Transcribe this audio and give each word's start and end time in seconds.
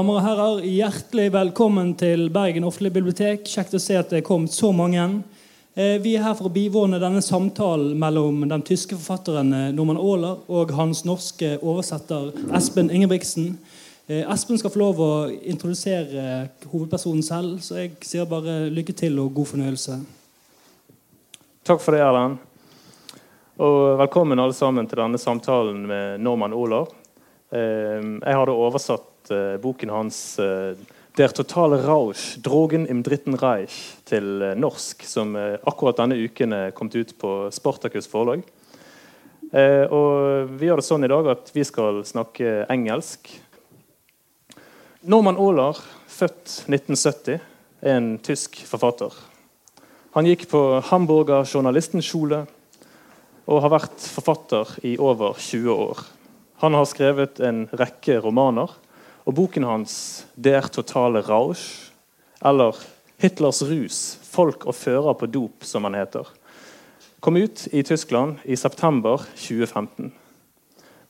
damer 0.00 0.16
og 0.16 0.24
herrer, 0.24 0.60
hjertelig 0.64 1.26
velkommen 1.34 1.90
til 1.98 2.30
Bergen 2.32 2.64
offentlige 2.64 2.94
bibliotek. 2.94 3.42
Kjekt 3.44 3.74
å 3.76 3.80
se 3.82 3.98
at 3.98 4.08
det 4.08 4.20
er 4.20 4.24
kommet 4.24 4.54
så 4.54 4.70
mange. 4.72 5.02
Eh, 5.76 5.98
vi 6.00 6.14
er 6.16 6.22
her 6.24 6.36
for 6.38 6.48
å 6.48 6.52
bivåne 6.54 6.96
denne 7.02 7.20
samtalen 7.20 7.98
mellom 8.00 8.38
den 8.48 8.64
tyske 8.64 8.96
forfatteren 8.96 9.50
eh, 9.52 9.66
Norman 9.76 9.98
Aaler 10.00 10.38
og 10.48 10.72
hans 10.78 11.02
norske 11.04 11.50
oversetter 11.58 12.30
Espen 12.56 12.88
Ingebrigtsen. 12.88 13.50
Eh, 14.06 14.22
Espen 14.22 14.62
skal 14.62 14.72
få 14.72 14.80
lov 14.80 15.02
å 15.04 15.10
introdusere 15.28 16.46
hovedpersonen 16.70 17.26
selv, 17.26 17.60
så 17.66 17.82
jeg 17.82 17.98
sier 18.06 18.30
bare 18.30 18.70
lykke 18.72 18.96
til 18.96 19.20
og 19.20 19.34
god 19.36 19.52
fornøyelse. 19.52 20.00
Takk 21.68 21.84
for 21.84 21.98
det, 21.98 22.00
Erlend. 22.06 22.40
Og 23.60 23.98
velkommen 24.00 24.40
alle 24.40 24.56
sammen 24.56 24.88
til 24.88 25.02
denne 25.02 25.20
samtalen 25.20 25.84
med 25.92 26.24
Norman 26.24 26.56
Aaler. 26.56 26.88
Jeg 27.50 28.20
jeg 28.22 28.46
da 28.46 28.52
oversatt 28.54 29.09
boken 29.62 29.90
hans 29.90 30.38
eh, 30.38 30.74
'Der 31.16 31.32
totale 31.34 31.86
Rausch, 31.86 32.38
Drogen 32.42 32.86
im 32.86 33.02
Dritten 33.02 33.34
Reich' 33.34 33.98
til 34.04 34.42
eh, 34.42 34.54
norsk, 34.54 35.02
som 35.04 35.36
akkurat 35.36 35.98
denne 35.98 36.16
uken 36.16 36.52
er 36.52 36.70
kommet 36.70 36.94
ut 36.94 37.18
på 37.18 37.50
Spartakus 37.50 38.06
forlag. 38.06 38.42
Og 39.50 40.46
vi 40.60 40.68
gjør 40.68 40.78
det 40.78 40.86
sånn 40.86 41.02
i 41.02 41.10
dag 41.10 41.26
at 41.26 41.48
vi 41.50 41.64
skal 41.66 42.04
snakke 42.06 42.68
engelsk. 42.70 43.26
Norman 45.02 45.34
Aaler, 45.34 45.80
født 46.06 46.70
1970, 46.70 47.40
er 47.82 47.96
en 47.96 48.12
tysk 48.22 48.60
forfatter. 48.62 49.10
Han 50.14 50.26
gikk 50.26 50.48
på 50.50 50.60
Hamburger 50.90 51.42
journalistenskole 51.42 52.44
og 53.50 53.62
har 53.64 53.72
vært 53.72 54.06
forfatter 54.12 54.76
i 54.86 54.96
over 55.02 55.38
20 55.38 55.70
år. 55.74 56.02
Han 56.62 56.76
har 56.76 56.88
skrevet 56.90 57.40
en 57.46 57.64
rekke 57.72 58.18
romaner, 58.20 58.72
og 59.26 59.34
boken 59.34 59.64
hans 59.64 60.26
'Der 60.36 60.68
totale 60.68 61.20
Rausch', 61.20 61.92
eller 62.44 62.72
'Hitlers 63.18 63.62
rus 63.62 64.18
folk 64.22 64.66
og 64.66 64.74
fører 64.74 65.12
på 65.12 65.26
dop', 65.26 65.64
som 65.64 65.84
han 65.84 65.94
heter, 65.94 66.24
kom 67.20 67.36
ut 67.36 67.68
i 67.72 67.82
Tyskland 67.82 68.36
i 68.44 68.56
september 68.56 69.18
2015. 69.36 70.12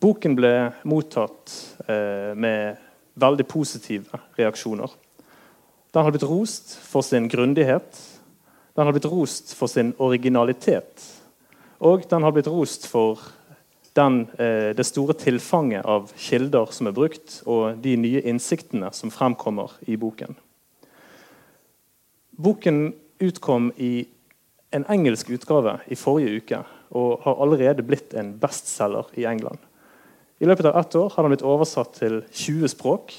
Boken 0.00 0.34
ble 0.36 0.72
mottatt 0.84 1.53
eh, 1.88 2.34
med 2.34 2.77
veldig 3.14 3.47
positive 3.47 4.19
reaksjoner. 4.38 4.88
Den 5.94 6.06
har 6.06 6.11
blitt 6.11 6.27
rost 6.27 6.78
for 6.86 7.03
sin 7.03 7.28
grundighet, 7.28 7.98
den 8.77 8.86
har 8.86 8.92
blitt 8.92 9.11
rost 9.11 9.55
for 9.55 9.69
sin 9.69 9.92
originalitet, 9.98 11.05
og 11.81 12.06
den 12.11 12.22
har 12.22 12.33
blitt 12.33 12.48
rost 12.50 12.86
for 12.88 13.20
den, 13.92 14.28
eh, 14.38 14.74
det 14.77 14.86
store 14.86 15.14
tilfanget 15.19 15.84
av 15.84 16.12
kilder 16.16 16.70
som 16.70 16.86
er 16.86 16.94
brukt, 16.94 17.42
og 17.46 17.80
de 17.83 17.97
nye 17.97 18.22
innsiktene 18.22 18.92
som 18.94 19.10
fremkommer 19.10 19.72
i 19.86 19.97
boken. 19.97 20.36
Boken 22.41 22.92
utkom 23.20 23.72
i 23.77 24.06
en 24.72 24.86
engelsk 24.88 25.30
utgave 25.34 25.80
i 25.91 25.98
forrige 25.98 26.36
uke 26.36 26.60
og 26.91 27.24
har 27.24 27.42
allerede 27.42 27.82
blitt 27.86 28.14
en 28.14 28.32
bestselger 28.38 29.10
i 29.19 29.27
England. 29.27 29.58
I 30.41 30.47
løpet 30.47 30.70
av 30.70 30.78
ett 30.80 30.94
år 30.97 31.10
har 31.14 31.22
den 31.22 31.34
blitt 31.34 31.44
oversatt 31.44 31.92
til 31.98 32.22
20 32.32 32.70
språk. 32.72 33.12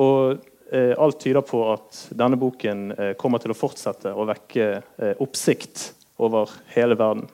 Og 0.00 0.38
eh, 0.72 0.94
alt 0.96 1.20
tyder 1.20 1.44
på 1.44 1.60
at 1.74 2.06
denne 2.16 2.38
boken 2.40 2.92
eh, 2.94 3.12
kommer 3.20 3.42
til 3.42 3.52
å 3.52 3.58
fortsette 3.58 4.14
å 4.14 4.24
vekke 4.30 4.70
oppsikt 5.20 5.90
over 6.22 6.48
hele 6.72 6.96
verden. 6.96 7.28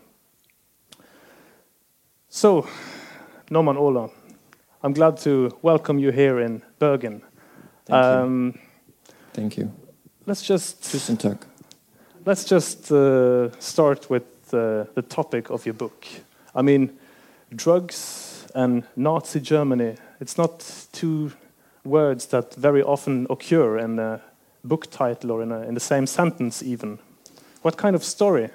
So, 2.36 2.66
Norman 3.48 3.76
Ohler, 3.76 4.10
I'm 4.82 4.92
glad 4.92 5.16
to 5.22 5.56
welcome 5.62 5.98
you 5.98 6.12
here 6.12 6.38
in 6.38 6.60
Bergen. 6.78 7.22
Thank 7.86 8.04
um, 8.04 8.52
you. 8.54 8.60
Thank 9.32 9.56
you. 9.56 9.72
Let's 10.26 10.42
just 10.42 10.82
Tusen. 10.82 11.38
Let's 12.26 12.44
just 12.44 12.92
uh, 12.92 13.58
start 13.58 14.10
with 14.10 14.52
uh, 14.52 14.84
the 14.94 15.02
topic 15.08 15.48
of 15.48 15.64
your 15.64 15.72
book. 15.72 16.06
I 16.54 16.60
mean, 16.60 16.98
drugs 17.54 18.46
and 18.54 18.84
Nazi 18.96 19.40
Germany. 19.40 19.94
It's 20.20 20.36
not 20.36 20.88
two 20.92 21.32
words 21.84 22.26
that 22.26 22.54
very 22.56 22.82
often 22.82 23.26
occur 23.30 23.78
in 23.78 23.98
a 23.98 24.20
book 24.62 24.90
title 24.90 25.30
or 25.30 25.42
in, 25.42 25.52
a, 25.52 25.62
in 25.62 25.72
the 25.72 25.80
same 25.80 26.06
sentence, 26.06 26.62
even. 26.62 26.98
What 27.62 27.78
kind 27.78 27.96
of 27.96 28.04
story 28.04 28.50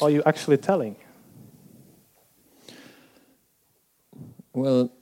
are 0.00 0.08
you 0.08 0.22
actually 0.24 0.56
telling? 0.56 0.96
Well, 4.54 4.92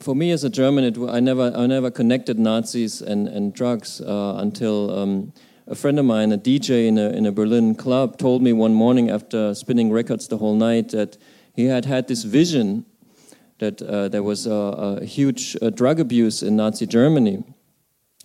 for 0.00 0.14
me 0.14 0.30
as 0.30 0.44
a 0.44 0.50
German, 0.50 0.84
it, 0.84 0.98
I 1.10 1.20
never 1.20 1.52
I 1.54 1.66
never 1.66 1.90
connected 1.90 2.38
Nazis 2.38 3.02
and 3.02 3.28
and 3.28 3.52
drugs 3.52 4.00
uh, 4.00 4.36
until 4.38 4.90
um, 4.98 5.32
a 5.66 5.74
friend 5.74 5.98
of 5.98 6.04
mine, 6.04 6.32
a 6.32 6.38
DJ 6.38 6.86
in 6.86 6.98
a 6.98 7.10
in 7.10 7.26
a 7.26 7.32
Berlin 7.32 7.74
club, 7.74 8.18
told 8.18 8.42
me 8.42 8.52
one 8.52 8.72
morning 8.72 9.10
after 9.10 9.54
spinning 9.54 9.90
records 9.92 10.28
the 10.28 10.38
whole 10.38 10.54
night 10.54 10.88
that 10.90 11.18
he 11.54 11.66
had 11.66 11.84
had 11.84 12.08
this 12.08 12.24
vision 12.24 12.84
that 13.58 13.80
uh, 13.82 14.08
there 14.08 14.22
was 14.22 14.46
a, 14.46 15.00
a 15.00 15.04
huge 15.04 15.56
uh, 15.62 15.70
drug 15.70 15.98
abuse 15.98 16.42
in 16.42 16.56
Nazi 16.56 16.86
Germany. 16.86 17.42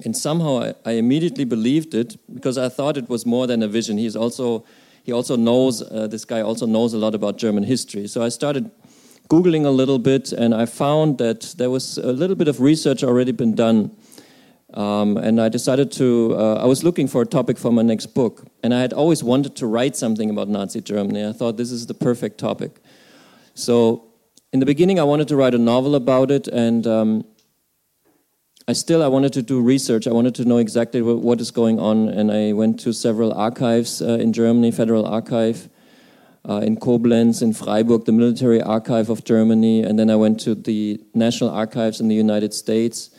And 0.04 0.16
somehow 0.18 0.60
I, 0.60 0.74
I, 0.84 0.92
immediately 0.94 1.46
believed 1.46 1.94
it 1.94 2.18
because 2.34 2.58
I 2.58 2.68
thought 2.68 2.98
it 2.98 3.08
was 3.08 3.26
more 3.26 3.48
than 3.48 3.64
a 3.64 3.68
vision. 3.68 3.98
He's 3.98 4.16
also 4.16 4.66
he 5.04 5.12
also 5.12 5.36
knows 5.36 5.82
uh, 5.82 6.08
this 6.08 6.26
guy 6.26 6.42
also 6.42 6.66
knows 6.66 6.94
a 6.94 6.98
lot 6.98 7.16
about 7.16 7.38
German 7.38 7.64
history. 7.64 8.08
So 8.08 8.24
I 8.24 8.30
started 8.30 8.72
Googling 9.32 9.66
a 9.66 9.70
little 9.70 9.98
bit, 9.98 10.34
and 10.34 10.54
I 10.54 10.66
found 10.66 11.18
that 11.20 11.56
there 11.58 11.70
was 11.70 11.98
a 11.98 12.12
little 12.12 12.36
bit 12.36 12.50
of 12.50 12.60
research 12.60 13.02
already 13.02 13.32
been 13.32 13.56
done. 13.56 13.96
Um, 14.74 15.16
and 15.16 15.40
I 15.40 15.48
decided 15.48 15.90
to, 15.94 16.36
uh, 16.38 16.56
I 16.56 16.66
was 16.66 16.84
looking 16.84 17.08
for 17.08 17.22
a 17.22 17.26
topic 17.26 17.58
for 17.58 17.72
my 17.72 17.82
next 17.82 18.08
book. 18.08 18.46
And 18.62 18.74
I 18.74 18.82
had 18.82 18.92
always 18.92 19.24
wanted 19.24 19.56
to 19.56 19.68
write 19.68 19.96
something 19.96 20.30
about 20.30 20.50
Nazi 20.50 20.82
Germany. 20.82 21.26
I 21.26 21.32
thought 21.32 21.56
this 21.56 21.72
is 21.72 21.88
the 21.88 21.94
perfect 21.94 22.40
topic. 22.40 22.82
So 23.54 24.04
in 24.52 24.60
the 24.60 24.66
beginning, 24.66 25.00
I 25.00 25.04
wanted 25.04 25.30
to 25.30 25.38
write 25.38 25.56
a 25.56 25.58
novel 25.58 25.96
about 25.96 26.30
it. 26.30 26.50
And 26.50 26.86
um, 26.86 27.26
I 28.68 28.74
still, 28.74 29.02
I 29.02 29.08
wanted 29.08 29.32
to 29.34 29.42
do 29.42 29.62
research. 29.62 30.08
I 30.08 30.12
wanted 30.12 30.36
to 30.36 30.46
know 30.46 30.58
exactly 30.58 31.02
what, 31.02 31.20
what 31.20 31.40
is 31.40 31.52
going 31.52 31.80
on. 31.80 32.10
And 32.10 32.34
I 32.34 32.52
went 32.52 32.82
to 32.82 32.92
several 32.92 33.32
archives 33.32 34.02
uh, 34.02 34.18
in 34.20 34.34
Germany, 34.34 34.72
Federal 34.72 35.06
Archive 35.06 35.70
uh, 36.48 36.62
in 36.64 36.78
Koblenz, 36.78 37.42
in 37.42 37.54
Freiburg, 37.54 38.06
the 38.06 38.12
Military 38.12 38.62
Archive 38.62 39.10
of 39.10 39.24
Germany, 39.24 39.84
and 39.84 39.98
then 40.00 40.10
I 40.10 40.16
went 40.16 40.40
to 40.42 40.56
the 40.56 41.00
National 41.14 41.50
Archives 41.50 42.00
in 42.00 42.08
the 42.08 42.16
United 42.16 42.54
States, 42.54 43.12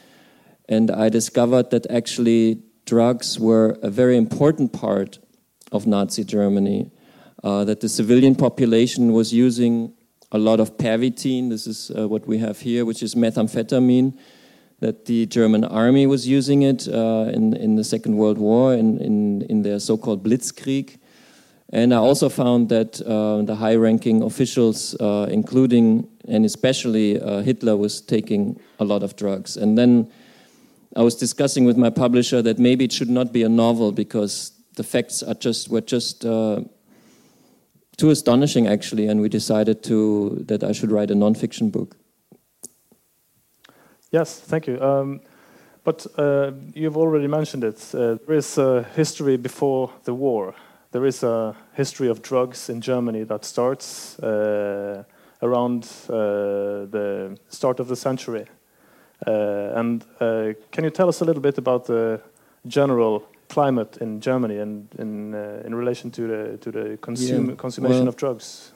and 0.68 0.90
I 0.90 1.08
discovered 1.08 1.70
that 1.70 1.90
actually 1.90 2.62
drugs 2.84 3.38
were 3.38 3.78
a 3.82 3.90
very 3.90 4.16
important 4.16 4.72
part 4.72 5.18
of 5.70 5.86
Nazi 5.86 6.24
Germany. 6.24 6.90
Uh, 7.44 7.64
that 7.64 7.80
the 7.80 7.88
civilian 7.88 8.36
population 8.36 9.12
was 9.12 9.32
using 9.32 9.92
a 10.30 10.38
lot 10.38 10.60
of 10.60 10.76
pervitin. 10.76 11.50
This 11.50 11.66
is 11.66 11.90
uh, 11.90 12.06
what 12.06 12.24
we 12.26 12.38
have 12.38 12.60
here, 12.60 12.84
which 12.84 13.02
is 13.02 13.16
methamphetamine. 13.16 14.16
That 14.78 15.06
the 15.06 15.26
German 15.26 15.64
army 15.64 16.06
was 16.06 16.26
using 16.26 16.62
it 16.62 16.86
uh, 16.88 17.30
in 17.32 17.54
in 17.56 17.74
the 17.74 17.82
Second 17.82 18.16
World 18.16 18.38
War 18.38 18.74
in 18.74 18.98
in, 18.98 19.42
in 19.42 19.62
their 19.62 19.80
so-called 19.80 20.22
Blitzkrieg. 20.22 20.98
And 21.72 21.94
I 21.94 21.96
also 21.96 22.28
found 22.28 22.68
that 22.68 23.00
uh, 23.00 23.40
the 23.42 23.54
high 23.54 23.76
ranking 23.76 24.22
officials, 24.22 24.94
uh, 25.00 25.26
including 25.30 26.06
and 26.28 26.44
especially 26.44 27.18
uh, 27.18 27.40
Hitler, 27.40 27.76
was 27.76 28.02
taking 28.02 28.60
a 28.78 28.84
lot 28.84 29.02
of 29.02 29.16
drugs. 29.16 29.56
And 29.56 29.78
then 29.78 30.12
I 30.94 31.02
was 31.02 31.16
discussing 31.16 31.64
with 31.64 31.78
my 31.78 31.88
publisher 31.88 32.42
that 32.42 32.58
maybe 32.58 32.84
it 32.84 32.92
should 32.92 33.08
not 33.08 33.32
be 33.32 33.42
a 33.42 33.48
novel 33.48 33.90
because 33.90 34.52
the 34.76 34.84
facts 34.84 35.22
are 35.22 35.34
just 35.34 35.70
were 35.70 35.80
just 35.80 36.26
uh, 36.26 36.60
too 37.96 38.10
astonishing, 38.10 38.66
actually. 38.66 39.06
And 39.06 39.22
we 39.22 39.30
decided 39.30 39.82
to 39.84 40.44
that 40.48 40.62
I 40.62 40.72
should 40.72 40.92
write 40.92 41.10
a 41.10 41.14
nonfiction 41.14 41.72
book. 41.72 41.96
Yes, 44.10 44.38
thank 44.38 44.66
you. 44.66 44.78
Um, 44.78 45.22
but 45.84 46.06
uh, 46.18 46.52
you've 46.74 46.98
already 46.98 47.28
mentioned 47.28 47.64
it. 47.64 47.94
Uh, 47.94 48.18
there 48.26 48.36
is 48.36 48.58
a 48.58 48.82
history 48.94 49.38
before 49.38 49.90
the 50.04 50.12
war 50.12 50.54
there 50.92 51.06
is 51.06 51.22
a 51.22 51.56
history 51.74 52.08
of 52.08 52.22
drugs 52.22 52.68
in 52.68 52.80
Germany 52.80 53.24
that 53.24 53.44
starts 53.44 54.18
uh, 54.18 55.04
around 55.40 55.88
uh, 56.08 56.86
the 56.90 57.38
start 57.48 57.80
of 57.80 57.88
the 57.88 57.96
century. 57.96 58.46
Uh, 59.26 59.72
and 59.74 60.04
uh, 60.20 60.52
can 60.70 60.84
you 60.84 60.90
tell 60.90 61.08
us 61.08 61.20
a 61.20 61.24
little 61.24 61.42
bit 61.42 61.58
about 61.58 61.86
the 61.86 62.20
general 62.66 63.24
climate 63.48 63.98
in 64.00 64.20
Germany 64.20 64.58
and 64.58 64.88
in, 64.98 65.34
uh, 65.34 65.62
in 65.64 65.74
relation 65.74 66.10
to 66.10 66.26
the, 66.26 66.58
to 66.58 66.70
the 66.70 66.98
consum 67.00 67.48
yeah. 67.48 67.54
consummation 67.54 67.98
well, 67.98 68.08
of 68.08 68.16
drugs? 68.16 68.72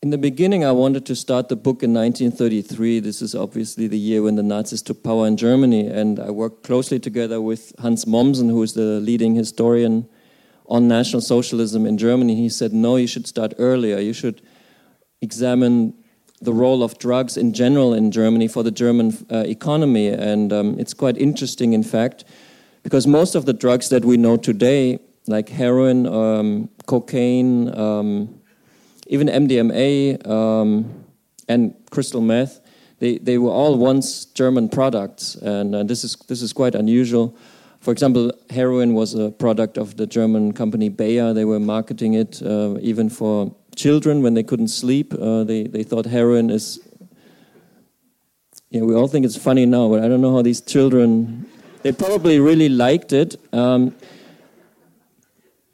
In 0.00 0.10
the 0.10 0.18
beginning, 0.18 0.64
I 0.64 0.70
wanted 0.70 1.04
to 1.06 1.16
start 1.16 1.48
the 1.48 1.56
book 1.56 1.82
in 1.82 1.92
1933. 1.92 3.00
This 3.00 3.20
is 3.20 3.34
obviously 3.34 3.88
the 3.88 3.98
year 3.98 4.22
when 4.22 4.36
the 4.36 4.44
Nazis 4.44 4.80
took 4.80 5.02
power 5.02 5.26
in 5.26 5.36
Germany, 5.36 5.88
and 5.88 6.20
I 6.20 6.30
worked 6.30 6.62
closely 6.62 7.00
together 7.00 7.40
with 7.40 7.72
Hans 7.80 8.04
Mommsen, 8.04 8.48
who 8.48 8.62
is 8.62 8.74
the 8.74 9.00
leading 9.00 9.34
historian 9.34 10.08
on 10.68 10.86
National 10.86 11.22
Socialism 11.22 11.86
in 11.86 11.96
Germany, 11.96 12.36
he 12.36 12.48
said, 12.48 12.72
no, 12.72 12.96
you 12.96 13.06
should 13.06 13.26
start 13.26 13.54
earlier. 13.58 13.98
You 13.98 14.12
should 14.12 14.42
examine 15.22 15.94
the 16.40 16.52
role 16.52 16.82
of 16.82 16.98
drugs 16.98 17.36
in 17.36 17.52
general 17.52 17.94
in 17.94 18.12
Germany 18.12 18.46
for 18.46 18.62
the 18.62 18.70
German 18.70 19.26
uh, 19.30 19.44
economy. 19.46 20.08
And 20.08 20.52
um, 20.52 20.78
it's 20.78 20.94
quite 20.94 21.16
interesting, 21.16 21.72
in 21.72 21.82
fact, 21.82 22.24
because 22.82 23.06
most 23.06 23.34
of 23.34 23.46
the 23.46 23.52
drugs 23.52 23.88
that 23.88 24.04
we 24.04 24.16
know 24.16 24.36
today, 24.36 25.00
like 25.26 25.48
heroin, 25.48 26.06
um, 26.06 26.68
cocaine, 26.86 27.74
um, 27.76 28.40
even 29.06 29.26
MDMA, 29.26 30.26
um, 30.28 31.04
and 31.48 31.74
crystal 31.90 32.20
meth, 32.20 32.60
they, 32.98 33.18
they 33.18 33.38
were 33.38 33.50
all 33.50 33.78
once 33.78 34.26
German 34.26 34.68
products. 34.68 35.34
And 35.34 35.74
uh, 35.74 35.82
this, 35.82 36.04
is, 36.04 36.14
this 36.28 36.42
is 36.42 36.52
quite 36.52 36.74
unusual. 36.74 37.36
For 37.80 37.92
example, 37.92 38.32
heroin 38.50 38.94
was 38.94 39.14
a 39.14 39.30
product 39.30 39.78
of 39.78 39.96
the 39.96 40.06
German 40.06 40.52
company 40.52 40.88
Bayer. 40.88 41.32
They 41.32 41.44
were 41.44 41.60
marketing 41.60 42.14
it 42.14 42.42
uh, 42.42 42.76
even 42.80 43.08
for 43.08 43.54
children 43.76 44.22
when 44.22 44.34
they 44.34 44.42
couldn't 44.42 44.68
sleep. 44.68 45.14
Uh, 45.14 45.44
they, 45.44 45.64
they 45.64 45.84
thought 45.84 46.06
heroin 46.06 46.50
is. 46.50 46.80
Yeah, 48.70 48.82
we 48.82 48.94
all 48.94 49.08
think 49.08 49.24
it's 49.24 49.36
funny 49.36 49.64
now, 49.64 49.88
but 49.88 50.02
I 50.02 50.08
don't 50.08 50.20
know 50.20 50.34
how 50.34 50.42
these 50.42 50.60
children. 50.60 51.46
They 51.82 51.92
probably 51.92 52.40
really 52.40 52.68
liked 52.68 53.12
it. 53.12 53.36
Um, 53.52 53.94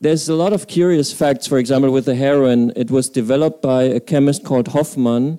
there's 0.01 0.29
a 0.29 0.35
lot 0.35 0.53
of 0.53 0.69
curious 0.69 1.13
facts. 1.13 1.47
For 1.47 1.59
example, 1.59 1.91
with 1.91 2.05
the 2.05 2.15
heroin, 2.15 2.73
it 2.77 2.91
was 2.91 3.09
developed 3.09 3.63
by 3.63 3.85
a 3.85 4.01
chemist 4.01 4.45
called 4.45 4.69
Hoffmann 4.69 5.39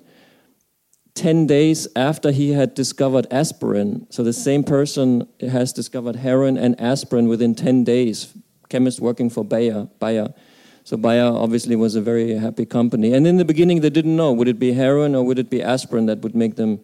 10 1.16 1.46
days 1.46 1.88
after 1.96 2.30
he 2.30 2.52
had 2.52 2.74
discovered 2.74 3.26
aspirin. 3.30 4.06
So 4.10 4.22
the 4.22 4.32
same 4.32 4.62
person 4.62 5.26
has 5.40 5.72
discovered 5.72 6.16
heroin 6.16 6.56
and 6.56 6.80
aspirin 6.80 7.26
within 7.26 7.54
10 7.54 7.84
days, 7.84 8.32
chemist 8.68 9.00
working 9.00 9.30
for 9.30 9.44
Bayer. 9.44 9.88
Bayer. 9.98 10.32
So 10.84 10.96
Bayer 10.96 11.24
obviously 11.24 11.74
was 11.74 11.96
a 11.96 12.00
very 12.00 12.34
happy 12.34 12.64
company. 12.64 13.12
And 13.12 13.26
in 13.26 13.38
the 13.38 13.44
beginning, 13.44 13.80
they 13.80 13.90
didn't 13.90 14.14
know 14.14 14.32
would 14.32 14.46
it 14.46 14.58
be 14.58 14.72
heroin 14.72 15.16
or 15.16 15.24
would 15.24 15.38
it 15.38 15.50
be 15.50 15.62
aspirin 15.62 16.06
that 16.06 16.20
would 16.20 16.36
make 16.36 16.54
them 16.54 16.80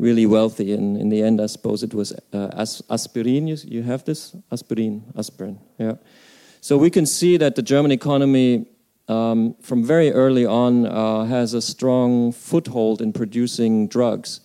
really 0.00 0.26
wealthy. 0.26 0.72
And 0.72 0.96
in 0.96 1.08
the 1.10 1.22
end, 1.22 1.40
I 1.40 1.46
suppose 1.46 1.82
it 1.82 1.94
was 1.94 2.12
uh, 2.32 2.48
as 2.56 2.82
aspirin. 2.90 3.46
You, 3.46 3.56
you 3.64 3.82
have 3.82 4.04
this? 4.04 4.34
Aspirin. 4.50 5.04
Aspirin. 5.16 5.60
Yeah. 5.78 5.94
So 6.60 6.76
we 6.76 6.90
can 6.90 7.06
see 7.06 7.36
that 7.36 7.54
the 7.54 7.62
German 7.62 7.92
economy 7.92 8.66
um, 9.10 9.54
from 9.60 9.84
very 9.84 10.12
early 10.12 10.46
on 10.46 10.86
uh, 10.86 11.24
has 11.24 11.54
a 11.54 11.62
strong 11.62 12.32
foothold 12.32 13.02
in 13.02 13.12
producing 13.12 13.88
drugs. 13.88 14.40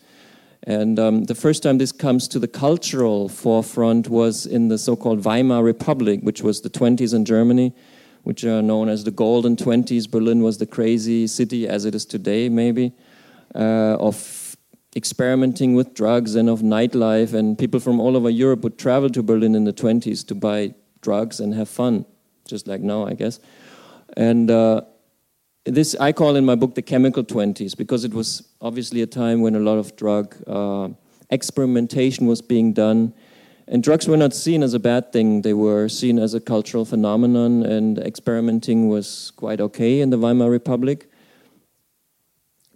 And 0.63 0.97
um, 0.97 1.25
the 1.25 1.35
first 1.35 1.61
time 1.63 1.77
this 1.77 1.91
comes 1.91 2.27
to 2.29 2.39
the 2.39 2.47
cultural 2.47 3.29
forefront 3.29 4.09
was 4.09 4.45
in 4.45 4.69
the 4.69 4.77
so 4.77 4.95
called 4.95 5.23
Weimar 5.23 5.63
Republic, 5.63 6.21
which 6.23 6.41
was 6.41 6.61
the 6.61 6.69
20s 6.69 7.13
in 7.13 7.25
Germany 7.25 7.73
which 8.25 8.43
are 8.43 8.61
known 8.61 8.89
as 8.89 9.03
the 9.03 9.11
golden 9.11 9.55
20s. 9.55 10.09
Berlin 10.09 10.41
was 10.41 10.57
the 10.57 10.65
crazy 10.65 11.27
city, 11.27 11.67
as 11.67 11.85
it 11.85 11.93
is 11.93 12.05
today, 12.05 12.49
maybe, 12.49 12.91
uh, 13.53 13.97
of 13.99 14.57
experimenting 14.95 15.75
with 15.75 15.93
drugs 15.93 16.33
and 16.33 16.49
of 16.49 16.61
nightlife. 16.61 17.35
And 17.35 17.55
people 17.55 17.79
from 17.79 17.99
all 17.99 18.17
over 18.17 18.29
Europe 18.31 18.63
would 18.63 18.79
travel 18.79 19.11
to 19.11 19.21
Berlin 19.21 19.53
in 19.53 19.65
the 19.65 19.73
20s 19.73 20.25
to 20.27 20.33
buy 20.33 20.73
drugs 21.01 21.39
and 21.39 21.53
have 21.53 21.69
fun, 21.69 22.03
just 22.47 22.67
like 22.67 22.81
now, 22.81 23.05
I 23.05 23.13
guess. 23.13 23.39
And 24.17 24.49
uh, 24.51 24.81
this 25.65 25.95
I 25.95 26.11
call 26.11 26.35
in 26.35 26.45
my 26.45 26.55
book 26.55 26.75
the 26.75 26.81
chemical 26.81 27.23
20s 27.23 27.75
because 27.77 28.03
it 28.03 28.13
was 28.13 28.47
obviously 28.61 29.01
a 29.01 29.07
time 29.07 29.41
when 29.41 29.55
a 29.55 29.59
lot 29.59 29.77
of 29.77 29.95
drug 29.95 30.35
uh, 30.47 30.89
experimentation 31.29 32.27
was 32.27 32.41
being 32.41 32.73
done 32.73 33.13
and 33.67 33.81
drugs 33.81 34.07
were 34.07 34.17
not 34.17 34.33
seen 34.33 34.61
as 34.61 34.73
a 34.73 34.79
bad 34.79 35.11
thing, 35.11 35.41
they 35.41 35.53
were 35.53 35.89
seen 35.89 36.19
as 36.19 36.35
a 36.35 36.39
cultural 36.39 36.85
phenomenon, 36.85 37.63
and 37.63 37.97
experimenting 37.97 38.89
was 38.89 39.31
quite 39.37 39.59
okay 39.59 40.01
in 40.01 40.11
the 40.11 40.19
Weimar 40.19 40.51
Republic. 40.51 41.09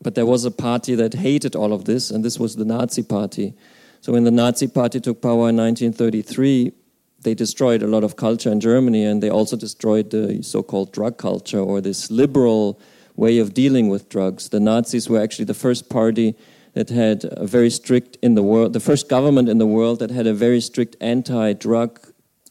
But 0.01 0.15
there 0.15 0.25
was 0.25 0.45
a 0.45 0.51
party 0.51 0.95
that 0.95 1.13
hated 1.13 1.55
all 1.55 1.73
of 1.73 1.85
this, 1.85 2.09
and 2.09 2.25
this 2.25 2.39
was 2.39 2.55
the 2.55 2.65
Nazi 2.65 3.03
Party. 3.03 3.53
So 4.01 4.13
when 4.13 4.23
the 4.23 4.31
Nazi 4.31 4.67
Party 4.67 4.99
took 4.99 5.21
power 5.21 5.49
in 5.49 5.57
1933, 5.57 6.71
they 7.21 7.33
destroyed 7.33 7.83
a 7.83 7.87
lot 7.87 8.03
of 8.03 8.15
culture 8.15 8.51
in 8.51 8.59
Germany, 8.59 9.03
and 9.03 9.21
they 9.21 9.29
also 9.29 9.57
destroyed 9.57 10.09
the 10.09 10.41
so 10.41 10.63
called 10.63 10.91
drug 10.91 11.17
culture 11.17 11.59
or 11.59 11.81
this 11.81 12.09
liberal 12.09 12.79
way 13.15 13.37
of 13.39 13.53
dealing 13.53 13.89
with 13.89 14.07
drugs. 14.09 14.49
The 14.49 14.59
Nazis 14.59 15.09
were 15.09 15.21
actually 15.21 15.45
the 15.45 15.53
first 15.53 15.89
party 15.89 16.35
that 16.73 16.89
had 16.89 17.25
a 17.31 17.45
very 17.45 17.69
strict 17.69 18.17
in 18.21 18.35
the 18.35 18.43
world, 18.43 18.73
the 18.73 18.79
first 18.79 19.09
government 19.09 19.49
in 19.49 19.57
the 19.57 19.67
world 19.67 19.99
that 19.99 20.11
had 20.11 20.27
a 20.27 20.33
very 20.33 20.61
strict 20.61 20.95
anti-drug 21.01 21.99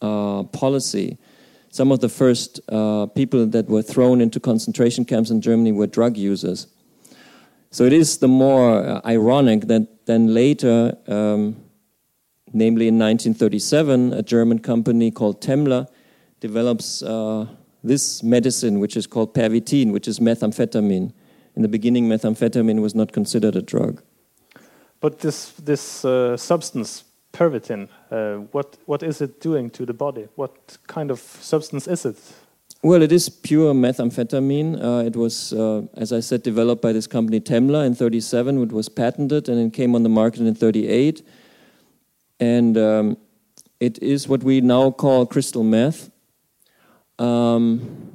uh, 0.02 0.42
policy. 0.44 1.16
Some 1.70 1.92
of 1.92 2.00
the 2.00 2.08
first 2.08 2.60
uh, 2.68 3.06
people 3.06 3.46
that 3.46 3.68
were 3.68 3.82
thrown 3.82 4.20
into 4.20 4.40
concentration 4.40 5.04
camps 5.04 5.30
in 5.30 5.40
Germany 5.40 5.72
were 5.72 5.86
drug 5.86 6.16
users. 6.16 6.66
So 7.70 7.84
it 7.84 7.92
is 7.92 8.18
the 8.18 8.28
more 8.28 8.84
uh, 8.84 9.00
ironic 9.04 9.62
that 9.68 10.06
then 10.06 10.34
later, 10.34 10.96
um, 11.06 11.56
namely 12.52 12.88
in 12.88 12.98
1937, 12.98 14.12
a 14.12 14.22
German 14.22 14.58
company 14.58 15.10
called 15.10 15.40
Temmler 15.40 15.88
develops 16.40 17.02
uh, 17.02 17.46
this 17.82 18.22
medicine, 18.22 18.80
which 18.80 18.96
is 18.96 19.06
called 19.06 19.34
pervitin, 19.34 19.92
which 19.92 20.08
is 20.08 20.18
methamphetamine. 20.20 21.12
In 21.56 21.62
the 21.62 21.68
beginning, 21.68 22.08
methamphetamine 22.08 22.80
was 22.80 22.94
not 22.94 23.12
considered 23.12 23.56
a 23.56 23.62
drug. 23.62 24.02
But 25.00 25.20
this 25.20 25.52
this 25.52 26.04
uh, 26.04 26.36
substance, 26.36 27.04
pervitin, 27.32 27.88
uh, 28.10 28.46
what 28.52 28.76
what 28.86 29.02
is 29.02 29.20
it 29.20 29.40
doing 29.40 29.70
to 29.70 29.86
the 29.86 29.94
body? 29.94 30.28
What 30.34 30.78
kind 30.86 31.10
of 31.10 31.20
substance 31.20 31.86
is 31.86 32.04
it? 32.04 32.16
Well, 32.82 33.02
it 33.02 33.10
is 33.10 33.28
pure 33.28 33.74
methamphetamine. 33.74 34.80
Uh, 34.80 35.04
it 35.04 35.16
was, 35.16 35.52
uh, 35.52 35.82
as 35.96 36.12
I 36.12 36.20
said, 36.20 36.44
developed 36.44 36.80
by 36.80 36.92
this 36.92 37.08
company 37.08 37.40
Temmler 37.40 37.84
in 37.84 37.96
37. 37.96 38.62
It 38.62 38.72
was 38.72 38.88
patented 38.88 39.48
and 39.48 39.58
it 39.58 39.72
came 39.72 39.96
on 39.96 40.04
the 40.04 40.08
market 40.08 40.42
in 40.42 40.54
38. 40.54 41.26
And 42.40 42.76
um, 42.78 43.16
it 43.80 44.02
is 44.02 44.28
what 44.28 44.42
we 44.42 44.60
now 44.60 44.90
call 44.90 45.26
crystal 45.26 45.64
meth. 45.64 46.10
Um, 47.18 48.12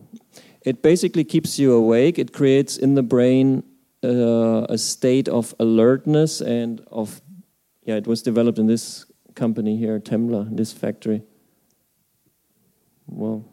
it 0.61 0.81
basically 0.81 1.23
keeps 1.23 1.59
you 1.59 1.73
awake. 1.73 2.17
It 2.17 2.31
creates 2.31 2.77
in 2.77 2.95
the 2.95 3.03
brain 3.03 3.63
uh, 4.03 4.65
a 4.69 4.77
state 4.77 5.27
of 5.27 5.55
alertness 5.59 6.41
and 6.41 6.81
of 6.91 7.21
yeah 7.85 7.95
it 7.95 8.07
was 8.07 8.21
developed 8.21 8.59
in 8.59 8.67
this 8.67 9.05
company 9.35 9.77
here 9.77 9.99
Temmler, 9.99 10.55
this 10.55 10.73
factory 10.73 11.23
well 13.07 13.45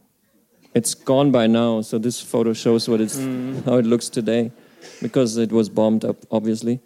it's 0.74 0.94
gone 0.94 1.30
by 1.30 1.46
now 1.46 1.80
so 1.80 1.98
this 1.98 2.20
photo 2.20 2.52
shows 2.52 2.88
what 2.88 3.00
it's 3.00 3.16
mm. 3.16 3.64
how 3.64 3.76
it 3.76 3.86
looks 3.86 4.08
today 4.08 4.50
because 5.00 5.36
it 5.36 5.52
was 5.52 5.68
bombed 5.68 6.04
up 6.04 6.16
obviously 6.30 6.80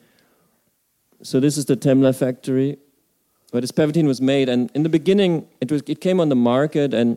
so 1.22 1.40
this 1.40 1.56
is 1.56 1.64
the 1.64 1.76
Temmler 1.76 2.14
factory 2.14 2.76
where 3.54 3.60
this 3.60 3.70
Pervitin 3.70 4.08
was 4.08 4.20
made 4.20 4.48
and 4.48 4.70
in 4.74 4.82
the 4.82 4.88
beginning 4.88 5.46
it 5.60 5.70
was 5.70 5.82
it 5.86 6.00
came 6.00 6.18
on 6.18 6.28
the 6.28 6.36
market 6.36 6.92
and 6.92 7.16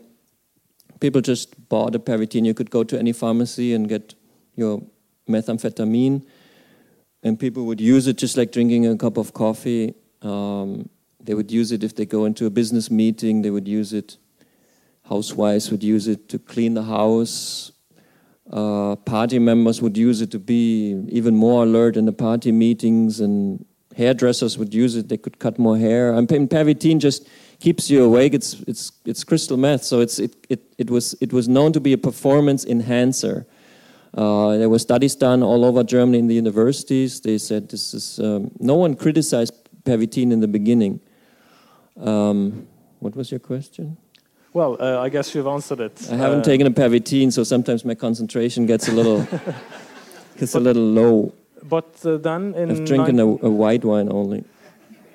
people 0.99 1.19
just 1.19 1.55
bought 1.67 1.95
a 1.95 1.99
Pervitin 1.99 2.45
you 2.45 2.53
could 2.53 2.69
go 2.69 2.83
to 2.83 2.97
any 2.97 3.11
pharmacy 3.11 3.73
and 3.73 3.89
get 3.89 4.13
your 4.55 4.83
methamphetamine 5.27 6.21
and 7.23 7.39
people 7.39 7.65
would 7.65 7.81
use 7.81 8.07
it 8.07 8.17
just 8.17 8.37
like 8.37 8.51
drinking 8.51 8.85
a 8.87 8.95
cup 8.95 9.17
of 9.17 9.33
coffee. 9.33 9.93
Um, 10.21 10.89
they 11.19 11.33
would 11.33 11.51
use 11.51 11.71
it 11.71 11.83
if 11.83 11.95
they 11.95 12.05
go 12.05 12.25
into 12.25 12.45
a 12.45 12.49
business 12.49 12.89
meeting. 12.89 13.41
They 13.41 13.49
would 13.49 13.67
use 13.67 13.93
it. 13.93 14.17
Housewives 15.09 15.71
would 15.71 15.83
use 15.83 16.07
it 16.07 16.29
to 16.29 16.39
clean 16.39 16.73
the 16.73 16.83
house. 16.83 17.71
Uh, 18.49 18.95
party 18.95 19.39
members 19.39 19.81
would 19.81 19.97
use 19.97 20.21
it 20.21 20.31
to 20.31 20.39
be 20.39 21.03
even 21.09 21.35
more 21.35 21.63
alert 21.63 21.97
in 21.97 22.05
the 22.05 22.13
party 22.13 22.51
meetings, 22.53 23.19
and 23.19 23.65
hairdressers 23.97 24.57
would 24.57 24.73
use 24.73 24.95
it. 24.95 25.09
They 25.09 25.17
could 25.17 25.39
cut 25.39 25.57
more 25.57 25.77
hair. 25.77 26.13
And 26.13 26.27
Pervitin 26.27 26.99
just 26.99 27.27
keeps 27.59 27.89
you 27.89 28.03
awake. 28.03 28.33
It's 28.33 28.61
it's 28.67 28.91
it's 29.05 29.23
crystal 29.23 29.57
meth, 29.57 29.83
so 29.83 29.99
it's 29.99 30.19
it, 30.19 30.35
it 30.49 30.61
it 30.77 30.89
was 30.89 31.15
it 31.19 31.33
was 31.33 31.47
known 31.47 31.73
to 31.73 31.79
be 31.79 31.93
a 31.93 31.97
performance 31.97 32.65
enhancer. 32.65 33.45
Uh, 34.13 34.57
there 34.57 34.69
were 34.69 34.79
studies 34.79 35.15
done 35.15 35.43
all 35.43 35.65
over 35.65 35.83
Germany 35.83 36.19
in 36.19 36.27
the 36.27 36.35
universities. 36.35 37.21
They 37.21 37.37
said 37.37 37.69
this 37.69 37.93
is 37.93 38.19
um, 38.19 38.51
no 38.59 38.75
one 38.75 38.95
criticized 38.95 39.53
Pervitin 39.83 40.31
in 40.31 40.39
the 40.39 40.47
beginning. 40.47 40.99
Um, 41.99 42.67
what 42.99 43.15
was 43.15 43.31
your 43.31 43.39
question? 43.39 43.97
Well, 44.53 44.77
uh, 44.79 45.01
I 45.05 45.09
guess 45.09 45.35
you've 45.35 45.47
answered 45.47 45.81
it. 45.81 46.07
I 46.11 46.15
haven't 46.15 46.39
uh, 46.39 46.43
taken 46.43 46.67
a 46.67 46.71
Pervitin, 46.71 47.31
so 47.31 47.43
sometimes 47.43 47.85
my 47.85 47.95
concentration 47.95 48.65
gets 48.65 48.87
a 48.87 48.91
little 48.91 49.27
gets 50.37 50.55
a 50.55 50.59
little 50.59 50.83
low. 50.83 51.33
But 51.63 52.05
uh, 52.05 52.17
then 52.17 52.53
in 52.55 52.71
I've 52.71 52.85
drinking 52.85 53.19
a, 53.19 53.25
a 53.25 53.49
white 53.49 53.83
wine 53.83 54.09
only. 54.11 54.43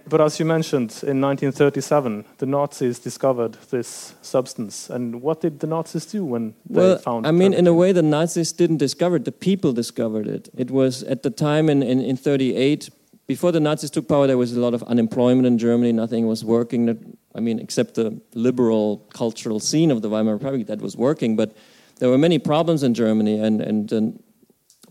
But 0.09 0.21
as 0.21 0.39
you 0.39 0.45
mentioned, 0.45 0.91
in 1.05 1.21
1937, 1.21 2.25
the 2.39 2.47
Nazis 2.47 2.99
discovered 2.99 3.55
this 3.71 4.15
substance. 4.21 4.91
And 4.91 5.23
what 5.23 5.41
did 5.41 5.61
the 5.61 5.67
Nazis 5.67 6.07
do 6.07 6.25
when 6.25 6.55
well, 6.69 6.97
they 6.97 7.03
found 7.03 7.25
it? 7.25 7.29
I 7.29 7.33
mean, 7.33 7.55
in 7.55 7.67
a 7.67 7.73
way, 7.73 7.93
the 7.93 8.03
Nazis 8.03 8.53
didn't 8.53 8.79
discover 8.79 9.17
it, 9.17 9.25
the 9.25 9.33
people 9.33 9.73
discovered 9.73 10.27
it. 10.27 10.49
It 10.57 10.71
was 10.71 11.03
at 11.05 11.23
the 11.23 11.31
time 11.31 11.69
in, 11.69 11.83
in, 11.83 12.01
in 12.01 12.17
38, 12.17 12.91
before 13.27 13.53
the 13.53 13.61
Nazis 13.61 13.91
took 13.91 14.09
power, 14.09 14.27
there 14.27 14.37
was 14.37 14.55
a 14.57 14.61
lot 14.61 14.75
of 14.75 14.83
unemployment 14.83 15.47
in 15.47 15.57
Germany. 15.57 15.93
Nothing 15.93 16.27
was 16.27 16.45
working. 16.45 17.17
I 17.35 17.41
mean, 17.41 17.59
except 17.61 17.95
the 17.95 18.21
liberal 18.35 19.07
cultural 19.15 19.61
scene 19.61 19.91
of 19.91 20.03
the 20.03 20.11
Weimar 20.11 20.35
Republic 20.35 20.67
that 20.67 20.83
was 20.83 20.97
working. 20.97 21.37
But 21.37 21.57
there 22.01 22.11
were 22.11 22.19
many 22.19 22.39
problems 22.39 22.83
in 22.83 22.95
Germany. 22.95 23.39
And, 23.39 23.61
and, 23.61 23.93
and 23.93 24.23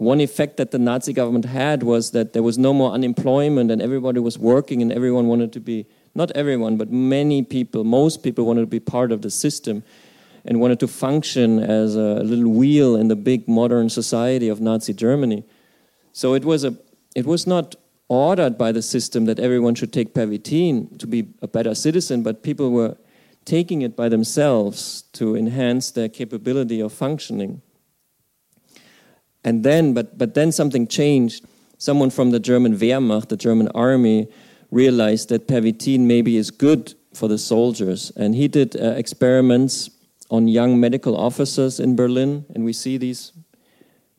one 0.01 0.20
effect 0.20 0.58
that 0.58 0.72
the 0.72 0.79
Nazi 0.79 1.13
government 1.13 1.46
had 1.46 1.84
was 1.84 2.10
that 2.10 2.34
there 2.34 2.41
was 2.41 2.58
no 2.58 2.74
more 2.74 2.91
unemployment 2.91 3.70
and 3.70 3.84
everybody 3.84 4.20
was 4.20 4.36
working 4.36 4.81
and 4.81 4.91
everyone 4.91 5.27
wanted 5.27 5.53
to 5.53 5.60
be, 5.60 5.86
not 6.15 6.31
everyone, 6.31 6.75
but 6.75 6.91
many 6.91 7.43
people, 7.43 7.84
most 7.84 8.24
people 8.24 8.48
wanted 8.48 8.62
to 8.62 8.67
be 8.67 8.79
part 8.79 9.12
of 9.12 9.22
the 9.22 9.29
system 9.29 9.84
and 10.43 10.60
wanted 10.60 10.79
to 10.79 10.88
function 10.88 11.60
as 11.60 11.96
a 11.96 12.15
little 12.24 12.51
wheel 12.51 12.96
in 12.96 13.10
the 13.10 13.15
big 13.15 13.48
modern 13.48 13.89
society 13.89 14.50
of 14.50 14.60
Nazi 14.60 14.91
Germany. 14.91 15.43
So 16.13 16.34
it 16.34 16.43
was, 16.43 16.63
a, 16.63 16.75
it 17.15 17.27
was 17.27 17.46
not 17.46 17.75
ordered 18.08 18.58
by 18.58 18.72
the 18.72 18.81
system 18.81 19.25
that 19.25 19.39
everyone 19.39 19.75
should 19.75 19.93
take 19.93 20.15
pervitin 20.15 20.98
to 20.98 21.05
be 21.05 21.27
a 21.43 21.48
better 21.48 21.75
citizen, 21.75 22.24
but 22.24 22.41
people 22.41 22.72
were 22.72 22.98
taking 23.46 23.84
it 23.84 23.96
by 23.96 24.10
themselves 24.10 25.03
to 25.13 25.36
enhance 25.36 25.91
their 25.91 26.10
capability 26.10 26.79
of 26.79 26.91
functioning. 26.91 27.62
And 29.44 29.64
then, 29.64 29.94
but, 29.94 30.18
but 30.18 30.34
then 30.34 30.52
something 30.52 30.88
changed. 30.88 31.46
Someone 31.78 32.10
from 32.10 32.32
the 32.32 32.40
German 32.40 32.78
Wehrmacht, 32.78 33.30
the 33.30 33.38
German 33.38 33.68
army, 33.70 34.28
realized 34.70 35.30
that 35.30 35.48
pervitin 35.48 36.02
maybe 36.02 36.38
is 36.38 36.52
good 36.52 36.94
for 37.14 37.28
the 37.28 37.38
soldiers. 37.38 38.12
And 38.16 38.36
he 38.36 38.48
did 38.48 38.76
uh, 38.76 38.92
experiments 38.92 39.90
on 40.30 40.48
young 40.48 40.80
medical 40.80 41.18
officers 41.18 41.80
in 41.80 41.96
Berlin. 41.96 42.46
And 42.54 42.64
we 42.64 42.74
see 42.74 42.98
these, 42.98 43.34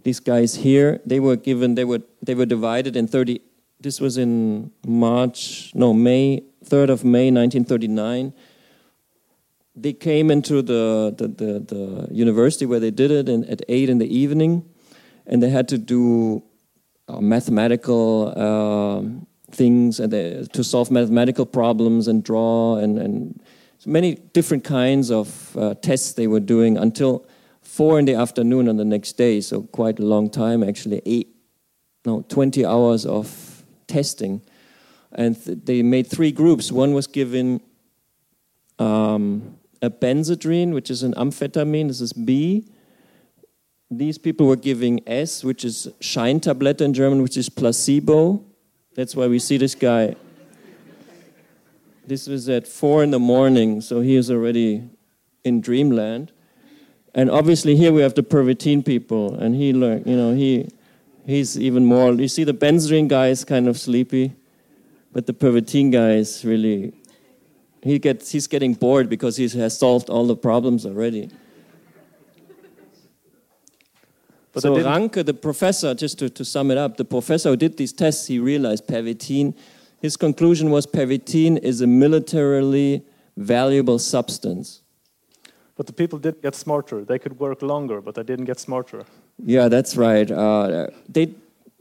these 0.03 0.21
guys 0.21 0.57
here. 0.57 1.01
They 1.07 1.21
were 1.21 1.37
given, 1.37 1.75
they 1.75 1.85
were, 1.85 2.03
they 2.21 2.35
were 2.35 2.47
divided 2.47 2.97
in 2.97 3.07
30, 3.07 3.41
this 3.81 4.01
was 4.01 4.19
in 4.19 4.73
March, 4.87 5.73
no, 5.75 5.93
May, 5.93 6.43
3rd 6.65 6.91
of 6.91 7.05
May 7.05 7.31
1939 7.31 8.33
they 9.75 9.95
came 9.95 10.31
into 10.31 10.61
the, 10.61 11.15
the, 11.17 11.29
the, 11.29 11.61
the, 11.61 12.09
university 12.15 12.67
where 12.67 12.79
they 12.79 12.91
did 12.91 13.11
it 13.11 13.27
in, 13.27 13.43
at 13.47 13.63
8 13.69 13.89
in 13.89 13.97
the 13.97 14.17
evening 14.19 14.69
and 15.27 15.43
they 15.43 15.51
had 15.51 15.69
to 15.69 15.79
do 15.79 16.43
uh, 17.09 17.21
mathematical 17.21 18.33
uh, 18.37 19.03
things 19.51 20.01
and 20.01 20.13
they, 20.13 20.47
to 20.53 20.65
solve 20.65 20.91
mathematical 20.91 21.47
problems 21.47 22.09
and 22.09 22.25
draw 22.25 22.77
and, 22.77 22.99
and 22.99 23.41
many 23.87 24.15
different 24.15 24.65
kinds 24.65 25.11
of 25.11 25.57
uh, 25.57 25.75
tests 25.75 26.13
they 26.13 26.27
were 26.27 26.41
doing 26.41 26.77
until 26.77 27.27
four 27.61 27.99
in 27.99 28.05
the 28.05 28.15
afternoon 28.15 28.69
on 28.69 28.77
the 28.77 28.85
next 28.85 29.13
day. 29.15 29.41
So 29.41 29.63
quite 29.63 29.99
a 29.99 30.05
long 30.05 30.31
time, 30.31 30.63
actually, 30.63 31.03
eight, 31.05 31.35
no, 32.05 32.23
20 32.29 32.65
hours 32.65 33.07
of 33.07 33.65
testing. 33.87 34.43
And 35.13 35.37
th 35.45 35.59
they 35.65 35.83
made 35.83 36.07
three 36.07 36.33
groups. 36.33 36.73
One 36.73 36.95
was 36.95 37.07
given 37.07 37.61
um, 38.79 39.59
a 39.83 39.91
benzedrine, 39.91 40.73
which 40.73 40.91
is 40.91 41.03
an 41.03 41.13
amphetamine. 41.15 41.89
This 41.89 42.01
is 42.01 42.13
B 42.13 42.65
these 43.99 44.19
people 44.19 44.47
were 44.47 44.57
giving 44.57 45.01
S, 45.07 45.45
which 45.45 45.65
is 45.65 45.89
Scheintablette 46.01 46.81
in 46.81 46.95
German, 46.95 47.23
which 47.23 47.37
is 47.37 47.49
placebo. 47.49 48.45
That's 48.95 49.15
why 49.15 49.27
we 49.27 49.39
see 49.39 49.57
this 49.57 49.75
guy. 49.75 50.17
This 52.07 52.27
was 52.27 52.49
at 52.49 52.67
four 52.67 53.03
in 53.03 53.11
the 53.11 53.19
morning, 53.19 53.81
so 53.81 54.01
he 54.01 54.17
is 54.17 54.31
already 54.31 54.89
in 55.45 55.61
dreamland. 55.61 56.33
And 57.15 57.31
obviously, 57.31 57.77
here 57.77 57.93
we 57.93 58.03
have 58.03 58.15
the 58.15 58.23
Pervitin 58.23 58.85
people, 58.85 59.35
and 59.35 59.55
he 59.55 59.73
learned, 59.73 60.07
you 60.07 60.17
know, 60.17 60.35
he, 60.35 60.69
he's 61.27 61.59
even 61.59 61.85
more. 61.85 62.13
You 62.13 62.29
see, 62.29 62.45
the 62.45 62.55
Benzedrine 62.55 63.09
guy 63.09 63.29
is 63.29 63.45
kind 63.45 63.69
of 63.69 63.79
sleepy, 63.79 64.33
but 65.13 65.27
the 65.27 65.35
Pervitin 65.35 65.93
guy 65.93 66.13
is 66.13 66.45
really, 66.45 66.95
he 67.83 67.99
gets, 67.99 68.33
he's 68.33 68.47
getting 68.47 68.75
bored 68.75 69.09
because 69.09 69.37
he 69.37 69.47
has 69.49 69.79
solved 69.79 70.09
all 70.09 70.27
the 70.27 70.37
problems 70.37 70.87
already. 70.87 71.31
But 74.53 74.63
so 74.63 74.77
Ranke, 74.77 75.25
the 75.25 75.35
professor, 75.35 75.95
just 75.95 76.19
to, 76.19 76.29
to 76.29 76.45
sum 76.45 76.71
it 76.71 76.79
up, 76.79 76.97
the 76.97 77.05
professor 77.05 77.51
who 77.51 77.57
did 77.57 77.77
these 77.79 77.93
tests, 77.93 78.27
he 78.27 78.39
realized 78.39 78.87
pervitin. 78.87 79.55
His 80.01 80.17
conclusion 80.17 80.71
was 80.71 80.87
pervitin 80.87 81.59
is 81.59 81.81
a 81.81 81.87
militarily 81.87 83.03
valuable 83.37 83.99
substance. 83.99 84.83
But 85.77 85.87
the 85.87 85.93
people 85.93 86.19
did 86.19 86.43
get 86.43 86.55
smarter. 86.55 87.03
They 87.05 87.19
could 87.19 87.39
work 87.39 87.63
longer, 87.63 88.03
but 88.03 88.15
they 88.15 88.23
didn't 88.23 88.45
get 88.45 88.61
smarter. 88.61 89.05
Yeah, 89.43 89.69
that's 89.69 89.97
right. 89.97 90.31
Uh, 90.31 90.89
they, 91.09 91.35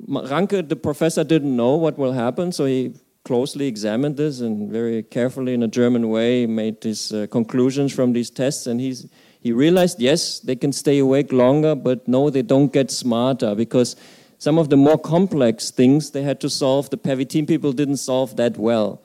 Ranke, 0.08 0.68
the 0.70 0.78
professor, 0.78 1.26
didn't 1.26 1.56
know 1.56 1.76
what 1.76 1.98
will 1.98 2.14
happen, 2.14 2.54
so 2.54 2.66
he 2.66 2.94
closely 3.26 3.68
examined 3.68 4.16
this 4.16 4.40
and 4.40 4.72
very 4.72 5.04
carefully, 5.04 5.54
in 5.54 5.64
a 5.64 5.68
German 5.68 6.10
way, 6.10 6.46
made 6.46 6.82
his 6.84 7.12
uh, 7.12 7.28
conclusions 7.30 7.94
from 7.94 8.14
these 8.14 8.30
tests. 8.30 8.66
And 8.66 8.80
he's 8.80 9.08
he 9.42 9.52
realized, 9.52 10.00
yes, 10.00 10.40
they 10.40 10.56
can 10.56 10.72
stay 10.72 11.00
awake 11.00 11.34
longer, 11.34 11.74
but 11.74 12.08
no, 12.08 12.30
they 12.30 12.44
don't 12.44 12.72
get 12.72 12.92
smarter 12.92 13.56
because 13.56 13.96
some 14.38 14.60
of 14.60 14.70
the 14.70 14.78
more 14.78 15.00
complex 15.00 15.72
things 15.72 16.12
they 16.12 16.22
had 16.22 16.40
to 16.42 16.50
solve, 16.50 16.92
the 16.92 16.98
Pervitin 16.98 17.48
people 17.48 17.74
didn't 17.74 17.98
solve 17.98 18.36
that 18.38 18.58
well. 18.58 19.02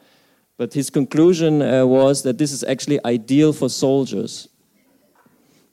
But 0.59 0.75
his 0.75 0.91
conclusion 0.91 1.63
uh, 1.63 1.87
was 1.87 2.23
that 2.23 2.37
this 2.37 2.53
is 2.53 2.63
actually 2.65 3.03
ideal 3.05 3.55
for 3.55 3.71
soldiers 3.71 4.49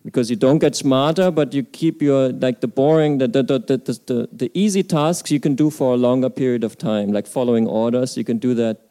because 0.04 0.30
you 0.30 0.36
don't 0.36 0.60
get 0.60 0.76
smarter, 0.76 1.30
but 1.32 1.54
you 1.54 1.64
keep 1.64 2.02
your 2.02 2.30
like 2.30 2.62
the 2.62 2.68
boring, 2.68 3.18
the, 3.18 3.28
the, 3.28 3.44
the, 3.44 4.30
the 4.32 4.52
easy 4.54 4.84
tasks 4.84 5.32
you 5.32 5.40
can 5.40 5.56
do 5.56 5.70
for 5.70 5.94
a 5.94 5.98
longer 5.98 6.30
period 6.30 6.64
of 6.64 6.78
time, 6.78 7.12
like 7.12 7.28
following 7.28 7.68
orders. 7.68 8.18
You 8.18 8.24
can 8.24 8.38
do 8.38 8.54
that 8.56 8.82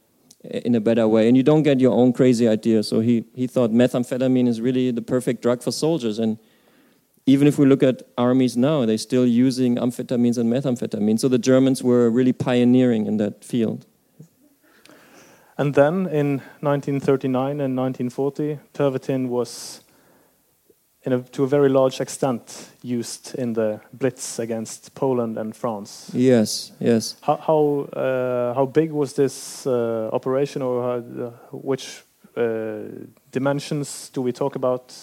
in 0.44 0.74
a 0.74 0.80
better 0.80 1.06
way. 1.06 1.28
And 1.28 1.36
you 1.36 1.42
don't 1.42 1.62
get 1.62 1.80
your 1.80 1.92
own 1.92 2.12
crazy 2.12 2.48
ideas. 2.48 2.88
So 2.88 3.00
he, 3.00 3.24
he 3.34 3.46
thought 3.46 3.70
methamphetamine 3.70 4.48
is 4.48 4.60
really 4.60 4.90
the 4.90 5.02
perfect 5.02 5.42
drug 5.42 5.62
for 5.62 5.72
soldiers. 5.72 6.18
And 6.18 6.38
even 7.26 7.46
if 7.46 7.58
we 7.58 7.66
look 7.66 7.82
at 7.82 8.02
armies 8.18 8.56
now, 8.56 8.84
they're 8.84 8.98
still 8.98 9.26
using 9.26 9.76
amphetamines 9.76 10.38
and 10.38 10.52
methamphetamine. 10.52 11.18
So 11.18 11.28
the 11.28 11.38
Germans 11.38 11.82
were 11.82 12.10
really 12.10 12.32
pioneering 12.32 13.06
in 13.06 13.18
that 13.18 13.44
field. 13.44 13.86
And 15.58 15.74
then 15.74 16.06
in 16.06 16.38
1939 16.60 17.60
and 17.60 17.76
1940, 17.76 18.58
Pervitin 18.74 19.28
was 19.28 19.82
a, 21.04 21.20
to 21.20 21.44
a 21.44 21.46
very 21.46 21.68
large 21.68 22.00
extent 22.00 22.70
used 22.82 23.34
in 23.34 23.54
the 23.54 23.80
blitz 23.92 24.38
against 24.38 24.94
Poland 24.94 25.36
and 25.36 25.54
France. 25.56 26.10
Yes, 26.12 26.72
yes. 26.78 27.16
How 27.22 27.36
how, 27.36 27.88
uh, 27.92 28.54
how 28.54 28.66
big 28.66 28.92
was 28.92 29.14
this 29.14 29.66
uh, 29.66 30.08
operation, 30.12 30.62
or 30.62 30.82
how, 30.82 31.24
uh, 31.24 31.30
which 31.50 32.02
uh, 32.36 32.82
dimensions 33.32 34.10
do 34.10 34.22
we 34.22 34.32
talk 34.32 34.54
about? 34.54 34.94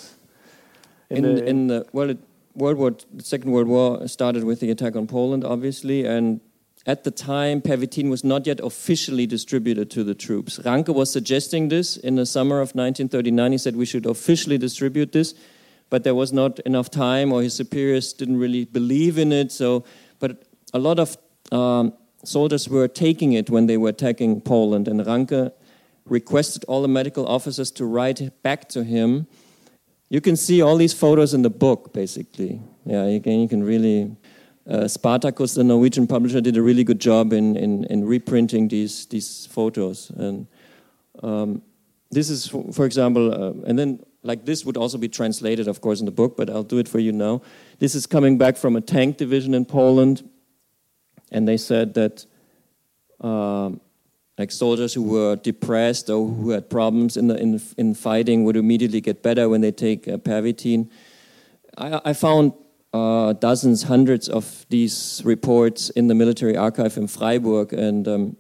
In, 1.10 1.26
in 1.26 1.36
the, 1.36 1.50
in 1.50 1.68
the 1.68 1.86
well, 1.92 2.10
it, 2.12 2.20
World 2.56 2.78
War 2.78 2.92
the 3.14 3.24
Second 3.24 3.52
World 3.52 3.68
War 3.68 4.08
started 4.08 4.44
with 4.44 4.60
the 4.60 4.72
attack 4.72 4.96
on 4.96 5.08
Poland, 5.08 5.44
obviously, 5.44 6.06
and 6.06 6.40
at 6.86 7.04
the 7.04 7.12
time, 7.12 7.62
Pervitin 7.62 8.10
was 8.10 8.24
not 8.24 8.48
yet 8.48 8.60
officially 8.62 9.28
distributed 9.28 9.92
to 9.92 10.04
the 10.04 10.16
troops. 10.16 10.60
Ranke 10.64 10.94
was 10.94 11.12
suggesting 11.12 11.68
this 11.70 11.98
in 11.98 12.16
the 12.16 12.26
summer 12.26 12.62
of 12.62 12.74
1939. 12.74 13.52
He 13.52 13.58
said 13.58 13.76
we 13.76 13.86
should 13.86 14.06
officially 14.06 14.58
distribute 14.58 15.12
this 15.12 15.36
but 15.90 16.04
there 16.04 16.16
was 16.16 16.32
not 16.32 16.60
enough 16.60 16.90
time, 16.90 17.32
or 17.32 17.42
his 17.42 17.54
superiors 17.54 18.14
didn't 18.14 18.38
really 18.38 18.66
believe 18.66 19.18
in 19.18 19.32
it. 19.32 19.52
So, 19.52 19.84
but 20.20 20.44
a 20.74 20.80
lot 20.80 21.00
of 21.00 21.18
um, 21.52 21.94
soldiers 22.24 22.70
were 22.70 22.88
taking 22.88 23.34
it 23.34 23.50
when 23.50 23.68
they 23.68 23.78
were 23.78 23.90
attacking 23.90 24.42
Poland, 24.42 24.88
and 24.88 25.06
Ranke 25.06 25.52
requested 26.06 26.64
all 26.68 26.82
the 26.82 26.88
medical 26.88 27.28
officers 27.28 27.72
to 27.72 27.86
write 27.86 28.32
back 28.44 28.70
to 28.70 28.84
him. 28.84 29.28
You 30.10 30.22
can 30.22 30.36
see 30.36 30.62
all 30.62 30.78
these 30.78 30.94
photos 30.94 31.34
in 31.34 31.44
the 31.44 31.50
book, 31.50 31.94
basically. 31.94 32.62
Yeah, 32.86 33.08
you 33.08 33.22
can, 33.22 33.40
you 33.40 33.48
can 33.48 33.64
really. 33.64 34.16
Uh, 34.70 34.88
Spartacus, 34.88 35.56
the 35.56 35.64
Norwegian 35.64 36.06
publisher, 36.06 36.42
did 36.42 36.56
a 36.56 36.62
really 36.62 36.84
good 36.84 37.00
job 37.00 37.34
in, 37.34 37.56
in, 37.56 37.86
in 37.86 38.06
reprinting 38.06 38.68
these, 38.68 39.08
these 39.08 39.48
photos. 39.48 40.12
And 40.12 40.46
um, 41.24 41.64
this 42.12 42.30
is, 42.30 42.48
for, 42.48 42.86
example, 42.86 43.34
uh, 43.34 43.54
and 43.66 43.80
then 43.80 44.00
like 44.24 44.46
this 44.46 44.66
would 44.66 44.78
also 44.78 44.98
be 44.98 45.08
translated, 45.08 45.68
of 45.68 45.82
course, 45.82 46.00
in 46.00 46.06
the 46.06 46.12
book, 46.12 46.36
but 46.36 46.50
I'll 46.50 46.64
do 46.64 46.78
it 46.78 46.88
for 46.88 47.00
you 47.00 47.12
now. 47.12 47.42
This 47.80 47.96
is 47.96 48.06
coming 48.06 48.38
back 48.38 48.58
from 48.58 48.76
a 48.76 48.82
tank 48.82 49.18
division 49.18 49.54
in 49.54 49.66
Poland, 49.66 50.30
and 51.32 51.48
they 51.48 51.58
said 51.58 51.94
that 51.94 52.26
uh, 53.22 53.72
like 54.38 54.52
soldiers 54.52 54.94
who 54.94 55.04
were 55.04 55.36
depressed 55.36 56.10
or 56.10 56.28
who 56.28 56.52
had 56.52 56.70
problems 56.70 57.18
in, 57.18 57.28
the, 57.28 57.38
in, 57.38 57.62
in 57.78 57.94
fighting 57.94 58.46
would 58.46 58.56
immediately 58.56 59.02
get 59.02 59.22
better 59.22 59.50
when 59.50 59.62
they 59.62 59.72
take 59.72 60.08
uh, 60.08 60.18
Pervitin. 60.18 60.90
I, 61.78 62.02
I 62.06 62.14
found 62.14 62.54
uh, 62.94 63.34
dozens, 63.34 63.84
hundreds 63.84 64.28
of 64.28 64.66
these 64.70 65.22
reports 65.26 65.90
in 65.92 66.08
the 66.08 66.16
military 66.16 66.58
archive 66.58 66.98
in 66.98 67.08
Freiburg, 67.08 67.74
and 67.74 68.08
um, 68.08 68.38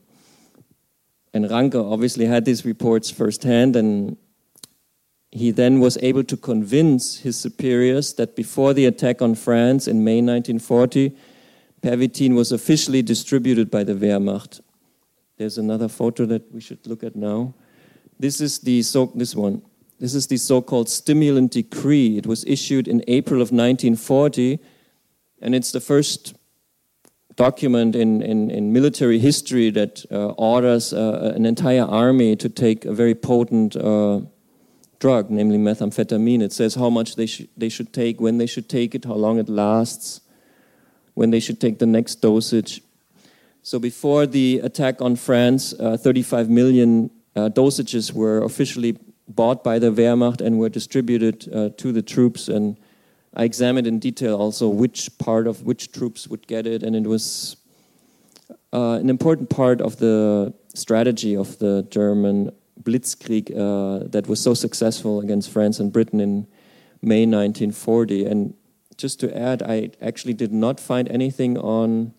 and 1.33 1.45
Ranke 1.45 1.75
obviously 1.75 2.25
had 2.25 2.45
these 2.45 2.65
reports 2.65 3.11
firsthand, 3.11 3.75
and 3.75 4.17
he 5.31 5.51
then 5.51 5.79
was 5.79 5.97
able 6.01 6.23
to 6.23 6.35
convince 6.35 7.19
his 7.19 7.39
superiors 7.39 8.13
that 8.13 8.35
before 8.35 8.73
the 8.73 8.85
attack 8.85 9.21
on 9.21 9.35
France 9.35 9.87
in 9.87 10.03
May 10.03 10.21
1940, 10.21 11.15
Pervitin 11.81 12.35
was 12.35 12.51
officially 12.51 13.01
distributed 13.01 13.69
by 13.69 13.83
the 13.83 13.93
Wehrmacht. 13.93 14.61
There's 15.37 15.57
another 15.57 15.87
photo 15.87 16.25
that 16.25 16.51
we 16.51 16.59
should 16.59 16.85
look 16.85 17.03
at 17.03 17.15
now. 17.15 17.53
This 18.19 18.41
is 18.41 18.59
the 18.59 18.81
so, 18.81 19.11
this 19.15 19.35
one. 19.35 19.61
This 19.99 20.15
is 20.15 20.27
the 20.27 20.37
so-called 20.37 20.89
stimulant 20.89 21.51
decree. 21.51 22.17
It 22.17 22.25
was 22.25 22.43
issued 22.45 22.87
in 22.87 23.03
April 23.07 23.41
of 23.41 23.51
1940, 23.51 24.59
and 25.41 25.53
it's 25.53 25.71
the 25.71 25.79
first 25.79 26.35
document 27.35 27.95
in, 27.95 28.21
in, 28.21 28.49
in 28.49 28.73
military 28.73 29.19
history 29.19 29.69
that 29.69 30.05
uh, 30.11 30.27
orders 30.31 30.91
uh, 30.91 31.33
an 31.35 31.45
entire 31.45 31.83
army 31.83 32.35
to 32.35 32.49
take 32.49 32.83
a 32.85 32.93
very 32.93 33.15
potent 33.15 33.75
uh, 33.77 34.19
drug, 34.99 35.29
namely 35.29 35.57
methamphetamine. 35.57 36.41
It 36.41 36.53
says 36.53 36.75
how 36.75 36.89
much 36.89 37.15
they, 37.15 37.25
sh- 37.25 37.47
they 37.57 37.69
should 37.69 37.93
take, 37.93 38.19
when 38.19 38.37
they 38.37 38.45
should 38.45 38.69
take 38.69 38.95
it, 38.95 39.05
how 39.05 39.15
long 39.15 39.39
it 39.39 39.49
lasts, 39.49 40.21
when 41.13 41.31
they 41.31 41.39
should 41.39 41.59
take 41.59 41.79
the 41.79 41.85
next 41.85 42.15
dosage. 42.15 42.81
So 43.63 43.79
before 43.79 44.25
the 44.25 44.59
attack 44.63 45.01
on 45.01 45.15
France, 45.15 45.73
uh, 45.79 45.97
35 45.97 46.49
million 46.49 47.11
uh, 47.35 47.49
dosages 47.49 48.13
were 48.13 48.43
officially 48.43 48.97
bought 49.27 49.63
by 49.63 49.79
the 49.79 49.91
Wehrmacht 49.91 50.41
and 50.41 50.59
were 50.59 50.69
distributed 50.69 51.47
uh, 51.53 51.69
to 51.77 51.91
the 51.91 52.01
troops 52.01 52.47
and 52.47 52.77
I 53.33 53.43
examined 53.43 53.87
in 53.87 53.99
detail 53.99 54.35
also 54.35 54.67
which 54.67 55.09
part 55.17 55.47
of 55.47 55.63
which 55.63 55.91
troops 55.91 56.27
would 56.27 56.47
get 56.47 56.65
it, 56.65 56.83
and 56.83 56.95
it 56.95 57.03
was 57.03 57.57
uh, 58.73 58.93
an 58.93 59.09
important 59.09 59.49
part 59.49 59.81
of 59.81 59.97
the 59.97 60.53
strategy 60.73 61.35
of 61.35 61.59
the 61.59 61.87
German 61.89 62.51
Blitzkrieg 62.83 63.51
uh, 63.51 64.07
that 64.07 64.27
was 64.27 64.39
so 64.39 64.53
successful 64.53 65.19
against 65.19 65.49
France 65.49 65.79
and 65.79 65.91
Britain 65.91 66.19
in 66.19 66.47
May 67.01 67.25
1940. 67.25 68.25
And 68.25 68.53
just 68.97 69.19
to 69.21 69.37
add, 69.37 69.61
I 69.63 69.91
actually 70.01 70.33
did 70.33 70.51
not 70.51 70.79
find 70.79 71.09
anything 71.09 71.57
on 71.57 72.13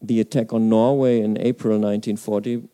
the 0.00 0.20
attack 0.20 0.52
on 0.52 0.68
Norway 0.68 1.20
in 1.20 1.36
April 1.38 1.78
1940 1.78 2.68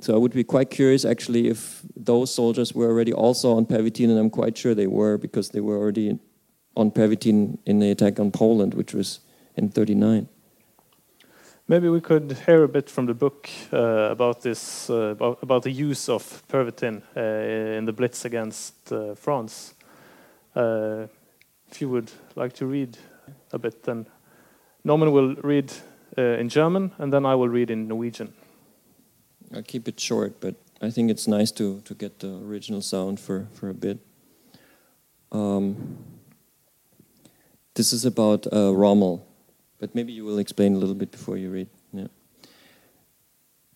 so 0.00 0.14
I 0.14 0.18
would 0.18 0.32
be 0.32 0.44
quite 0.44 0.70
curious 0.70 1.04
actually 1.04 1.48
if 1.48 1.82
those 1.96 2.32
soldiers 2.32 2.72
were 2.72 2.86
already 2.86 3.12
also 3.12 3.56
on 3.56 3.66
Pervitin, 3.66 4.10
and 4.10 4.18
I'm 4.18 4.30
quite 4.30 4.56
sure 4.56 4.74
they 4.74 4.86
were 4.86 5.18
because 5.18 5.50
they 5.50 5.60
were 5.60 5.76
already 5.76 6.18
on 6.76 6.92
Pervitin 6.92 7.58
in 7.66 7.80
the 7.80 7.90
attack 7.90 8.20
on 8.20 8.30
Poland, 8.30 8.74
which 8.74 8.94
was 8.94 9.20
in 9.56 9.68
39. 9.68 10.28
Maybe 11.70 11.90
we 11.90 12.00
could 12.00 12.32
hear 12.46 12.64
a 12.64 12.68
bit 12.68 12.88
from 12.88 13.04
the 13.04 13.12
book 13.12 13.50
uh, 13.74 14.08
about 14.10 14.40
this, 14.40 14.88
uh, 14.88 15.12
about, 15.12 15.42
about, 15.42 15.64
the 15.64 15.70
use 15.70 16.08
of 16.08 16.42
Pervitin 16.48 17.02
uh, 17.14 17.76
in 17.76 17.84
the 17.84 17.92
Blitz 17.92 18.24
against 18.24 18.90
uh, 18.90 19.14
France. 19.14 19.74
Uh, 20.56 21.08
if 21.70 21.82
you 21.82 21.90
would 21.90 22.10
like 22.36 22.54
to 22.54 22.64
read 22.64 22.96
a 23.52 23.58
bit, 23.58 23.82
then 23.82 24.06
Norman 24.82 25.12
will 25.12 25.34
read 25.34 25.70
uh, 26.16 26.40
in 26.40 26.48
German, 26.48 26.92
and 26.96 27.12
then 27.12 27.26
I 27.26 27.34
will 27.34 27.50
read 27.50 27.70
in 27.70 27.86
Norwegian. 27.86 28.32
I'll 29.54 29.62
keep 29.62 29.88
it 29.88 30.00
short, 30.00 30.40
but 30.40 30.54
I 30.80 30.88
think 30.88 31.10
it's 31.10 31.28
nice 31.28 31.52
to, 31.52 31.82
to 31.82 31.94
get 31.94 32.20
the 32.20 32.34
original 32.46 32.80
sound 32.80 33.20
for, 33.20 33.46
for 33.52 33.68
a 33.68 33.74
bit. 33.74 33.98
Um, 35.30 35.98
this 37.74 37.92
is 37.92 38.06
about 38.06 38.46
Rommel, 38.50 39.27
but 39.78 39.94
maybe 39.94 40.12
you 40.12 40.24
will 40.24 40.38
explain 40.38 40.74
a 40.74 40.78
little 40.78 40.94
bit 40.94 41.10
before 41.10 41.36
you 41.36 41.50
read. 41.50 41.68
Yeah. 41.92 42.08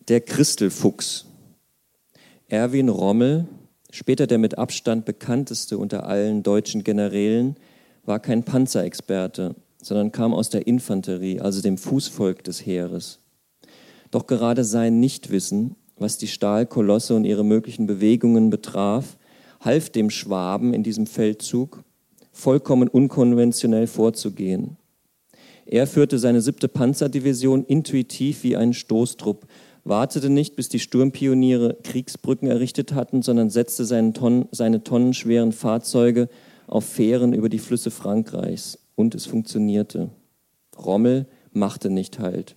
Der 0.07 0.21
Christelfuchs. 0.21 1.25
Erwin 2.49 2.89
Rommel, 2.89 3.47
später 3.89 4.27
der 4.27 4.37
mit 4.37 4.57
Abstand 4.57 5.05
bekannteste 5.05 5.77
unter 5.77 6.05
allen 6.05 6.43
deutschen 6.43 6.83
Generälen, 6.83 7.55
war 8.05 8.19
kein 8.19 8.43
Panzerexperte, 8.43 9.55
sondern 9.81 10.11
kam 10.11 10.33
aus 10.33 10.49
der 10.49 10.67
Infanterie, 10.67 11.39
also 11.39 11.61
dem 11.61 11.77
Fußvolk 11.77 12.43
des 12.43 12.65
Heeres. 12.65 13.19
Doch 14.11 14.27
gerade 14.27 14.63
sein 14.63 14.99
Nichtwissen, 14.99 15.75
was 15.97 16.17
die 16.17 16.27
Stahlkolosse 16.27 17.15
und 17.15 17.23
ihre 17.23 17.45
möglichen 17.45 17.87
Bewegungen 17.87 18.49
betraf, 18.49 19.17
half 19.61 19.89
dem 19.89 20.09
Schwaben 20.09 20.73
in 20.73 20.83
diesem 20.83 21.07
Feldzug, 21.07 21.83
vollkommen 22.31 22.87
unkonventionell 22.87 23.87
vorzugehen. 23.87 24.77
Er 25.65 25.87
führte 25.87 26.19
seine 26.19 26.41
siebte 26.41 26.67
Panzerdivision 26.67 27.65
intuitiv 27.65 28.43
wie 28.43 28.55
einen 28.55 28.73
Stoßtrupp, 28.73 29.47
wartete 29.85 30.29
nicht, 30.29 30.55
bis 30.55 30.69
die 30.69 30.79
Sturmpioniere 30.79 31.77
Kriegsbrücken 31.83 32.47
errichtet 32.47 32.93
hatten, 32.93 33.21
sondern 33.21 33.49
setzte 33.49 33.85
Tonnen, 34.13 34.47
seine 34.51 34.83
tonnenschweren 34.83 35.51
Fahrzeuge 35.51 36.29
auf 36.67 36.85
Fähren 36.85 37.33
über 37.33 37.49
die 37.49 37.59
Flüsse 37.59 37.91
Frankreichs. 37.91 38.79
Und 38.95 39.15
es 39.15 39.25
funktionierte. 39.25 40.09
Rommel 40.77 41.25
machte 41.51 41.89
nicht 41.89 42.19
Halt. 42.19 42.55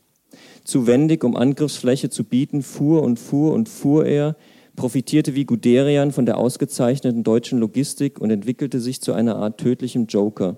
Zu 0.65 0.87
wendig, 0.87 1.25
um 1.25 1.37
Angriffsfläche 1.37 2.11
zu 2.11 2.25
bieten, 2.25 2.63
fuhr 2.63 3.03
und 3.03 3.19
fuhr 3.19 3.53
und 3.53 3.69
fuhr 3.69 4.05
er, 4.05 4.37
profitierte 4.75 5.35
wie 5.35 5.47
Guderian 5.47 6.13
von 6.13 6.27
der 6.27 6.37
ausgezeichneten 6.37 7.25
deutschen 7.25 7.59
Logistik 7.59 8.21
und 8.21 8.31
entwickelte 8.31 8.81
sich 8.81 9.01
zu 9.01 9.15
einer 9.15 9.37
Art 9.37 9.59
tödlichem 9.59 10.07
Joker. 10.07 10.57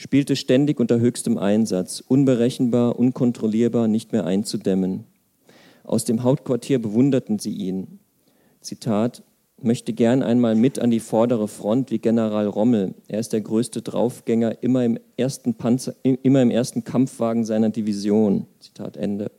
Spielte 0.00 0.36
ständig 0.36 0.78
unter 0.78 1.00
höchstem 1.00 1.38
Einsatz, 1.38 2.04
unberechenbar, 2.06 2.96
unkontrollierbar, 2.96 3.88
nicht 3.88 4.12
mehr 4.12 4.24
einzudämmen. 4.24 5.02
Aus 5.82 6.04
dem 6.04 6.22
Hauptquartier 6.22 6.78
bewunderten 6.78 7.40
sie 7.40 7.50
ihn. 7.50 7.98
Zitat, 8.60 9.24
möchte 9.60 9.92
gern 9.92 10.22
einmal 10.22 10.54
mit 10.54 10.78
an 10.78 10.92
die 10.92 11.00
vordere 11.00 11.48
Front 11.48 11.90
wie 11.90 11.98
General 11.98 12.46
Rommel. 12.46 12.94
Er 13.08 13.18
ist 13.18 13.32
der 13.32 13.40
größte 13.40 13.82
Draufgänger, 13.82 14.62
immer 14.62 14.84
im 14.84 15.00
ersten, 15.16 15.54
Panzer, 15.54 15.96
immer 16.04 16.42
im 16.42 16.52
ersten 16.52 16.84
Kampfwagen 16.84 17.44
seiner 17.44 17.70
Division. 17.70 18.46
Zitat 18.60 18.96
Ende. 18.96 19.32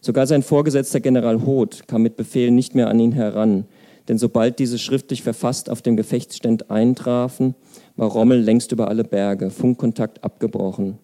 Sogar 0.00 0.26
sein 0.26 0.42
Vorgesetzter 0.42 1.00
General 1.00 1.44
Hoth 1.44 1.86
kam 1.86 2.00
mit 2.00 2.16
Befehlen 2.16 2.54
nicht 2.54 2.74
mehr 2.74 2.88
an 2.88 3.00
ihn 3.00 3.12
heran, 3.12 3.66
denn 4.08 4.16
sobald 4.16 4.58
diese 4.60 4.78
schriftlich 4.78 5.22
verfasst 5.22 5.68
auf 5.68 5.82
dem 5.82 5.98
Gefechtsstand 5.98 6.70
eintrafen, 6.70 7.54
war 7.98 8.08
Rommel 8.08 8.40
längst 8.40 8.70
über 8.70 8.88
alle 8.88 9.04
Berge, 9.04 9.50
Funkkontakt 9.50 10.22
abgebrochen. 10.22 10.98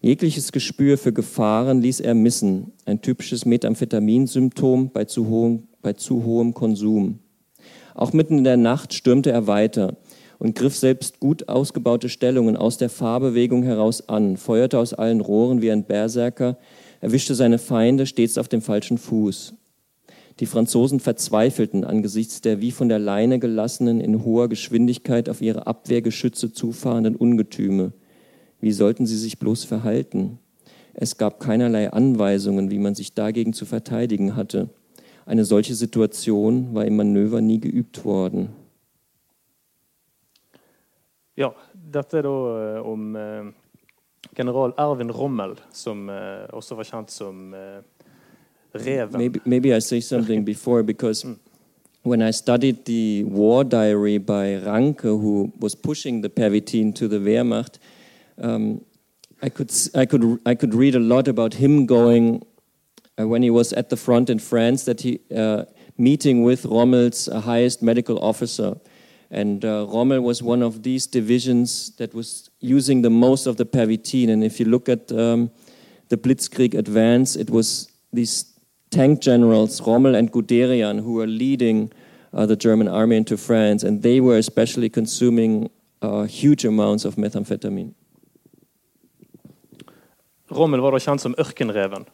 Jegliches 0.00 0.50
Gespür 0.52 0.98
für 0.98 1.12
Gefahren 1.12 1.80
ließ 1.80 2.00
er 2.00 2.14
missen, 2.14 2.72
ein 2.84 3.00
typisches 3.00 3.46
Methamphetaminsymptom 3.46 4.90
bei 4.90 5.04
zu 5.04 5.28
hohem, 5.28 5.68
bei 5.82 5.92
zu 5.92 6.24
hohem 6.24 6.52
Konsum. 6.52 7.20
Auch 7.94 8.12
mitten 8.12 8.38
in 8.38 8.44
der 8.44 8.56
Nacht 8.56 8.92
stürmte 8.92 9.30
er 9.30 9.46
weiter 9.46 9.96
und 10.38 10.56
griff 10.56 10.76
selbst 10.76 11.20
gut 11.20 11.48
ausgebaute 11.48 12.08
Stellungen 12.08 12.56
aus 12.56 12.76
der 12.76 12.90
Fahrbewegung 12.90 13.62
heraus 13.62 14.08
an, 14.08 14.36
feuerte 14.36 14.80
aus 14.80 14.94
allen 14.94 15.20
Rohren 15.20 15.62
wie 15.62 15.70
ein 15.70 15.84
Berserker, 15.84 16.58
erwischte 17.00 17.36
seine 17.36 17.58
Feinde 17.58 18.04
stets 18.04 18.36
auf 18.36 18.48
dem 18.48 18.62
falschen 18.62 18.98
Fuß. 18.98 19.54
Die 20.38 20.46
Franzosen 20.46 21.00
verzweifelten 21.00 21.84
angesichts 21.84 22.42
der 22.42 22.60
wie 22.60 22.70
von 22.70 22.90
der 22.90 22.98
Leine 22.98 23.38
gelassenen, 23.38 24.00
in 24.00 24.22
hoher 24.22 24.48
Geschwindigkeit 24.48 25.30
auf 25.30 25.40
ihre 25.40 25.66
Abwehrgeschütze 25.66 26.52
zufahrenden 26.52 27.16
Ungetüme. 27.16 27.92
Wie 28.60 28.72
sollten 28.72 29.06
sie 29.06 29.16
sich 29.16 29.38
bloß 29.38 29.64
verhalten? 29.64 30.38
Es 30.92 31.16
gab 31.16 31.40
keinerlei 31.40 31.90
Anweisungen, 31.90 32.70
wie 32.70 32.78
man 32.78 32.94
sich 32.94 33.14
dagegen 33.14 33.54
zu 33.54 33.64
verteidigen 33.64 34.36
hatte. 34.36 34.68
Eine 35.24 35.44
solche 35.44 35.74
Situation 35.74 36.74
war 36.74 36.84
im 36.84 36.96
Manöver 36.96 37.40
nie 37.40 37.60
geübt 37.60 38.04
worden. 38.04 38.50
Ja, 41.34 41.54
dette 41.74 42.18
er 42.18 42.22
da 42.22 42.80
om 42.82 43.14
uh, 43.14 43.52
general 44.34 44.72
Erwin 44.76 45.10
Rommel, 45.10 45.56
som 45.70 46.08
uh, 46.08 46.48
også 46.52 46.76
var 46.76 46.84
kjent 46.84 47.10
som 47.10 47.52
Maybe, 49.18 49.40
maybe 49.44 49.74
I 49.74 49.80
say 49.80 50.00
something 50.00 50.44
before 50.44 50.82
because 50.82 51.24
when 52.02 52.22
I 52.22 52.30
studied 52.30 52.84
the 52.84 53.24
war 53.24 53.64
diary 53.64 54.18
by 54.18 54.56
Ranke, 54.56 55.02
who 55.02 55.52
was 55.58 55.74
pushing 55.74 56.20
the 56.20 56.28
Pervitin 56.28 56.94
to 56.94 57.08
the 57.08 57.18
Wehrmacht, 57.18 57.78
um, 58.40 58.84
I 59.42 59.48
could 59.48 59.70
I 59.94 60.06
could 60.06 60.40
I 60.46 60.54
could 60.54 60.74
read 60.74 60.94
a 60.94 61.00
lot 61.00 61.28
about 61.28 61.54
him 61.54 61.86
going 61.86 62.46
uh, 63.18 63.26
when 63.26 63.42
he 63.42 63.50
was 63.50 63.72
at 63.72 63.90
the 63.90 63.96
front 63.96 64.30
in 64.30 64.38
France 64.38 64.84
that 64.84 65.00
he 65.00 65.20
uh, 65.36 65.64
meeting 65.98 66.42
with 66.42 66.64
Rommel's 66.64 67.28
uh, 67.28 67.40
highest 67.40 67.82
medical 67.82 68.18
officer. 68.18 68.76
And 69.30 69.64
uh, 69.64 69.86
Rommel 69.88 70.20
was 70.20 70.42
one 70.42 70.62
of 70.62 70.82
these 70.82 71.06
divisions 71.06 71.90
that 71.96 72.14
was 72.14 72.48
using 72.60 73.02
the 73.02 73.10
most 73.10 73.46
of 73.46 73.56
the 73.56 73.66
Pervitin. 73.66 74.28
And 74.28 74.44
if 74.44 74.60
you 74.60 74.66
look 74.66 74.88
at 74.88 75.10
um, 75.10 75.50
the 76.08 76.16
Blitzkrieg 76.16 76.74
advance, 76.74 77.34
it 77.34 77.50
was 77.50 77.90
these 78.12 78.44
tank 78.90 79.20
generals, 79.20 79.80
Rommel 79.80 80.14
and 80.14 80.32
Guderian, 80.32 81.00
who 81.00 81.14
were 81.14 81.26
leading 81.26 81.92
uh, 82.32 82.46
the 82.46 82.56
German 82.56 82.88
army 82.88 83.16
into 83.16 83.36
France. 83.36 83.82
And 83.82 84.02
they 84.02 84.20
were 84.20 84.38
especially 84.38 84.88
consuming 84.88 85.70
uh, 86.02 86.24
huge 86.24 86.64
amounts 86.64 87.04
of 87.04 87.16
methamphetamine. 87.16 87.94
Rommel 90.50 90.80
var 90.80 90.94
da 90.94 91.00
kjent 91.02 91.20
som 91.20 91.34
ørkenreven. 91.38 92.06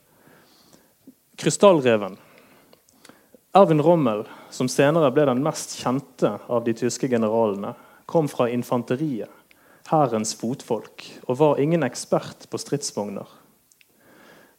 Krystallreven. 1.37 2.17
Erwin 3.55 3.83
Rommel, 3.85 4.25
som 4.51 4.71
senere 4.73 5.11
ble 5.13 5.27
den 5.29 5.43
mest 5.45 5.77
kjente 5.83 6.39
av 6.49 6.65
de 6.65 6.73
tyske 6.73 7.11
generalene, 7.13 7.75
kom 8.09 8.31
fra 8.33 8.47
infanteriet, 8.49 9.29
hærens 9.91 10.33
fotfolk, 10.39 11.05
og 11.29 11.37
var 11.37 11.61
ingen 11.61 11.85
ekspert 11.85 12.49
på 12.49 12.61
stridsvogner. 12.61 13.29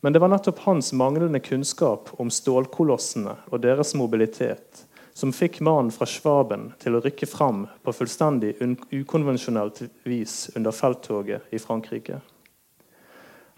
Men 0.03 0.13
det 0.13 0.19
var 0.19 0.33
nettopp 0.33 0.59
hans 0.65 0.91
manglende 0.93 1.39
kunnskap 1.39 2.09
om 2.19 2.27
stålkolossene 2.27 3.37
og 3.47 3.61
deres 3.63 3.93
mobilitet 3.95 4.83
som 5.13 5.31
fikk 5.31 5.61
mannen 5.63 5.93
fra 5.95 6.03
Schwaben 6.09 6.73
til 6.81 6.97
å 6.97 7.01
rykke 7.05 7.29
fram 7.29 7.63
på 7.85 7.93
fullstendig 7.95 8.57
ukonvensjonelt 8.91 9.79
vis 10.03 10.49
under 10.57 10.75
felttoget 10.75 11.55
i 11.55 11.61
Frankrike. 11.61 12.19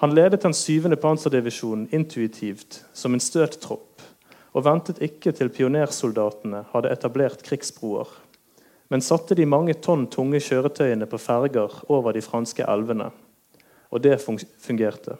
Han 0.04 0.14
ledet 0.14 0.44
den 0.44 0.54
syvende 0.54 1.00
panserdivisjonen 1.02 1.88
intuitivt, 1.96 2.84
som 2.94 3.18
en 3.18 3.24
støttropp, 3.24 4.04
og 4.54 4.68
ventet 4.68 5.02
ikke 5.02 5.34
til 5.34 5.50
pionersoldatene 5.50 6.66
hadde 6.76 6.92
etablert 6.94 7.42
krigsbroer, 7.48 8.12
men 8.94 9.02
satte 9.02 9.34
de 9.34 9.50
mange 9.50 9.74
tonn 9.82 10.06
tunge 10.14 10.44
kjøretøyene 10.46 11.08
på 11.10 11.18
ferger 11.18 11.80
over 11.90 12.14
de 12.14 12.22
franske 12.22 12.68
elvene. 12.70 13.10
Og 13.90 14.04
det 14.04 14.20
fungerte. 14.22 15.16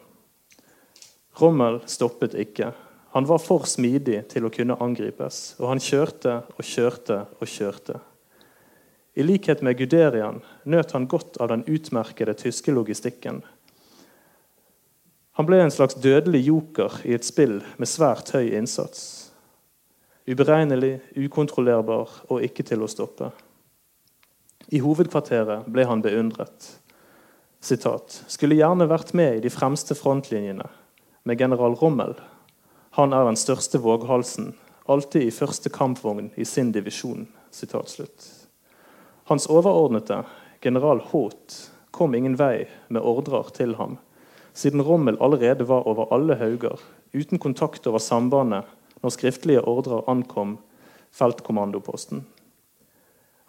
Rommel 1.36 1.82
stoppet 1.86 2.34
ikke. 2.34 2.70
Han 3.16 3.26
var 3.28 3.40
for 3.40 3.66
smidig 3.68 4.22
til 4.32 4.46
å 4.46 4.52
kunne 4.52 4.76
angripes, 4.80 5.56
og 5.60 5.70
han 5.74 5.82
kjørte 5.82 6.38
og 6.56 6.64
kjørte 6.64 7.22
og 7.40 7.48
kjørte. 7.48 7.98
I 9.16 9.24
likhet 9.24 9.62
med 9.64 9.78
Guderian 9.78 10.42
nøt 10.68 10.92
han 10.92 11.08
godt 11.08 11.38
av 11.40 11.48
den 11.52 11.64
utmerkede 11.64 12.34
tyske 12.36 12.72
logistikken. 12.76 13.42
Han 15.36 15.48
ble 15.48 15.60
en 15.64 15.72
slags 15.72 15.96
dødelig 16.00 16.42
joker 16.46 17.00
i 17.08 17.12
et 17.16 17.24
spill 17.24 17.58
med 17.76 17.88
svært 17.88 18.32
høy 18.36 18.54
innsats. 18.56 19.30
Uberegnelig, 20.28 20.98
ukontrollerbar 21.16 22.12
og 22.32 22.44
ikke 22.44 22.64
til 22.66 22.84
å 22.84 22.90
stoppe. 22.90 23.30
I 24.72 24.80
hovedkvarteret 24.82 25.68
ble 25.72 25.84
han 25.88 26.04
beundret. 26.04 26.72
Sitat, 27.60 28.24
skulle 28.28 28.56
gjerne 28.58 28.88
vært 28.88 29.12
med 29.16 29.38
i 29.38 29.44
de 29.44 29.52
fremste 29.52 29.96
frontlinjene 29.96 30.68
med 31.26 31.38
general 31.38 31.74
Rommel. 31.74 32.14
Han 32.94 33.12
er 33.12 33.24
den 33.26 33.36
største 33.36 33.80
våghalsen, 33.82 34.52
alltid 34.86 35.26
i 35.26 35.34
første 35.34 35.72
kampvogn 35.74 36.30
i 36.38 36.44
sin 36.46 36.70
divisjon. 36.72 37.26
Hans 39.26 39.46
overordnede, 39.50 40.20
general 40.62 41.02
Haut, 41.10 41.56
kom 41.90 42.14
ingen 42.14 42.36
vei 42.38 42.68
med 42.88 43.02
ordrer 43.02 43.50
til 43.56 43.74
ham, 43.74 43.98
siden 44.54 44.84
Rommel 44.86 45.18
allerede 45.20 45.66
var 45.66 45.88
over 45.88 46.12
alle 46.14 46.36
hauger, 46.38 46.78
uten 47.12 47.42
kontakt 47.42 47.86
over 47.90 47.98
sambandet 47.98 48.68
når 49.02 49.16
skriftlige 49.16 49.66
ordrer 49.66 50.06
ankom 50.06 50.58
feltkommandoposten. 51.10 52.22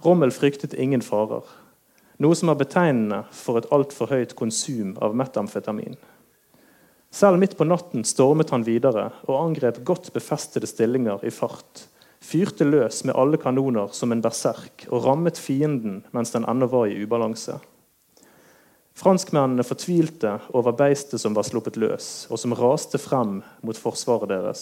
Rommel 0.05 0.33
fryktet 0.33 0.73
ingen 0.73 1.05
farer, 1.05 1.45
noe 2.17 2.35
som 2.35 2.49
er 2.49 2.57
betegnende 2.57 3.23
for 3.35 3.61
et 3.61 3.69
altfor 3.69 4.09
høyt 4.09 4.33
konsum 4.39 4.95
av 4.97 5.13
metamfetamin. 5.13 5.97
Selv 7.17 7.39
midt 7.41 7.55
på 7.57 7.65
natten 7.65 8.03
stormet 8.05 8.51
han 8.53 8.65
videre 8.67 9.07
og 9.25 9.37
angrep 9.39 9.79
godt 9.87 10.11
befestede 10.13 10.67
stillinger 10.69 11.23
i 11.25 11.31
fart. 11.33 11.87
Fyrte 12.21 12.67
løs 12.67 12.99
med 13.07 13.17
alle 13.17 13.39
kanoner 13.41 13.89
som 13.97 14.13
en 14.13 14.21
berserk 14.21 14.85
og 14.91 15.01
rammet 15.07 15.39
fienden 15.41 16.03
mens 16.13 16.35
den 16.35 16.45
ennå 16.45 16.67
var 16.69 16.91
i 16.91 16.99
ubalanse. 17.01 17.55
Franskmennene 18.97 19.65
fortvilte 19.65 20.35
over 20.57 20.77
beistet 20.77 21.21
som 21.21 21.33
var 21.37 21.45
sluppet 21.45 21.77
løs, 21.77 22.27
og 22.29 22.41
som 22.41 22.53
raste 22.57 23.01
frem 23.01 23.39
mot 23.65 23.77
forsvaret 23.77 24.29
deres. 24.29 24.61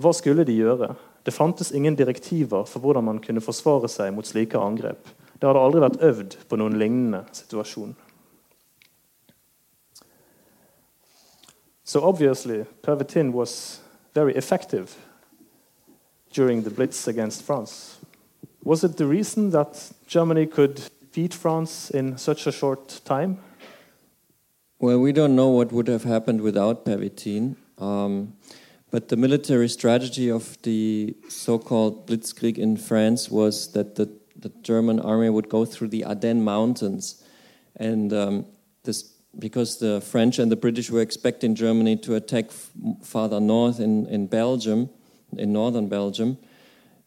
Hva 0.00 0.12
skulle 0.16 0.44
de 0.48 0.56
gjøre? 0.56 0.94
Det 1.24 1.36
fantes 1.36 1.72
ingen 1.76 1.96
direktiver 1.96 2.68
for 2.68 2.84
hvordan 2.84 3.08
man 3.08 3.24
kunne 3.24 3.44
forsvare 3.44 3.88
seg 3.92 4.12
mot 4.16 4.28
slike 4.28 4.60
angrep. 4.60 5.00
Det 5.36 5.48
hadde 5.48 5.64
aldri 5.64 5.84
vært 5.84 6.00
øvd 6.10 6.38
på 6.48 6.60
noen 6.60 6.76
lignende 6.80 7.24
situasjon. 7.36 7.96
So 11.90 12.04
obviously, 12.04 12.66
Pervitin 12.82 13.32
was 13.32 13.80
very 14.14 14.36
effective 14.36 14.94
during 16.32 16.62
the 16.62 16.70
Blitz 16.70 17.08
against 17.08 17.42
France. 17.42 17.98
Was 18.62 18.84
it 18.84 18.96
the 18.96 19.06
reason 19.06 19.50
that 19.50 19.90
Germany 20.06 20.46
could 20.46 20.76
defeat 20.76 21.34
France 21.34 21.90
in 21.90 22.16
such 22.16 22.46
a 22.46 22.52
short 22.52 23.00
time? 23.04 23.38
Well, 24.78 25.00
we 25.00 25.10
don't 25.10 25.34
know 25.34 25.48
what 25.48 25.72
would 25.72 25.88
have 25.88 26.04
happened 26.04 26.42
without 26.42 26.84
Pervitin. 26.84 27.56
Um, 27.76 28.34
but 28.92 29.08
the 29.08 29.16
military 29.16 29.68
strategy 29.68 30.30
of 30.30 30.62
the 30.62 31.16
so 31.28 31.58
called 31.58 32.06
Blitzkrieg 32.06 32.56
in 32.56 32.76
France 32.76 33.32
was 33.32 33.72
that 33.72 33.96
the, 33.96 34.08
the, 34.36 34.52
German 34.62 35.00
army 35.00 35.28
would 35.28 35.48
go 35.48 35.64
through 35.64 35.88
the 35.88 36.04
Ardennes 36.04 36.44
Mountains. 36.44 37.24
And 37.74 38.12
um, 38.12 38.46
this 38.84 39.10
because 39.38 39.78
the 39.78 40.00
French 40.00 40.38
and 40.38 40.50
the 40.50 40.56
British 40.56 40.90
were 40.90 41.00
expecting 41.00 41.54
Germany 41.54 41.96
to 41.96 42.14
attack 42.14 42.50
farther 43.02 43.40
north 43.40 43.80
in, 43.80 44.06
in 44.06 44.26
Belgium, 44.26 44.90
in 45.36 45.52
northern 45.52 45.88
Belgium. 45.88 46.38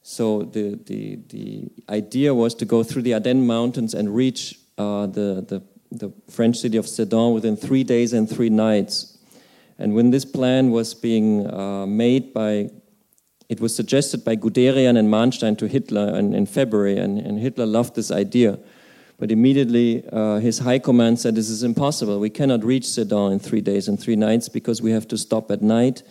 So 0.02 0.44
the, 0.44 0.80
the, 0.86 1.20
the 1.30 1.72
idea 1.90 2.34
was 2.34 2.56
to 2.56 2.66
go 2.66 2.84
through 2.84 3.04
the 3.04 3.14
Ardennes 3.14 3.48
Mountains 3.48 3.94
and 3.94 4.14
reach 4.14 4.60
uh, 4.78 5.08
the, 5.08 5.46
the, 5.48 5.64
the 5.92 6.14
French 6.30 6.58
city 6.58 6.78
of 6.78 6.88
Sedan 6.88 7.34
within 7.34 7.56
three 7.56 7.84
days 7.84 8.14
and 8.14 8.30
three 8.30 8.50
nights. 8.50 9.18
And 9.78 9.94
when 9.94 10.12
this 10.12 10.26
plan 10.26 10.72
was 10.72 10.94
being 10.94 11.52
uh, 11.52 11.86
made 11.86 12.34
by, 12.34 12.70
it 13.50 13.60
was 13.60 13.76
suggested 13.76 14.24
by 14.24 14.36
Guderian 14.36 14.98
and 14.98 15.10
Manstein 15.10 15.58
to 15.58 15.68
Hitler 15.68 16.18
in, 16.18 16.34
in 16.34 16.46
February, 16.46 16.98
and, 16.98 17.20
and 17.20 17.40
Hitler 17.40 17.66
loved 17.66 17.96
this 17.96 18.12
idea. 18.12 18.60
But 19.17 19.32
immediately 19.32 20.04
uh, 20.12 20.39
his 20.39 20.60
high 20.60 20.80
command 20.80 21.19
said, 21.19 21.36
This 21.36 21.49
is 21.49 21.63
impossible. 21.63 22.19
We 22.19 22.30
cannot 22.30 22.63
reach 22.63 22.86
Sedan 22.86 23.34
in 23.34 23.39
three 23.39 23.62
days 23.62 23.88
and 23.88 23.99
three 23.99 24.15
nights 24.15 24.49
because 24.49 24.82
we 24.82 24.91
have 24.91 25.08
to 25.10 25.17
stop 25.17 25.52
at 25.52 25.62
night. 25.62 26.04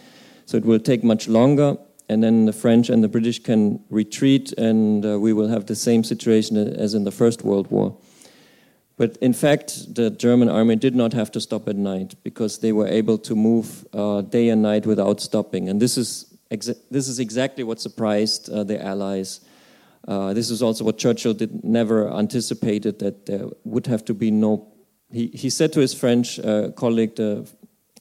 So 0.47 0.57
it 0.57 0.65
will 0.65 0.81
take 0.81 1.05
much 1.05 1.29
longer. 1.29 1.77
And 2.09 2.23
then 2.23 2.47
the 2.47 2.53
French 2.53 2.91
and 2.91 3.03
the 3.03 3.09
British 3.09 3.43
can 3.43 3.83
retreat, 3.89 4.53
and 4.59 5.07
uh, 5.07 5.19
we 5.19 5.33
will 5.33 5.49
have 5.49 5.67
the 5.67 5.77
same 5.77 6.05
situation 6.05 6.57
as 6.57 6.95
in 6.95 7.05
the 7.05 7.11
First 7.11 7.43
World 7.43 7.71
War. 7.71 7.97
But 8.97 9.17
in 9.19 9.33
fact, 9.33 9.95
the 9.95 10.11
German 10.11 10.49
army 10.49 10.77
did 10.77 10.95
not 10.95 11.13
have 11.13 11.31
to 11.33 11.41
stop 11.41 11.69
at 11.69 11.77
night 11.77 12.15
because 12.23 12.59
they 12.59 12.73
were 12.73 12.87
able 12.87 13.19
to 13.19 13.35
move 13.35 13.87
uh, 13.95 14.21
day 14.21 14.49
and 14.51 14.63
night 14.63 14.85
without 14.85 15.21
stopping. 15.21 15.69
And 15.69 15.81
this 15.81 15.97
is, 15.97 16.27
this 16.51 17.09
is 17.09 17.19
exactly 17.19 17.65
what 17.65 17.81
surprised 17.81 18.51
uh, 18.51 18.65
the 18.65 18.85
Allies 18.85 19.41
uh, 20.09 20.33
this 20.33 20.51
is 20.51 20.63
also 20.63 20.85
what 20.85 20.99
Churchill 20.99 21.35
did 21.35 21.63
never 21.63 22.13
anticipated 22.13 22.99
that 22.99 23.27
there 23.27 23.47
would 23.65 23.87
have 23.87 24.05
to 24.07 24.15
be 24.15 24.31
no. 24.31 24.73
He, 25.11 25.29
he 25.29 25.51
said 25.51 25.73
to 25.75 25.81
his 25.81 25.95
French 25.95 26.41
uh, 26.41 26.71
colleague, 26.71 27.17
the 27.17 27.49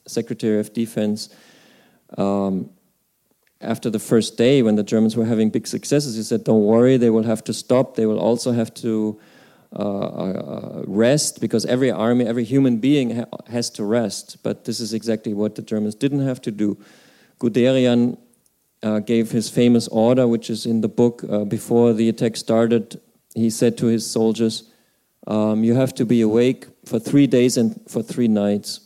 Secretary 0.06 0.58
of 0.58 0.72
Defense, 0.72 1.28
um, 2.18 2.70
after 3.60 3.88
the 3.88 4.00
first 4.00 4.36
day 4.36 4.62
when 4.62 4.74
the 4.74 4.82
Germans 4.82 5.16
were 5.16 5.24
having 5.24 5.50
big 5.50 5.66
successes, 5.68 6.16
he 6.16 6.22
said, 6.22 6.42
Don't 6.42 6.64
worry, 6.64 6.96
they 6.96 7.10
will 7.10 7.22
have 7.22 7.44
to 7.44 7.52
stop. 7.52 7.94
They 7.94 8.06
will 8.06 8.18
also 8.18 8.50
have 8.52 8.74
to 8.74 9.20
uh, 9.74 9.78
uh 9.78 10.82
rest 10.86 11.40
because 11.40 11.64
every 11.64 11.90
army, 11.90 12.26
every 12.26 12.44
human 12.44 12.78
being 12.78 13.16
ha 13.16 13.24
has 13.48 13.70
to 13.70 13.84
rest. 13.84 14.42
But 14.42 14.64
this 14.64 14.80
is 14.80 14.92
exactly 14.92 15.32
what 15.32 15.54
the 15.54 15.62
Germans 15.62 15.94
didn't 15.94 16.26
have 16.26 16.40
to 16.42 16.50
do. 16.50 16.76
Guderian 17.38 18.18
uh, 18.82 18.98
gave 18.98 19.30
his 19.30 19.48
famous 19.48 19.88
order, 19.88 20.26
which 20.26 20.50
is 20.50 20.66
in 20.66 20.80
the 20.80 20.88
book. 20.88 21.24
Uh, 21.28 21.44
before 21.44 21.92
the 21.92 22.08
attack 22.08 22.36
started, 22.36 23.00
he 23.34 23.50
said 23.50 23.78
to 23.78 23.86
his 23.86 24.08
soldiers, 24.08 24.64
um, 25.26 25.64
You 25.64 25.74
have 25.74 25.94
to 25.94 26.04
be 26.04 26.20
awake 26.20 26.66
for 26.84 26.98
three 26.98 27.26
days 27.26 27.56
and 27.56 27.80
for 27.88 28.02
three 28.02 28.28
nights. 28.28 28.80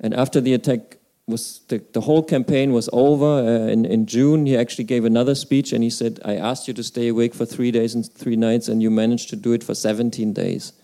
And 0.00 0.14
after 0.14 0.40
the 0.40 0.54
attack 0.54 0.98
was 1.26 1.62
the, 1.68 1.82
the 1.92 2.02
whole 2.02 2.22
campaign 2.22 2.72
was 2.72 2.90
over 2.92 3.26
uh, 3.26 3.68
in, 3.68 3.84
in 3.86 4.06
June, 4.06 4.46
he 4.46 4.56
actually 4.56 4.84
gave 4.84 5.04
another 5.04 5.34
speech 5.34 5.72
and 5.72 5.82
he 5.82 5.90
said, 5.90 6.20
I 6.24 6.36
asked 6.36 6.68
you 6.68 6.74
to 6.74 6.82
stay 6.82 7.08
awake 7.08 7.34
for 7.34 7.46
three 7.46 7.70
days 7.70 7.94
and 7.94 8.06
three 8.12 8.36
nights, 8.36 8.68
and 8.68 8.82
you 8.82 8.90
managed 8.90 9.30
to 9.30 9.36
do 9.36 9.52
it 9.52 9.64
for 9.64 9.74
17 9.74 10.32
days 10.32 10.74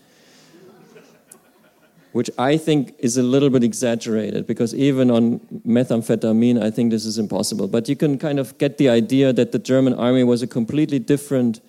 which 2.11 2.29
I 2.37 2.57
think 2.57 2.93
is 2.99 3.17
a 3.17 3.23
little 3.23 3.49
bit 3.49 3.63
exaggerated 3.63 4.45
because 4.45 4.75
even 4.75 5.09
on 5.09 5.39
methamphetamine, 5.65 6.61
I 6.61 6.69
think 6.69 6.91
this 6.91 7.05
is 7.05 7.17
impossible. 7.17 7.67
But 7.67 7.87
you 7.87 7.95
can 7.95 8.17
kind 8.17 8.39
of 8.39 8.57
get 8.57 8.77
the 8.77 8.89
idea 8.89 9.31
that 9.31 9.51
the 9.51 9.59
German 9.59 9.93
army 9.93 10.23
was 10.23 10.41
a 10.41 10.47
completely 10.47 10.99
different 10.99 11.61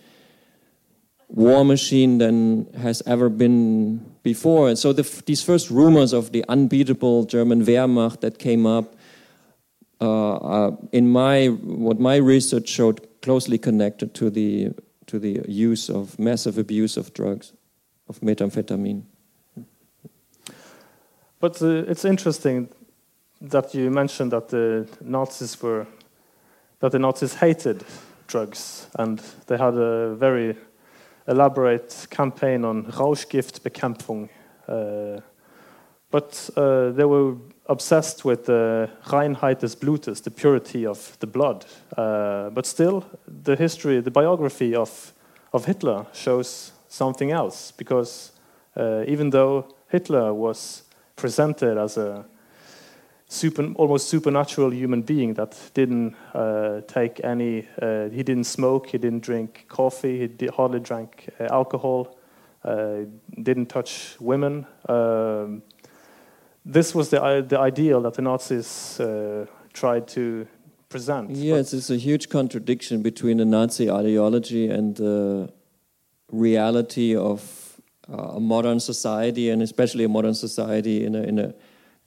war 1.29 1.65
machine 1.65 2.19
than 2.19 2.67
has 2.75 3.03
ever 3.07 3.29
been 3.29 4.05
before. 4.23 4.69
And 4.69 4.79
so 4.79 4.93
the, 4.93 5.03
these 5.27 5.43
first 5.43 5.71
rumors 5.71 6.13
of 6.13 6.33
the 6.33 6.45
unbeatable 6.49 7.25
German 7.25 7.65
Wehrmacht 7.65 8.21
that 8.21 8.39
came 8.39 8.67
up, 8.67 8.97
uh, 10.01 10.35
uh, 10.35 10.77
in 10.91 11.09
my 11.09 11.47
what 11.47 12.01
my 12.01 12.17
research 12.17 12.69
showed, 12.69 13.07
closely 13.23 13.57
connected 13.57 14.15
to 14.15 14.31
the 14.31 14.75
to 15.07 15.19
the 15.19 15.43
use 15.47 15.89
of 15.89 16.19
massive 16.19 16.59
abuse 16.59 16.97
of 16.97 17.15
drugs, 17.15 17.53
of 18.09 18.21
methamphetamine. 18.21 19.05
But 21.43 21.61
uh, 21.61 21.91
it's 21.91 22.05
interesting 22.05 22.69
that 23.41 23.75
you 23.75 23.91
mentioned 23.91 24.31
that 24.31 24.49
the 24.49 24.87
Nazis 25.01 25.61
were 25.61 25.89
that 26.79 26.93
the 26.93 27.01
Nazis 27.01 27.35
hated 27.35 27.85
drugs 28.29 28.87
and 28.95 29.21
they 29.49 29.59
had 29.59 29.75
a 29.75 30.15
very 30.15 30.57
elaborate 31.27 32.07
campaign 32.11 32.65
on 32.65 32.85
Rauschgiftbekämpfung. 32.85 34.29
Uh, 34.69 35.21
but 36.13 36.49
uh, 36.57 36.91
they 36.93 37.05
were 37.05 37.35
obsessed 37.67 38.25
with 38.25 38.45
the 38.45 38.89
Reinheit 39.07 39.59
des 39.59 39.75
Blutes, 39.75 40.21
the 40.21 40.31
purity 40.31 40.87
of 40.87 41.17
the 41.19 41.27
blood. 41.27 41.67
Uh, 41.97 42.51
but 42.51 42.67
still, 42.67 43.05
the 43.27 43.57
history, 43.57 44.01
the 44.01 44.13
biography 44.13 44.77
of, 44.77 45.13
of 45.53 45.65
Hitler 45.65 46.07
shows 46.13 46.71
something 46.89 47.33
else, 47.33 47.73
because 47.73 48.31
uh, 48.77 49.03
even 49.09 49.31
though 49.31 49.67
Hitler 49.89 50.33
was 50.33 50.85
presented 51.27 51.79
as 51.79 51.97
a 51.97 52.25
super, 53.29 53.65
almost 53.77 54.09
supernatural 54.09 54.73
human 54.73 55.03
being 55.03 55.35
that 55.35 55.57
didn't 55.75 56.15
uh, 56.35 56.81
take 56.89 57.21
any. 57.25 57.67
Uh, 57.81 58.09
he 58.11 58.23
didn't 58.25 58.45
smoke. 58.47 58.89
He 58.91 58.99
didn't 58.99 59.23
drink 59.25 59.67
coffee. 59.69 60.19
He 60.19 60.27
di- 60.27 60.49
hardly 60.57 60.81
drank 60.81 61.29
uh, 61.41 61.45
alcohol. 61.51 62.17
Uh, 62.65 63.07
didn't 63.43 63.67
touch 63.69 64.17
women. 64.21 64.67
Um, 64.89 65.63
this 66.75 66.95
was 66.95 67.09
the 67.09 67.21
i- 67.23 67.41
the 67.49 67.59
ideal 67.69 68.01
that 68.03 68.15
the 68.15 68.23
Nazis 68.23 69.01
uh, 69.01 69.47
tried 69.73 70.07
to 70.09 70.47
present. 70.89 71.31
Yes, 71.31 71.73
it's 71.73 71.91
a 71.91 71.97
huge 71.97 72.29
contradiction 72.29 73.03
between 73.03 73.37
the 73.39 73.45
Nazi 73.45 73.89
ideology 73.91 74.69
and 74.71 74.97
the 74.97 75.49
reality 76.33 77.17
of 77.17 77.41
uh, 78.11 78.37
a 78.37 78.41
modern 78.41 78.81
society, 78.81 79.51
and 79.51 79.63
especially 79.63 80.05
a 80.05 80.09
modern 80.09 80.35
society 80.35 81.05
in 81.05 81.15
a, 81.15 81.23
in 81.23 81.39
a 81.39 81.55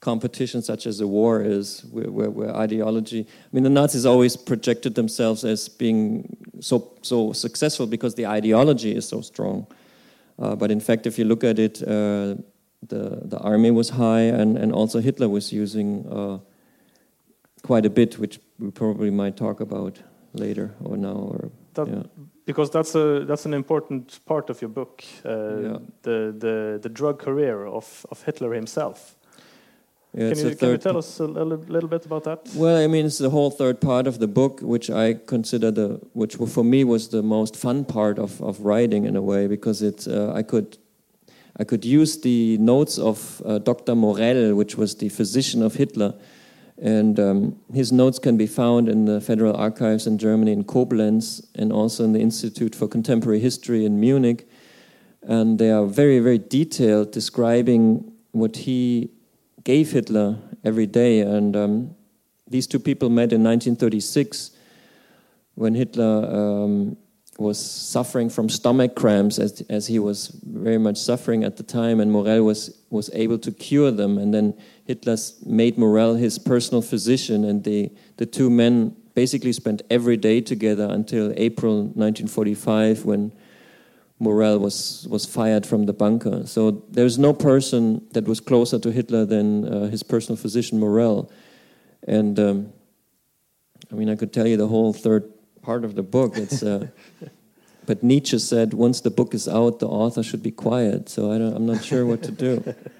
competition 0.00 0.62
such 0.62 0.86
as 0.86 1.00
a 1.00 1.06
war 1.06 1.42
is, 1.42 1.84
where, 1.90 2.10
where, 2.10 2.30
where 2.30 2.54
ideology. 2.54 3.20
I 3.20 3.48
mean, 3.52 3.64
the 3.64 3.70
Nazis 3.70 4.04
always 4.06 4.36
projected 4.36 4.94
themselves 4.94 5.44
as 5.44 5.68
being 5.68 6.36
so 6.60 6.92
so 7.02 7.32
successful 7.32 7.86
because 7.86 8.14
the 8.14 8.26
ideology 8.26 8.94
is 8.94 9.08
so 9.08 9.20
strong. 9.20 9.66
Uh, 10.38 10.54
but 10.54 10.70
in 10.70 10.80
fact, 10.80 11.06
if 11.06 11.18
you 11.18 11.24
look 11.24 11.44
at 11.44 11.58
it, 11.58 11.82
uh, 11.82 12.36
the 12.86 13.20
the 13.24 13.38
army 13.38 13.70
was 13.70 13.90
high, 13.90 14.22
and, 14.40 14.58
and 14.58 14.72
also 14.72 15.00
Hitler 15.00 15.28
was 15.28 15.52
using 15.52 16.06
uh, 16.06 16.38
quite 17.62 17.86
a 17.86 17.90
bit, 17.90 18.18
which 18.18 18.38
we 18.58 18.70
probably 18.70 19.10
might 19.10 19.36
talk 19.36 19.60
about 19.60 19.98
later 20.34 20.74
or 20.84 20.96
now. 20.96 21.16
Or 21.32 21.50
yeah. 21.76 22.02
Because 22.46 22.70
that's 22.70 22.94
a 22.94 23.24
that's 23.26 23.44
an 23.46 23.52
important 23.54 24.20
part 24.24 24.50
of 24.50 24.62
your 24.62 24.70
book. 24.70 25.04
Uh, 25.24 25.30
Yeah. 25.30 25.78
The 26.02 26.34
the 26.38 26.78
the 26.80 26.88
drug 26.88 27.18
career 27.18 27.66
of 27.66 28.06
of 28.10 28.24
Hitler 28.24 28.54
himself. 28.54 29.16
Yeah, 30.18 30.32
can 30.32 30.38
you 30.48 30.56
can 30.56 30.68
you 30.68 30.78
tell 30.78 30.96
us 30.96 31.20
a 31.20 31.26
little, 31.26 31.58
little 31.68 31.88
bit 31.88 32.06
about 32.06 32.24
that? 32.24 32.38
Well, 32.54 32.84
I 32.84 32.86
mean, 32.86 33.04
it's 33.06 33.18
the 33.18 33.28
whole 33.28 33.50
third 33.50 33.80
part 33.80 34.06
of 34.06 34.18
the 34.18 34.26
book, 34.26 34.60
which 34.62 34.88
I 34.88 35.14
consider 35.26 35.70
the, 35.70 36.00
which 36.14 36.36
for 36.36 36.64
me 36.64 36.84
was 36.84 37.08
the 37.08 37.22
most 37.22 37.54
fun 37.56 37.84
part 37.84 38.18
of, 38.18 38.40
of 38.40 38.60
writing 38.60 39.04
in 39.04 39.16
a 39.16 39.20
way, 39.20 39.46
because 39.46 39.82
it, 39.82 40.08
uh, 40.08 40.32
I 40.32 40.42
could, 40.42 40.78
I 41.60 41.64
could 41.64 41.84
use 41.84 42.20
the 42.20 42.56
notes 42.58 42.98
of 42.98 43.42
uh, 43.44 43.58
Dr. 43.58 43.94
Morell, 43.94 44.54
which 44.54 44.78
was 44.78 44.94
the 44.94 45.10
physician 45.10 45.62
of 45.62 45.74
Hitler, 45.74 46.14
and 46.78 47.18
um, 47.18 47.58
his 47.72 47.90
notes 47.90 48.18
can 48.18 48.36
be 48.36 48.46
found 48.46 48.88
in 48.88 49.06
the 49.06 49.20
Federal 49.20 49.56
Archives 49.56 50.06
in 50.06 50.18
Germany 50.18 50.52
in 50.52 50.64
Koblenz, 50.64 51.46
and 51.54 51.72
also 51.72 52.04
in 52.04 52.12
the 52.12 52.20
Institute 52.20 52.74
for 52.74 52.86
Contemporary 52.86 53.40
History 53.40 53.84
in 53.84 53.98
Munich, 53.98 54.48
and 55.22 55.58
they 55.58 55.70
are 55.70 55.86
very, 55.86 56.18
very 56.18 56.38
detailed, 56.38 57.12
describing 57.12 58.12
what 58.32 58.56
he 58.56 59.10
gave 59.64 59.92
Hitler 59.92 60.38
every 60.64 60.86
day. 60.86 61.20
And 61.20 61.56
um, 61.56 61.96
these 62.48 62.66
two 62.66 62.78
people 62.78 63.08
met 63.08 63.32
in 63.32 63.42
1936 63.42 64.50
when 65.54 65.74
Hitler 65.74 66.24
um, 66.30 66.96
was 67.38 67.58
suffering 67.58 68.30
from 68.30 68.48
stomach 68.48 68.96
cramps, 68.96 69.38
as, 69.38 69.60
as 69.68 69.86
he 69.86 69.98
was 69.98 70.28
very 70.44 70.78
much 70.78 70.96
suffering 70.96 71.44
at 71.44 71.56
the 71.56 71.62
time, 71.62 72.00
and 72.00 72.10
Morell 72.10 72.42
was, 72.42 72.78
was 72.90 73.10
able 73.12 73.38
to 73.38 73.52
cure 73.52 73.90
them. 73.90 74.16
And 74.16 74.32
then 74.32 74.54
Hitler 74.86 75.16
made 75.44 75.76
Morell 75.76 76.14
his 76.14 76.38
personal 76.38 76.82
physician, 76.82 77.44
and 77.44 77.62
the, 77.64 77.90
the 78.16 78.26
two 78.26 78.48
men 78.48 78.96
basically 79.14 79.52
spent 79.52 79.82
every 79.90 80.16
day 80.16 80.40
together 80.40 80.88
until 80.90 81.32
April 81.36 81.82
1945 81.82 83.04
when 83.04 83.32
Morell 84.18 84.58
was, 84.58 85.06
was 85.10 85.26
fired 85.26 85.66
from 85.66 85.86
the 85.86 85.92
bunker. 85.92 86.46
So 86.46 86.82
there's 86.90 87.18
no 87.18 87.32
person 87.34 88.06
that 88.12 88.26
was 88.26 88.40
closer 88.40 88.78
to 88.78 88.90
Hitler 88.90 89.26
than 89.26 89.66
uh, 89.66 89.86
his 89.88 90.02
personal 90.02 90.36
physician 90.36 90.80
Morell. 90.80 91.30
And 92.06 92.38
um, 92.38 92.72
I 93.92 93.94
mean, 93.94 94.08
I 94.08 94.16
could 94.16 94.32
tell 94.32 94.46
you 94.46 94.56
the 94.56 94.68
whole 94.68 94.92
third 94.92 95.30
part 95.66 95.84
of 95.84 95.94
the 95.94 96.02
book. 96.02 96.36
It's, 96.36 96.62
uh, 96.62 96.86
but 97.86 98.02
Nietzsche 98.02 98.38
said 98.38 98.72
once 98.72 99.00
the 99.02 99.10
book 99.10 99.34
is 99.34 99.48
out, 99.48 99.78
the 99.80 99.88
author 99.88 100.22
should 100.22 100.42
be 100.42 100.52
quiet. 100.52 101.08
So 101.08 101.32
I 101.32 101.38
don't, 101.38 101.54
I'm 101.56 101.66
not 101.66 101.84
sure 101.84 102.06
what 102.06 102.22
to 102.22 102.32
do. 102.32 102.74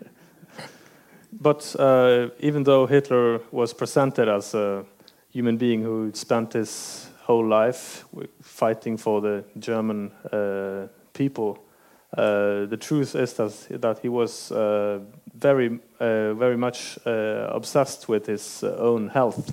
But 1.39 1.77
uh, 1.79 2.31
even 2.41 2.65
though 2.65 2.87
Hitler 2.87 3.41
was 3.51 3.75
presented 3.75 4.29
as 4.29 4.55
a 4.55 4.85
human 5.29 5.59
being 5.59 5.83
who 5.83 6.11
spent 6.15 6.55
his 6.55 7.09
whole 7.25 7.47
life 7.47 8.07
fighting 8.43 8.97
for 8.97 9.21
the 9.21 9.45
German 9.59 10.11
uh, 10.33 10.89
people, 11.13 11.59
uh, 12.17 12.67
the 12.67 12.79
truth 12.79 13.15
is 13.15 13.35
that, 13.35 13.81
that 13.83 13.99
he 13.99 14.09
was 14.09 14.51
uh, 14.51 15.01
very, 15.35 15.79
uh, 16.01 16.33
very 16.35 16.57
much 16.57 16.99
uh, 17.05 17.51
obsessed 17.53 18.09
with 18.09 18.27
his 18.27 18.65
own 18.65 19.09
health. 19.09 19.53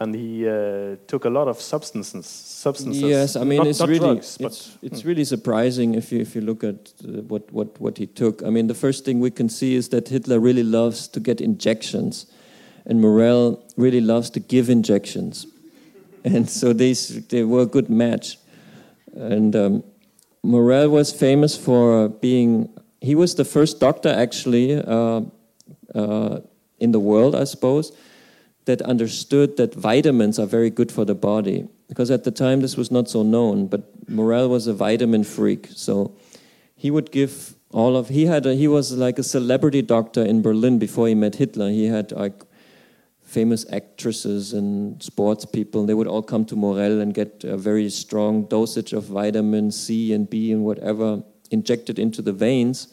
And 0.00 0.14
he 0.14 0.48
uh, 0.48 0.94
took 1.08 1.24
a 1.24 1.28
lot 1.28 1.48
of 1.48 1.60
substances. 1.60 2.24
Substances. 2.26 3.02
Yes, 3.02 3.34
I 3.34 3.42
mean 3.42 3.58
not, 3.58 3.66
it's 3.66 3.80
not 3.80 3.88
really 3.88 3.98
drugs, 3.98 4.36
it's, 4.38 4.78
it's 4.80 5.04
really 5.04 5.24
surprising 5.24 5.94
if 5.94 6.12
you 6.12 6.20
if 6.20 6.36
you 6.36 6.40
look 6.40 6.62
at 6.62 6.92
uh, 7.04 7.22
what 7.22 7.52
what 7.52 7.80
what 7.80 7.98
he 7.98 8.06
took. 8.06 8.44
I 8.44 8.50
mean, 8.50 8.68
the 8.68 8.74
first 8.74 9.04
thing 9.04 9.18
we 9.18 9.32
can 9.32 9.48
see 9.48 9.74
is 9.74 9.88
that 9.88 10.08
Hitler 10.08 10.38
really 10.38 10.62
loves 10.62 11.08
to 11.08 11.20
get 11.20 11.40
injections, 11.40 12.26
and 12.86 13.00
Morell 13.00 13.60
really 13.76 14.00
loves 14.00 14.30
to 14.30 14.40
give 14.40 14.70
injections, 14.70 15.48
and 16.24 16.48
so 16.48 16.72
these 16.72 17.26
they 17.26 17.42
were 17.42 17.62
a 17.62 17.66
good 17.66 17.90
match. 17.90 18.38
And 19.16 19.56
um, 19.56 19.82
Morell 20.44 20.90
was 20.90 21.12
famous 21.12 21.56
for 21.56 22.08
being 22.08 22.68
he 23.00 23.16
was 23.16 23.34
the 23.34 23.44
first 23.44 23.80
doctor 23.80 24.10
actually 24.10 24.76
uh, 24.76 25.22
uh, 25.92 26.40
in 26.78 26.92
the 26.92 27.00
world, 27.00 27.34
I 27.34 27.42
suppose 27.42 27.90
that 28.68 28.82
understood 28.82 29.56
that 29.56 29.74
vitamins 29.74 30.38
are 30.38 30.46
very 30.46 30.68
good 30.68 30.92
for 30.92 31.06
the 31.06 31.14
body. 31.14 31.66
Because 31.88 32.10
at 32.10 32.24
the 32.24 32.30
time 32.30 32.60
this 32.60 32.76
was 32.76 32.90
not 32.90 33.08
so 33.08 33.22
known, 33.22 33.66
but 33.66 33.82
Morell 34.08 34.50
was 34.50 34.66
a 34.66 34.74
vitamin 34.74 35.24
freak. 35.24 35.68
So 35.70 36.14
he 36.76 36.90
would 36.90 37.10
give 37.10 37.54
all 37.70 37.96
of 37.96 38.08
he 38.08 38.26
had 38.26 38.44
a, 38.44 38.54
he 38.54 38.68
was 38.68 38.92
like 38.92 39.18
a 39.18 39.22
celebrity 39.22 39.80
doctor 39.80 40.22
in 40.22 40.42
Berlin 40.42 40.78
before 40.78 41.08
he 41.08 41.14
met 41.14 41.36
Hitler. 41.36 41.70
He 41.70 41.86
had 41.86 42.12
like 42.12 42.42
famous 43.22 43.64
actresses 43.72 44.52
and 44.52 45.02
sports 45.02 45.46
people. 45.46 45.86
They 45.86 45.94
would 45.94 46.06
all 46.06 46.22
come 46.22 46.44
to 46.46 46.56
Morell 46.56 47.00
and 47.00 47.14
get 47.14 47.44
a 47.44 47.56
very 47.56 47.88
strong 47.88 48.44
dosage 48.44 48.92
of 48.92 49.04
vitamin 49.04 49.70
C 49.70 50.12
and 50.12 50.28
B 50.28 50.52
and 50.52 50.62
whatever 50.62 51.22
injected 51.50 51.98
into 51.98 52.20
the 52.20 52.34
veins. 52.34 52.88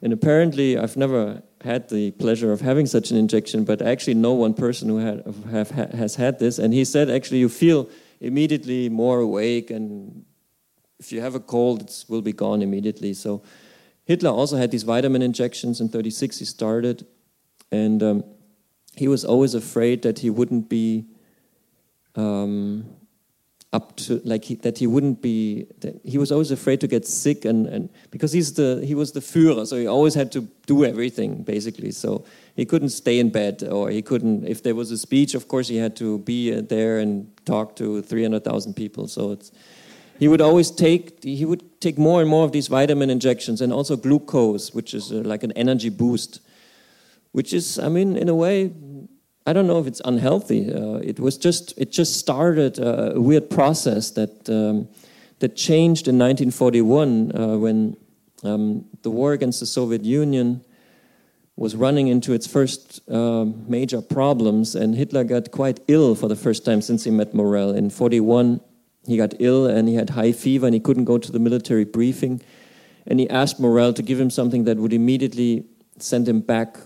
And 0.00 0.14
apparently, 0.14 0.78
I've 0.78 0.96
never 0.96 1.42
had 1.62 1.88
the 1.88 2.10
pleasure 2.12 2.52
of 2.52 2.60
having 2.60 2.86
such 2.86 3.10
an 3.10 3.16
injection, 3.16 3.64
but 3.64 3.82
actually 3.82 4.14
know 4.14 4.32
one 4.32 4.54
person 4.54 4.88
who 4.88 4.98
had, 4.98 5.22
have, 5.50 5.70
has 5.70 6.14
had 6.16 6.38
this, 6.38 6.58
and 6.58 6.72
he 6.72 6.84
said 6.84 7.10
actually 7.10 7.38
you 7.38 7.48
feel 7.48 7.88
immediately 8.20 8.88
more 8.88 9.20
awake, 9.20 9.70
and 9.70 10.24
if 10.98 11.12
you 11.12 11.20
have 11.20 11.34
a 11.34 11.40
cold, 11.40 11.82
it 11.82 12.04
will 12.08 12.22
be 12.22 12.32
gone 12.32 12.62
immediately. 12.62 13.14
So 13.14 13.42
Hitler 14.04 14.30
also 14.30 14.56
had 14.56 14.70
these 14.70 14.82
vitamin 14.82 15.22
injections 15.22 15.80
in 15.80 15.88
36. 15.88 16.38
He 16.38 16.44
started, 16.44 17.06
and 17.70 18.02
um, 18.02 18.24
he 18.96 19.08
was 19.08 19.24
always 19.24 19.54
afraid 19.54 20.02
that 20.02 20.18
he 20.18 20.30
wouldn't 20.30 20.68
be 20.68 21.06
um, 22.16 22.84
up 23.72 23.96
to 23.96 24.20
like 24.24 24.44
he, 24.44 24.56
that 24.56 24.78
he 24.78 24.86
wouldn't 24.86 25.22
be 25.22 25.66
he 26.04 26.18
was 26.18 26.32
always 26.32 26.50
afraid 26.50 26.80
to 26.80 26.88
get 26.88 27.06
sick 27.06 27.44
and, 27.44 27.66
and 27.66 27.88
because 28.10 28.32
he's 28.32 28.54
the 28.54 28.82
he 28.84 28.96
was 28.96 29.12
the 29.12 29.20
Führer 29.20 29.64
so 29.64 29.76
he 29.76 29.86
always 29.86 30.14
had 30.14 30.32
to 30.32 30.48
do 30.66 30.84
everything 30.84 31.42
basically. 31.44 31.92
So 31.92 32.24
he 32.56 32.64
couldn't 32.64 32.88
stay 32.90 33.20
in 33.20 33.30
bed 33.30 33.62
or 33.62 33.90
he 33.90 34.02
couldn't 34.02 34.44
if 34.44 34.62
there 34.62 34.74
was 34.74 34.90
a 34.90 34.98
speech 34.98 35.34
of 35.34 35.46
course 35.46 35.68
he 35.68 35.76
had 35.76 35.94
to 35.96 36.18
be 36.18 36.52
uh, 36.52 36.62
there 36.62 36.98
and 36.98 37.30
talk 37.46 37.76
to 37.76 38.02
300,000 38.02 38.74
people. 38.74 39.06
So 39.06 39.32
it's 39.32 39.52
he 40.18 40.26
would 40.26 40.40
always 40.40 40.70
take 40.70 41.22
he 41.22 41.44
would 41.44 41.80
take 41.80 41.96
more 41.96 42.20
and 42.20 42.28
more 42.28 42.44
of 42.44 42.50
these 42.50 42.66
vitamin 42.66 43.08
injections 43.08 43.60
and 43.60 43.72
also 43.72 43.96
glucose 43.96 44.74
which 44.74 44.94
is 44.94 45.12
uh, 45.12 45.16
like 45.24 45.44
an 45.44 45.52
energy 45.52 45.88
boost 45.88 46.40
which 47.32 47.54
is 47.54 47.78
i 47.78 47.88
mean 47.88 48.16
in 48.16 48.28
a 48.28 48.34
way 48.34 48.70
I 49.50 49.52
don't 49.52 49.66
know 49.66 49.80
if 49.80 49.88
it's 49.88 50.00
unhealthy. 50.04 50.72
Uh, 50.72 50.98
it 51.02 51.18
was 51.18 51.36
just 51.36 51.76
it 51.76 51.90
just 51.90 52.16
started 52.16 52.78
uh, 52.78 53.14
a 53.16 53.20
weird 53.20 53.50
process 53.50 54.12
that 54.12 54.48
um, 54.48 54.88
that 55.40 55.56
changed 55.56 56.06
in 56.06 56.16
1941 56.18 57.32
uh, 57.34 57.58
when 57.58 57.96
um, 58.44 58.84
the 59.02 59.10
war 59.10 59.32
against 59.32 59.58
the 59.58 59.66
Soviet 59.66 60.04
Union 60.04 60.64
was 61.56 61.74
running 61.74 62.06
into 62.06 62.32
its 62.32 62.46
first 62.46 63.00
uh, 63.10 63.44
major 63.66 64.00
problems, 64.00 64.76
and 64.76 64.94
Hitler 64.94 65.24
got 65.24 65.50
quite 65.50 65.80
ill 65.88 66.14
for 66.14 66.28
the 66.28 66.36
first 66.36 66.64
time 66.64 66.80
since 66.80 67.02
he 67.02 67.10
met 67.10 67.34
Morell. 67.34 67.74
In 67.74 67.90
41, 67.90 68.60
he 69.08 69.16
got 69.16 69.34
ill 69.40 69.66
and 69.66 69.88
he 69.88 69.96
had 69.96 70.10
high 70.10 70.30
fever 70.30 70.66
and 70.66 70.74
he 70.74 70.80
couldn't 70.80 71.06
go 71.06 71.18
to 71.18 71.32
the 71.32 71.40
military 71.40 71.84
briefing, 71.84 72.40
and 73.04 73.18
he 73.18 73.28
asked 73.28 73.58
Morell 73.58 73.92
to 73.94 74.02
give 74.02 74.20
him 74.20 74.30
something 74.30 74.62
that 74.62 74.76
would 74.76 74.92
immediately 74.92 75.64
send 75.98 76.28
him 76.28 76.40
back 76.40 76.78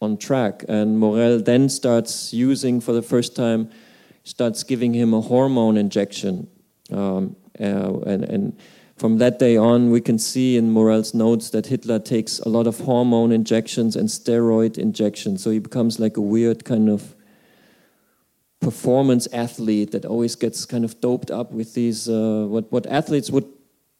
on 0.00 0.16
track. 0.16 0.64
And 0.68 0.98
Morell 0.98 1.40
then 1.40 1.68
starts 1.68 2.32
using 2.32 2.80
for 2.80 2.92
the 2.92 3.02
first 3.02 3.36
time, 3.36 3.70
starts 4.24 4.62
giving 4.62 4.94
him 4.94 5.12
a 5.12 5.20
hormone 5.20 5.76
injection. 5.76 6.48
Um, 6.90 7.36
uh, 7.60 8.00
and, 8.00 8.24
and 8.24 8.60
from 8.96 9.18
that 9.18 9.38
day 9.38 9.56
on, 9.56 9.90
we 9.90 10.00
can 10.00 10.18
see 10.18 10.56
in 10.56 10.72
Morell's 10.72 11.14
notes 11.14 11.50
that 11.50 11.66
Hitler 11.66 11.98
takes 11.98 12.38
a 12.40 12.48
lot 12.48 12.66
of 12.66 12.80
hormone 12.80 13.32
injections 13.32 13.96
and 13.96 14.08
steroid 14.08 14.78
injections. 14.78 15.42
So 15.42 15.50
he 15.50 15.58
becomes 15.58 15.98
like 15.98 16.16
a 16.16 16.20
weird 16.20 16.64
kind 16.64 16.88
of 16.88 17.14
performance 18.60 19.26
athlete 19.32 19.90
that 19.92 20.04
always 20.04 20.36
gets 20.36 20.66
kind 20.66 20.84
of 20.84 21.00
doped 21.00 21.30
up 21.30 21.50
with 21.50 21.72
these 21.72 22.10
uh, 22.10 22.44
what 22.46 22.70
what 22.70 22.86
athletes 22.86 23.30
would 23.30 23.48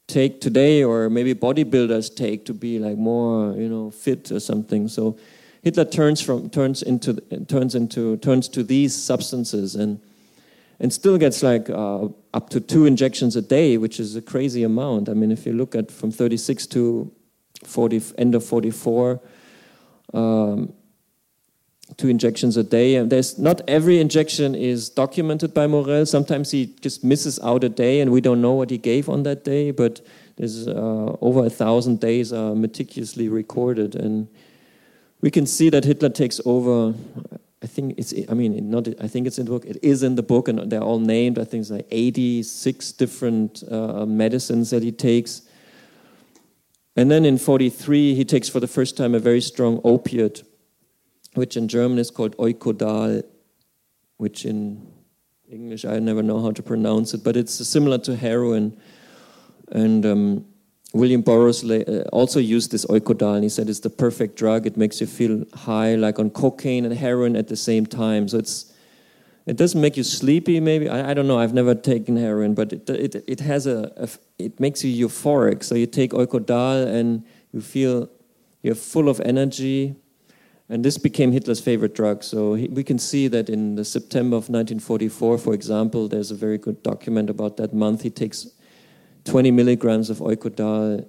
take 0.06 0.40
today 0.40 0.84
or 0.84 1.08
maybe 1.08 1.34
bodybuilders 1.34 2.14
take 2.14 2.44
to 2.44 2.52
be 2.52 2.78
like 2.78 2.98
more 2.98 3.54
you 3.54 3.68
know 3.68 3.90
fit 3.90 4.30
or 4.30 4.40
something. 4.40 4.86
So 4.86 5.16
Hitler 5.62 5.84
turns 5.84 6.20
from 6.20 6.50
turns 6.50 6.82
into 6.82 7.14
turns 7.46 7.74
into 7.74 8.16
turns 8.18 8.48
to 8.48 8.62
these 8.62 8.94
substances 8.94 9.74
and 9.74 10.00
and 10.80 10.92
still 10.92 11.18
gets 11.18 11.42
like 11.42 11.68
uh, 11.68 12.08
up 12.32 12.48
to 12.50 12.60
two 12.60 12.86
injections 12.86 13.36
a 13.36 13.42
day, 13.42 13.76
which 13.76 14.00
is 14.00 14.16
a 14.16 14.22
crazy 14.22 14.62
amount. 14.62 15.10
I 15.10 15.14
mean, 15.14 15.30
if 15.30 15.44
you 15.44 15.52
look 15.52 15.74
at 15.74 15.90
from 15.90 16.10
36 16.10 16.66
to 16.68 17.12
40, 17.64 18.02
end 18.16 18.34
of 18.34 18.42
44, 18.42 19.20
um, 20.14 20.72
two 21.98 22.08
injections 22.08 22.56
a 22.56 22.64
day. 22.64 22.94
And 22.94 23.10
there's 23.10 23.38
not 23.38 23.60
every 23.68 24.00
injection 24.00 24.54
is 24.54 24.88
documented 24.88 25.52
by 25.52 25.66
Morell. 25.66 26.06
Sometimes 26.06 26.50
he 26.50 26.74
just 26.80 27.04
misses 27.04 27.38
out 27.40 27.62
a 27.62 27.68
day, 27.68 28.00
and 28.00 28.10
we 28.10 28.22
don't 28.22 28.40
know 28.40 28.54
what 28.54 28.70
he 28.70 28.78
gave 28.78 29.10
on 29.10 29.22
that 29.24 29.44
day. 29.44 29.72
But 29.72 30.00
there's 30.36 30.66
uh, 30.66 31.16
over 31.20 31.44
a 31.44 31.50
thousand 31.50 32.00
days 32.00 32.32
are 32.32 32.54
meticulously 32.54 33.28
recorded, 33.28 33.94
and 33.94 34.28
we 35.20 35.30
can 35.30 35.46
see 35.46 35.70
that 35.70 35.84
Hitler 35.84 36.08
takes 36.08 36.40
over 36.44 36.94
I 37.62 37.66
think 37.66 37.94
it's, 37.98 38.14
I 38.28 38.32
mean, 38.32 38.70
not, 38.70 38.88
I 39.00 39.06
think 39.06 39.26
it's 39.26 39.38
in 39.38 39.44
the 39.44 39.50
book. 39.50 39.66
It 39.66 39.76
is 39.82 40.02
in 40.02 40.14
the 40.14 40.22
book, 40.22 40.48
and 40.48 40.70
they're 40.70 40.80
all 40.80 40.98
named. 40.98 41.38
I 41.38 41.44
think 41.44 41.60
it's 41.60 41.70
like 41.70 41.86
86 41.90 42.92
different 42.92 43.62
uh, 43.70 44.06
medicines 44.06 44.70
that 44.70 44.82
he 44.82 44.92
takes. 44.92 45.42
And 46.96 47.10
then 47.10 47.26
in 47.26 47.36
43, 47.36 48.14
he 48.14 48.24
takes 48.24 48.48
for 48.48 48.60
the 48.60 48.66
first 48.66 48.96
time 48.96 49.14
a 49.14 49.18
very 49.18 49.42
strong 49.42 49.80
opiate, 49.84 50.42
which 51.34 51.56
in 51.56 51.68
German 51.68 51.98
is 51.98 52.10
called 52.10 52.34
Eukodal, 52.38 53.22
which 54.16 54.46
in 54.46 54.90
English 55.50 55.84
I 55.84 55.98
never 55.98 56.22
know 56.22 56.40
how 56.40 56.52
to 56.52 56.62
pronounce 56.62 57.12
it, 57.12 57.22
but 57.22 57.36
it's 57.36 57.54
similar 57.66 57.98
to 57.98 58.16
heroin. 58.16 58.80
And 59.70 60.06
um, 60.06 60.46
William 60.92 61.22
Burroughs 61.22 61.62
uh, 61.64 62.04
also 62.12 62.40
used 62.40 62.72
this 62.72 62.84
Eukodal, 62.86 63.34
and 63.34 63.44
he 63.44 63.48
said 63.48 63.68
it's 63.68 63.80
the 63.80 63.90
perfect 63.90 64.36
drug. 64.36 64.66
It 64.66 64.76
makes 64.76 65.00
you 65.00 65.06
feel 65.06 65.44
high, 65.54 65.94
like 65.94 66.18
on 66.18 66.30
cocaine 66.30 66.84
and 66.84 66.94
heroin 66.94 67.36
at 67.36 67.48
the 67.48 67.56
same 67.56 67.86
time. 67.86 68.28
So 68.28 68.38
it's 68.38 68.72
it 69.46 69.56
doesn't 69.56 69.80
make 69.80 69.96
you 69.96 70.02
sleepy. 70.02 70.60
Maybe 70.60 70.88
I, 70.88 71.10
I 71.10 71.14
don't 71.14 71.28
know. 71.28 71.38
I've 71.38 71.54
never 71.54 71.74
taken 71.74 72.16
heroin, 72.16 72.54
but 72.54 72.72
it 72.72 72.90
it, 72.90 73.24
it 73.26 73.40
has 73.40 73.66
a, 73.66 73.92
a 73.96 74.08
it 74.38 74.58
makes 74.58 74.84
you 74.84 75.08
euphoric. 75.08 75.62
So 75.62 75.74
you 75.74 75.86
take 75.86 76.10
Eukodal 76.10 76.86
and 76.86 77.24
you 77.52 77.60
feel 77.60 78.08
you're 78.62 78.74
full 78.74 79.08
of 79.08 79.20
energy, 79.20 79.94
and 80.68 80.84
this 80.84 80.98
became 80.98 81.30
Hitler's 81.30 81.60
favorite 81.60 81.94
drug. 81.94 82.24
So 82.24 82.54
he, 82.54 82.68
we 82.68 82.82
can 82.82 82.98
see 82.98 83.28
that 83.28 83.48
in 83.48 83.76
the 83.76 83.84
September 83.84 84.36
of 84.36 84.48
1944, 84.48 85.38
for 85.38 85.54
example, 85.54 86.08
there's 86.08 86.32
a 86.32 86.34
very 86.34 86.58
good 86.58 86.82
document 86.82 87.30
about 87.30 87.56
that 87.58 87.72
month. 87.72 88.02
He 88.02 88.10
takes 88.10 88.48
20 89.24 89.50
milligrams 89.50 90.10
of 90.10 90.18
Eukodal 90.18 91.06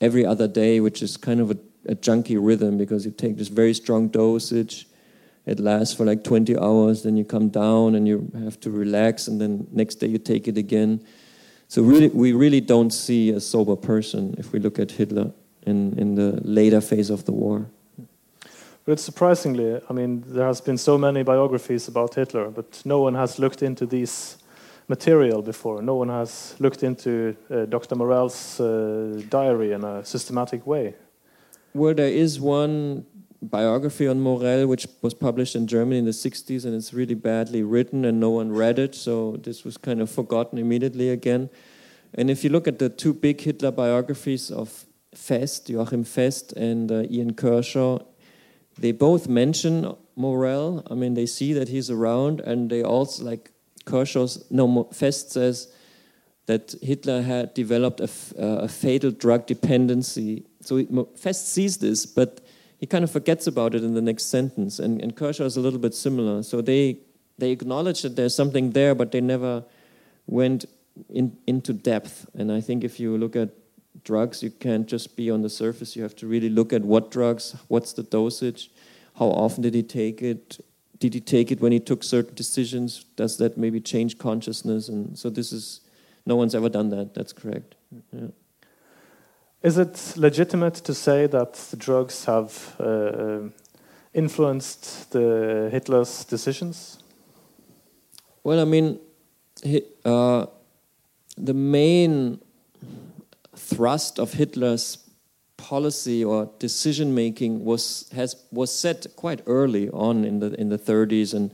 every 0.00 0.26
other 0.26 0.48
day, 0.48 0.80
which 0.80 1.02
is 1.02 1.16
kind 1.16 1.40
of 1.40 1.50
a, 1.50 1.56
a 1.86 1.94
junky 1.94 2.36
rhythm 2.40 2.78
because 2.78 3.04
you 3.04 3.10
take 3.10 3.36
this 3.36 3.48
very 3.48 3.74
strong 3.74 4.08
dosage. 4.08 4.86
It 5.46 5.58
lasts 5.58 5.94
for 5.94 6.04
like 6.04 6.22
20 6.22 6.56
hours, 6.58 7.02
then 7.02 7.16
you 7.16 7.24
come 7.24 7.48
down 7.48 7.94
and 7.94 8.06
you 8.06 8.30
have 8.44 8.60
to 8.60 8.70
relax, 8.70 9.26
and 9.26 9.40
then 9.40 9.66
next 9.72 9.96
day 9.96 10.06
you 10.06 10.18
take 10.18 10.46
it 10.46 10.56
again. 10.56 11.04
So 11.68 11.82
really, 11.82 12.08
we 12.08 12.32
really 12.32 12.60
don't 12.60 12.90
see 12.90 13.30
a 13.30 13.40
sober 13.40 13.76
person 13.76 14.34
if 14.38 14.52
we 14.52 14.58
look 14.58 14.78
at 14.78 14.90
Hitler 14.90 15.32
in, 15.66 15.98
in 15.98 16.14
the 16.14 16.38
later 16.44 16.80
phase 16.80 17.10
of 17.10 17.24
the 17.24 17.32
war. 17.32 17.66
But 18.84 18.98
surprisingly, 18.98 19.80
I 19.88 19.92
mean, 19.92 20.24
there 20.26 20.46
has 20.46 20.60
been 20.60 20.76
so 20.76 20.98
many 20.98 21.22
biographies 21.22 21.88
about 21.88 22.14
Hitler, 22.14 22.50
but 22.50 22.82
no 22.84 23.00
one 23.00 23.14
has 23.14 23.38
looked 23.38 23.62
into 23.62 23.86
these 23.86 24.38
material 24.96 25.40
before. 25.42 25.76
No 25.82 25.94
one 26.02 26.10
has 26.20 26.54
looked 26.64 26.82
into 26.82 27.12
uh, 27.50 27.64
Dr. 27.74 27.94
Morell's 28.00 28.60
uh, 28.60 28.66
diary 29.38 29.70
in 29.76 29.82
a 29.84 30.04
systematic 30.04 30.66
way. 30.66 30.94
Well, 31.72 31.94
there 31.94 32.14
is 32.24 32.38
one 32.38 33.06
biography 33.40 34.06
on 34.12 34.20
Morell 34.20 34.66
which 34.66 34.86
was 35.00 35.14
published 35.14 35.54
in 35.56 35.66
Germany 35.66 35.98
in 35.98 36.04
the 36.04 36.18
60s, 36.28 36.64
and 36.66 36.74
it's 36.74 36.92
really 36.92 37.18
badly 37.30 37.62
written, 37.62 38.04
and 38.04 38.20
no 38.20 38.30
one 38.40 38.52
read 38.52 38.78
it, 38.78 38.94
so 38.94 39.14
this 39.46 39.64
was 39.64 39.76
kind 39.78 40.00
of 40.02 40.10
forgotten 40.10 40.58
immediately 40.58 41.08
again. 41.18 41.48
And 42.18 42.30
if 42.30 42.44
you 42.44 42.50
look 42.50 42.68
at 42.68 42.78
the 42.78 42.90
two 43.02 43.14
big 43.14 43.40
Hitler 43.40 43.72
biographies 43.72 44.50
of 44.50 44.84
Fest, 45.14 45.70
Joachim 45.70 46.04
Fest, 46.04 46.52
and 46.52 46.92
uh, 46.92 47.14
Ian 47.14 47.32
Kershaw, 47.32 47.98
they 48.78 48.92
both 48.92 49.26
mention 49.26 49.74
Morell. 50.16 50.82
I 50.90 50.94
mean, 50.94 51.14
they 51.14 51.26
see 51.26 51.52
that 51.54 51.68
he's 51.68 51.90
around, 51.90 52.40
and 52.40 52.70
they 52.70 52.82
also 52.82 53.24
like 53.24 53.52
Kershaw's, 53.84 54.44
no, 54.50 54.84
Fest 54.92 55.32
says 55.32 55.72
that 56.46 56.74
Hitler 56.82 57.22
had 57.22 57.54
developed 57.54 58.00
a, 58.00 58.10
uh, 58.38 58.64
a 58.64 58.68
fatal 58.68 59.10
drug 59.10 59.46
dependency. 59.46 60.44
So 60.60 60.76
he, 60.76 60.88
Fest 61.16 61.48
sees 61.48 61.78
this, 61.78 62.06
but 62.06 62.40
he 62.78 62.86
kind 62.86 63.04
of 63.04 63.10
forgets 63.10 63.46
about 63.46 63.74
it 63.74 63.84
in 63.84 63.94
the 63.94 64.02
next 64.02 64.24
sentence. 64.24 64.78
And, 64.78 65.00
and 65.00 65.16
Kershaw 65.16 65.44
is 65.44 65.56
a 65.56 65.60
little 65.60 65.78
bit 65.78 65.94
similar. 65.94 66.42
So 66.42 66.60
they, 66.60 66.98
they 67.38 67.50
acknowledge 67.50 68.02
that 68.02 68.16
there's 68.16 68.34
something 68.34 68.70
there, 68.70 68.94
but 68.94 69.12
they 69.12 69.20
never 69.20 69.64
went 70.26 70.64
in, 71.08 71.36
into 71.46 71.72
depth. 71.72 72.26
And 72.34 72.50
I 72.50 72.60
think 72.60 72.82
if 72.82 72.98
you 72.98 73.16
look 73.16 73.36
at 73.36 73.50
drugs, 74.04 74.42
you 74.42 74.50
can't 74.50 74.86
just 74.86 75.16
be 75.16 75.30
on 75.30 75.42
the 75.42 75.50
surface. 75.50 75.94
You 75.94 76.02
have 76.02 76.16
to 76.16 76.26
really 76.26 76.48
look 76.48 76.72
at 76.72 76.82
what 76.82 77.10
drugs, 77.10 77.54
what's 77.68 77.92
the 77.92 78.02
dosage, 78.02 78.70
how 79.16 79.26
often 79.26 79.62
did 79.62 79.74
he 79.74 79.82
take 79.82 80.22
it, 80.22 80.64
did 81.02 81.14
he 81.14 81.20
take 81.20 81.50
it 81.50 81.60
when 81.60 81.72
he 81.72 81.80
took 81.80 82.04
certain 82.04 82.34
decisions? 82.36 83.04
Does 83.16 83.36
that 83.38 83.58
maybe 83.58 83.80
change 83.80 84.18
consciousness? 84.18 84.88
And 84.88 85.18
so 85.18 85.30
this 85.30 85.52
is, 85.52 85.80
no 86.24 86.36
one's 86.36 86.54
ever 86.54 86.68
done 86.68 86.90
that. 86.90 87.12
That's 87.12 87.32
correct. 87.32 87.74
Yeah. 88.12 88.28
Is 89.64 89.78
it 89.78 90.14
legitimate 90.16 90.74
to 90.74 90.94
say 90.94 91.26
that 91.26 91.54
the 91.54 91.76
drugs 91.76 92.24
have 92.26 92.76
uh, 92.78 93.48
influenced 94.14 95.10
the 95.10 95.68
Hitler's 95.72 96.24
decisions? 96.24 97.02
Well, 98.44 98.60
I 98.60 98.64
mean, 98.64 99.00
uh, 100.04 100.46
the 101.36 101.54
main 101.54 102.40
thrust 103.56 104.20
of 104.20 104.34
Hitler's 104.34 104.98
policy 105.62 106.24
or 106.24 106.50
decision 106.58 107.14
making 107.14 107.64
was 107.64 108.10
has 108.12 108.34
was 108.50 108.74
set 108.74 109.06
quite 109.16 109.42
early 109.46 109.88
on 109.90 110.24
in 110.24 110.40
the 110.40 110.60
in 110.60 110.68
the 110.68 110.78
30s, 110.78 111.34
and 111.34 111.52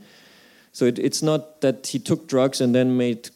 so 0.73 0.87
it, 0.87 0.99
it's 0.99 1.23
not 1.23 1.61
that 1.61 1.87
he 1.89 1.99
took 1.99 2.27
drugs 2.27 2.61
and 2.61 2.75
then 2.75 2.97
made 2.97 3.31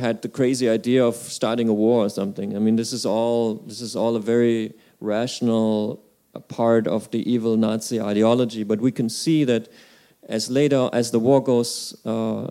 had 0.00 0.22
the 0.22 0.28
crazy 0.28 0.68
idea 0.68 1.04
of 1.04 1.14
starting 1.14 1.68
a 1.68 1.74
war 1.74 2.04
or 2.06 2.10
something. 2.10 2.56
I 2.56 2.58
mean, 2.58 2.76
this 2.76 2.92
is 2.92 3.06
all 3.06 3.54
this 3.66 3.80
is 3.80 3.94
all 3.94 4.16
a 4.16 4.20
very 4.20 4.74
rational 5.00 6.02
part 6.48 6.86
of 6.86 7.10
the 7.10 7.20
evil 7.30 7.56
Nazi 7.56 8.00
ideology. 8.00 8.64
But 8.64 8.80
we 8.80 8.92
can 8.92 9.08
see 9.08 9.44
that 9.44 9.68
as 10.28 10.50
later 10.50 10.88
as 10.92 11.10
the 11.10 11.18
war 11.18 11.42
goes 11.42 11.94
uh, 12.04 12.50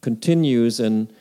continues 0.00 0.80
and 0.80 1.12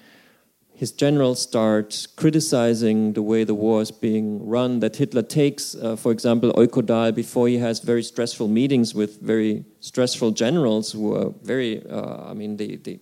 his 0.76 0.92
generals 0.92 1.42
start 1.42 2.08
criticizing 2.18 3.14
the 3.14 3.22
way 3.22 3.46
the 3.46 3.56
war 3.56 3.82
is 3.82 3.92
being 3.92 4.46
run, 4.46 4.82
that 4.82 4.98
Hitler 4.98 5.22
takes, 5.22 5.74
uh, 5.74 5.96
for 5.96 6.12
example, 6.12 6.52
Eukodal 6.54 7.16
before 7.16 7.48
he 7.48 7.58
has 7.60 7.80
very 7.80 8.04
stressful 8.04 8.50
meetings 8.50 8.94
with 8.94 9.22
very 9.22 9.64
stressful 9.80 10.32
generals 10.32 10.92
who 10.92 11.16
are 11.16 11.34
very, 11.44 11.82
uh, 11.90 12.30
I 12.30 12.34
mean, 12.34 12.58
they, 12.58 12.76
they, 12.76 13.00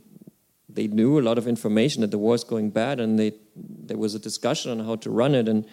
they 0.70 0.88
knew 0.88 1.20
a 1.20 1.24
lot 1.24 1.39
of 1.39 1.47
information 1.47 2.02
that 2.02 2.12
the 2.12 2.20
war 2.20 2.36
is 2.36 2.43
going 2.43 2.70
bad 2.70 3.00
and 3.00 3.18
they, 3.18 3.34
there 3.56 3.97
was 3.97 4.14
a 4.14 4.20
discussion 4.20 4.70
on 4.70 4.86
how 4.86 4.95
to 4.97 5.10
run 5.10 5.34
it. 5.34 5.47
And, 5.47 5.66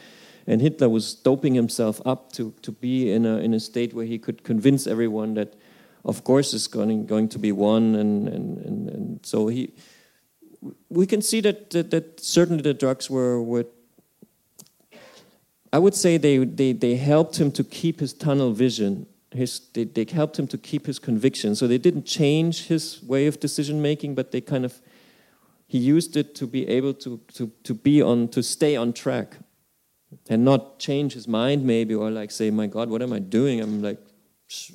and 0.46 0.62
Hitler 0.62 0.88
was 0.88 1.12
doping 1.12 1.52
himself 1.52 2.00
up 2.06 2.32
to, 2.32 2.54
to 2.62 2.72
be 2.72 3.12
in 3.12 3.26
a, 3.26 3.36
in 3.36 3.52
a 3.52 3.60
state 3.60 3.92
where 3.92 4.06
he 4.06 4.18
could 4.18 4.42
convince 4.42 4.86
everyone 4.86 5.34
that, 5.34 5.52
of 6.06 6.24
course, 6.24 6.54
it's 6.54 6.66
going, 6.66 7.04
going 7.04 7.28
to 7.28 7.38
be 7.38 7.52
won. 7.52 7.94
And, 7.94 8.26
and, 8.26 8.58
and, 8.58 8.88
and 8.88 9.20
so 9.26 9.48
he 9.48 9.74
we 10.90 11.06
can 11.06 11.22
see 11.22 11.40
that, 11.40 11.70
that, 11.70 11.90
that 11.90 12.20
certainly 12.20 12.62
the 12.62 12.74
drugs 12.74 13.08
were, 13.08 13.64
I 15.72 15.78
would 15.78 15.94
say 15.94 16.18
they, 16.18 16.38
they, 16.38 16.72
they 16.72 16.96
helped 16.96 17.40
him 17.40 17.52
to 17.52 17.64
keep 17.64 18.00
his 18.00 18.12
tunnel 18.12 18.52
vision. 18.52 19.06
His, 19.30 19.60
they, 19.72 19.84
they 19.84 20.04
helped 20.12 20.38
him 20.38 20.48
to 20.48 20.58
keep 20.58 20.86
his 20.86 20.98
conviction. 20.98 21.54
So 21.54 21.68
they 21.68 21.78
didn't 21.78 22.04
change 22.04 22.66
his 22.66 23.00
way 23.04 23.28
of 23.28 23.38
decision 23.38 23.80
making, 23.80 24.16
but 24.16 24.32
they 24.32 24.40
kind 24.40 24.64
of 24.64 24.80
he 25.70 25.78
used 25.78 26.16
it 26.16 26.34
to 26.34 26.48
be 26.48 26.66
able 26.66 26.92
to, 26.94 27.20
to, 27.34 27.52
to 27.62 27.74
be 27.74 28.02
on 28.02 28.26
to 28.30 28.42
stay 28.42 28.74
on 28.74 28.92
track 28.92 29.36
and 30.28 30.44
not 30.44 30.80
change 30.80 31.12
his 31.12 31.28
mind 31.28 31.64
maybe 31.64 31.94
or 31.94 32.10
like 32.10 32.32
say 32.32 32.50
my 32.50 32.66
god 32.66 32.90
what 32.90 33.00
am 33.02 33.12
i 33.12 33.20
doing 33.20 33.60
i'm 33.60 33.80
like 33.80 34.00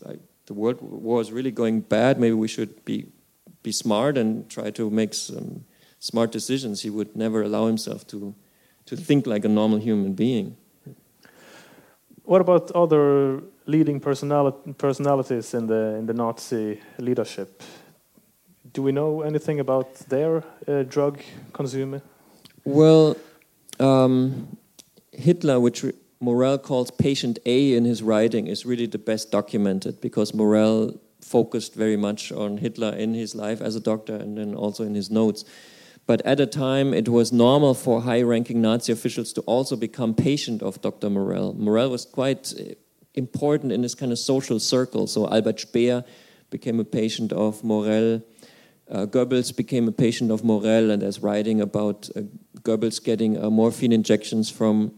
I, 0.08 0.16
the 0.46 0.54
world 0.54 0.78
war 0.82 1.20
is 1.20 1.34
really 1.34 1.52
going 1.52 1.82
bad 1.82 2.18
maybe 2.18 2.32
we 2.34 2.48
should 2.48 2.86
be 2.86 3.08
be 3.62 3.74
smart 3.74 4.18
and 4.18 4.50
try 4.50 4.72
to 4.72 4.90
make 4.90 5.14
some 5.14 5.66
smart 6.06 6.32
decisions, 6.32 6.84
he 6.84 6.90
would 6.90 7.16
never 7.16 7.42
allow 7.42 7.66
himself 7.68 8.06
to 8.08 8.36
to 8.86 8.96
think 8.96 9.26
like 9.26 9.46
a 9.46 9.50
normal 9.50 9.80
human 9.80 10.14
being. 10.14 10.56
What 12.24 12.42
about 12.42 12.72
other 12.72 13.42
leading 13.66 14.00
personali- 14.00 14.78
personalities 14.78 15.54
in 15.54 15.68
the 15.68 15.96
in 16.00 16.06
the 16.06 16.14
Nazi 16.14 16.80
leadership? 16.98 17.64
Do 18.74 18.84
we 18.84 18.92
know 18.92 19.22
anything 19.22 19.60
about 19.60 19.94
their 20.10 20.44
uh, 20.68 20.84
drug 20.84 21.20
consuming? 21.54 22.02
Well, 22.66 23.16
um, 23.80 24.58
Hitler, 25.12 25.60
which 25.60 25.84
re- 25.84 25.94
Morell 26.20 26.58
calls 26.58 26.92
patient 26.92 27.40
A 27.46 27.74
in 27.78 27.86
his 27.86 28.02
writing, 28.02 28.48
is 28.48 28.66
really 28.66 28.88
the 28.88 28.98
best 28.98 29.32
documented 29.32 30.02
because 30.02 30.34
Morell 30.34 31.00
focused 31.22 31.74
very 31.74 31.98
much 31.98 32.32
on 32.32 32.58
Hitler 32.58 32.94
in 32.96 33.14
his 33.14 33.34
life 33.34 33.62
as 33.62 33.76
a 33.76 33.80
doctor 33.80 34.16
and 34.16 34.38
then 34.38 34.56
also 34.56 34.84
in 34.84 34.96
his 34.96 35.10
notes. 35.10 35.46
But 36.08 36.22
at 36.22 36.40
a 36.40 36.46
time, 36.46 36.94
it 36.94 37.10
was 37.10 37.32
normal 37.32 37.74
for 37.74 38.02
high 38.02 38.22
ranking 38.22 38.62
Nazi 38.62 38.92
officials 38.92 39.34
to 39.34 39.42
also 39.42 39.76
become 39.76 40.14
patient 40.14 40.62
of 40.62 40.80
Dr. 40.82 41.10
Morell. 41.10 41.54
Morell 41.54 41.90
was 41.90 42.06
quite 42.06 42.54
uh, 42.60 42.76
important 43.16 43.72
in 43.72 43.82
this 43.82 43.96
kind 43.96 44.12
of 44.12 44.20
social 44.20 44.60
circle. 44.60 45.08
So 45.08 45.28
Albert 45.28 45.60
Speer 45.60 46.04
became 46.52 46.80
a 46.80 46.84
patient 46.84 47.34
of 47.34 47.64
Morell. 47.64 48.22
Uh, 48.90 49.08
Goebbels 49.08 49.56
became 49.56 49.88
a 49.88 49.92
patient 49.92 50.30
of 50.30 50.44
Morell, 50.44 50.92
and 50.92 51.02
there's 51.02 51.20
writing 51.20 51.60
about 51.60 52.08
uh, 52.16 52.22
Goebbels 52.62 53.04
getting 53.04 53.44
uh, 53.44 53.50
morphine 53.50 53.92
injections 53.92 54.52
from 54.52 54.94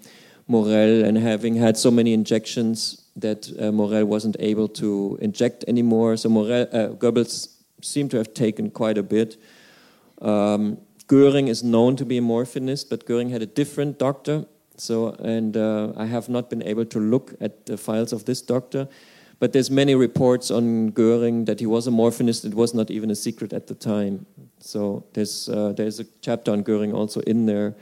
Morell 0.46 1.06
and 1.06 1.18
having 1.18 1.56
had 1.56 1.78
so 1.78 1.90
many 1.90 2.12
injections 2.14 3.06
that 3.16 3.50
uh, 3.60 3.72
Morell 3.72 4.06
wasn't 4.06 4.36
able 4.40 4.68
to 4.68 5.18
inject 5.22 5.64
anymore. 5.70 6.18
So 6.18 6.28
Morell, 6.28 6.68
uh, 6.74 6.90
Goebbels 6.90 7.48
seemed 7.82 8.12
to 8.12 8.18
have 8.18 8.34
taken 8.34 8.72
quite 8.72 8.98
a 8.98 9.04
bit. 9.04 9.38
Um, 10.22 10.80
Goering 11.08 11.48
is 11.48 11.64
known 11.64 11.96
to 11.96 12.06
be 12.06 12.18
a 12.18 12.22
morphinist, 12.22 12.90
but 12.90 13.06
Goering 13.06 13.30
had 13.30 13.42
a 13.42 13.46
different 13.46 13.98
doctor. 13.98 14.46
So, 14.76 15.10
and 15.20 15.56
uh, 15.56 15.94
I 15.96 16.06
have 16.06 16.30
not 16.30 16.50
been 16.50 16.62
able 16.62 16.86
to 16.86 17.00
look 17.00 17.34
at 17.42 17.66
the 17.66 17.78
files 17.78 18.14
of 18.14 18.26
this 18.26 18.42
doctor, 18.42 18.88
but 19.40 19.54
there's 19.54 19.72
many 19.72 19.96
reports 19.96 20.52
on 20.52 20.90
Goering 20.90 21.46
that 21.46 21.60
he 21.60 21.66
was 21.66 21.88
a 21.88 21.92
morphinist. 21.92 22.46
It 22.46 22.54
was 22.54 22.74
not 22.74 22.92
even 22.92 23.10
a 23.10 23.16
secret 23.16 23.54
at 23.54 23.68
the 23.68 23.74
time. 23.74 24.26
So 24.60 25.06
there's 25.14 25.50
uh, 25.50 25.74
there's 25.74 26.00
a 26.00 26.06
chapter 26.22 26.52
on 26.52 26.62
Goering 26.62 26.94
also 26.94 27.22
in 27.22 27.46
there, 27.46 27.76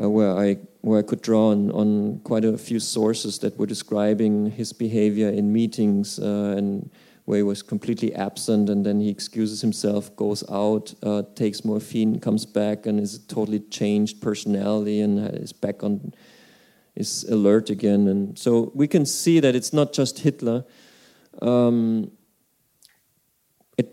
uh, 0.00 0.10
where 0.10 0.36
I 0.36 0.58
where 0.82 0.98
I 0.98 1.02
could 1.02 1.22
draw 1.22 1.50
on, 1.50 1.70
on 1.72 2.20
quite 2.20 2.44
a 2.44 2.58
few 2.58 2.80
sources 2.80 3.38
that 3.38 3.56
were 3.58 3.66
describing 3.66 4.50
his 4.50 4.72
behavior 4.72 5.30
in 5.30 5.52
meetings 5.52 6.18
uh, 6.18 6.54
and 6.56 6.90
where 7.26 7.38
he 7.38 7.42
was 7.42 7.60
completely 7.60 8.14
absent 8.14 8.70
and 8.70 8.86
then 8.86 9.00
he 9.00 9.08
excuses 9.08 9.60
himself, 9.60 10.14
goes 10.14 10.48
out, 10.48 10.94
uh, 11.02 11.22
takes 11.34 11.64
morphine, 11.64 12.20
comes 12.20 12.46
back, 12.46 12.86
and 12.86 13.00
is 13.00 13.16
a 13.16 13.26
totally 13.26 13.58
changed 13.58 14.22
personality 14.22 15.00
and 15.00 15.18
is 15.36 15.52
back 15.52 15.82
on, 15.82 16.14
is 16.94 17.24
alert 17.24 17.68
again. 17.68 18.06
And 18.06 18.38
so 18.38 18.70
we 18.74 18.86
can 18.86 19.04
see 19.04 19.40
that 19.40 19.56
it's 19.56 19.72
not 19.72 19.92
just 19.92 20.20
Hitler. 20.20 20.64
Um, 21.42 22.12
it, 23.76 23.92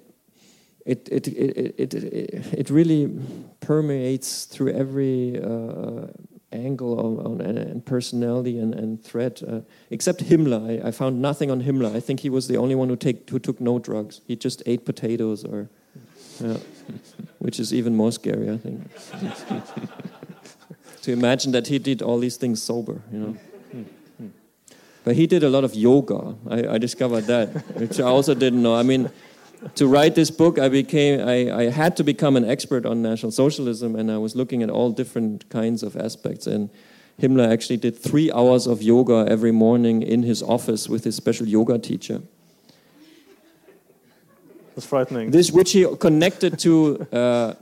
it, 0.86 1.10
it, 1.12 1.28
it, 1.28 1.76
it, 1.80 1.94
it, 1.94 2.54
it 2.54 2.70
really 2.70 3.20
permeates 3.62 4.46
through 4.46 4.74
every 4.74 5.42
uh, 5.42 6.06
angle 6.54 7.00
on, 7.00 7.26
on 7.26 7.42
and 7.42 7.86
personality 7.86 8.60
and, 8.60 8.74
and 8.74 9.04
threat. 9.04 9.42
Uh, 9.44 9.62
except 9.90 10.24
Himmler, 10.24 10.84
I, 10.84 10.88
I, 10.88 10.92
found 10.92 11.22
nothing 11.22 11.52
on 11.52 11.64
Himmler. 11.64 11.96
I 11.96 12.00
think 12.00 12.22
he 12.22 12.30
was 12.30 12.48
the 12.48 12.58
only 12.58 12.76
one 12.76 12.90
who 12.90 12.96
take 12.96 13.30
who 13.30 13.40
took 13.40 13.60
no 13.60 13.80
drugs. 13.80 14.22
He 14.28 14.36
just 14.36 14.64
ate 14.66 14.86
potatoes, 14.86 15.44
or 15.44 15.70
yeah, 16.40 16.58
which 17.40 17.60
is 17.60 17.74
even 17.74 17.96
more 17.96 18.12
scary, 18.12 18.52
I 18.52 18.58
think. 18.58 18.90
to 21.02 21.12
imagine 21.12 21.52
that 21.52 21.68
he 21.68 21.80
did 21.80 22.02
all 22.02 22.20
these 22.20 22.38
things 22.38 22.62
sober, 22.62 23.02
you 23.12 23.20
know. 23.20 23.38
But 25.04 25.18
he 25.18 25.28
did 25.28 25.44
a 25.44 25.50
lot 25.50 25.66
of 25.66 25.76
yoga. 25.76 26.36
I, 26.50 26.76
I 26.76 26.78
discovered 26.78 27.26
that, 27.26 27.50
which 27.76 28.00
I 28.00 28.04
also 28.04 28.34
didn't 28.34 28.64
know. 28.64 28.76
I 28.76 28.84
mean 28.84 29.10
to 29.76 29.88
write 29.88 30.16
this 30.16 30.32
book, 30.32 30.60
I 30.60 30.70
became 30.70 31.20
I, 31.28 31.52
I, 31.52 31.64
had 31.70 31.96
to 31.98 32.04
become 32.04 32.36
an 32.36 32.46
expert 32.46 32.86
on 32.86 33.02
National 33.02 33.32
Socialism, 33.32 33.96
and 33.96 34.12
I 34.12 34.18
was 34.18 34.36
looking 34.36 34.64
at 34.64 34.70
all 34.70 34.92
different 34.92 35.50
kinds 35.50 35.84
of 35.84 35.96
aspects. 35.96 36.48
And 36.48 36.70
Himmler 37.22 37.52
actually 37.52 37.78
did 37.78 37.98
three 37.98 38.32
hours 38.32 38.68
of 38.68 38.82
yoga 38.82 39.26
every 39.30 39.52
morning 39.52 40.02
in 40.02 40.24
his 40.24 40.42
office 40.44 40.90
with 40.90 41.04
his 41.04 41.16
special 41.16 41.48
yoga 41.48 41.78
teacher. 41.78 42.22
That's 44.76 44.88
frightening. 44.88 45.32
This, 45.32 45.52
which 45.52 45.72
he 45.72 45.86
connected 45.98 46.58
to, 46.60 47.08
uh, 47.12 47.54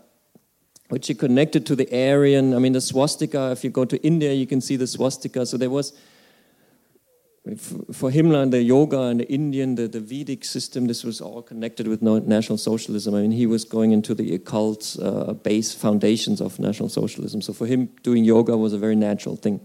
which 0.90 1.08
he 1.08 1.14
connected 1.14 1.66
to 1.66 1.76
the 1.76 1.88
Aryan. 1.92 2.54
I 2.54 2.60
mean, 2.60 2.74
the 2.74 2.82
swastika. 2.82 3.52
If 3.52 3.64
you 3.64 3.70
go 3.70 3.86
to 3.86 4.02
India, 4.02 4.34
you 4.34 4.48
can 4.48 4.62
see 4.62 4.78
the 4.78 4.88
swastika. 4.88 5.46
So 5.46 5.58
there 5.58 5.70
was 5.70 5.94
for 7.92 8.12
Himmler 8.12 8.44
and 8.44 8.54
the 8.54 8.62
yoga 8.62 9.02
and 9.02 9.20
the 9.20 9.28
Indian, 9.28 9.74
the, 9.74 9.88
the 9.88 10.00
Vedic 10.00 10.46
system, 10.46 10.86
this 10.86 11.04
was 11.04 11.20
all 11.20 11.42
connected 11.42 11.88
with 11.88 12.02
National 12.02 12.58
Socialism. 12.58 13.16
I 13.16 13.22
mean, 13.22 13.32
he 13.32 13.48
was 13.48 13.66
going 13.66 13.92
into 13.92 14.14
the 14.14 14.36
occult 14.36 14.96
uh, 15.02 15.34
base 15.34 15.74
foundations 15.74 16.40
of 16.40 16.60
National 16.60 16.88
Socialism. 16.88 17.42
So 17.42 17.54
for 17.54 17.66
him, 17.66 17.90
doing 18.04 18.26
yoga 18.26 18.56
was 18.56 18.74
a 18.74 18.78
very 18.78 18.96
natural 18.96 19.38
thing. 19.38 19.60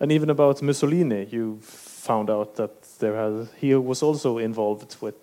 And 0.00 0.10
even 0.10 0.30
about 0.30 0.60
Mussolini, 0.62 1.28
you 1.30 1.60
found 1.62 2.28
out 2.28 2.56
that 2.56 2.82
there 2.98 3.14
has, 3.14 3.48
he 3.58 3.72
was 3.76 4.02
also 4.02 4.38
involved 4.38 4.96
with 5.00 5.16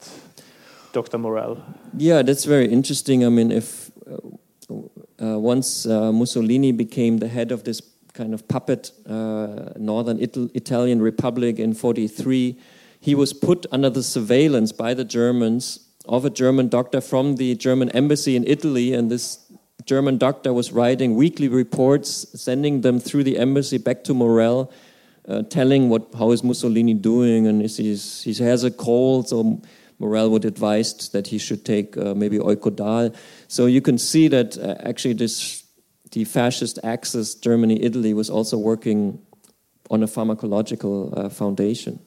Dr. 0.94 1.18
Morell. 1.18 1.58
Yeah, 1.98 2.22
that's 2.22 2.46
very 2.46 2.72
interesting. 2.72 3.26
I 3.26 3.30
mean, 3.30 3.52
if 3.52 3.92
uh, 4.10 4.78
uh, 5.22 5.38
once 5.38 5.86
uh, 5.86 6.14
Mussolini 6.14 6.72
became 6.72 7.18
the 7.18 7.28
head 7.28 7.52
of 7.52 7.66
this 7.66 7.82
kind 8.20 8.34
of 8.34 8.46
puppet 8.50 8.92
uh, 9.08 9.72
northern 9.78 10.22
Ital 10.22 10.50
Italian 10.54 11.02
Republic 11.02 11.58
in 11.58 11.74
43, 11.74 12.60
he 13.00 13.16
was 13.16 13.32
put 13.32 13.66
under 13.72 13.90
the 13.90 14.04
surveillance 14.04 14.74
by 14.74 14.94
the 14.94 15.06
Germans 15.06 15.88
of 16.06 16.26
a 16.26 16.30
German 16.30 16.68
doctor 16.68 17.00
from 17.00 17.38
the 17.38 17.56
German 17.56 17.90
embassy 17.92 18.36
in 18.36 18.44
Italy, 18.46 18.94
and 18.94 19.10
this 19.10 19.40
German 19.86 20.18
doctor 20.18 20.52
was 20.52 20.74
writing 20.74 21.16
weekly 21.16 21.48
reports, 21.48 22.10
sending 22.36 22.82
them 22.82 23.00
through 23.00 23.24
the 23.24 23.38
embassy 23.38 23.78
back 23.78 24.04
to 24.04 24.14
Morell, 24.14 24.70
uh, 25.30 25.44
telling 25.44 25.88
what 25.88 26.14
how 26.18 26.32
is 26.32 26.44
Mussolini 26.44 26.96
doing, 26.96 27.48
and 27.48 27.62
is 27.62 27.78
he 27.78 28.34
has 28.44 28.66
a 28.66 28.72
cold, 28.72 29.30
so 29.30 29.62
Morell 29.98 30.30
would 30.32 30.44
advise 30.44 31.10
that 31.10 31.28
he 31.28 31.38
should 31.38 31.64
take 31.64 31.96
uh, 31.96 32.14
maybe 32.14 32.38
Eukodal. 32.38 33.16
So 33.48 33.66
you 33.66 33.82
can 33.82 33.98
see 33.98 34.28
that 34.28 34.58
uh, 34.58 34.76
actually 34.84 35.14
this 35.14 35.59
the 36.12 36.26
fascist 36.26 36.80
axis, 36.84 37.36
Germany, 37.36 37.84
Italy, 37.84 38.14
was 38.14 38.30
also 38.30 38.58
working 38.58 39.20
on 39.90 40.04
a 40.04 40.08
pharmacological 40.08 41.18
uh, 41.18 41.30
foundation. 41.30 42.00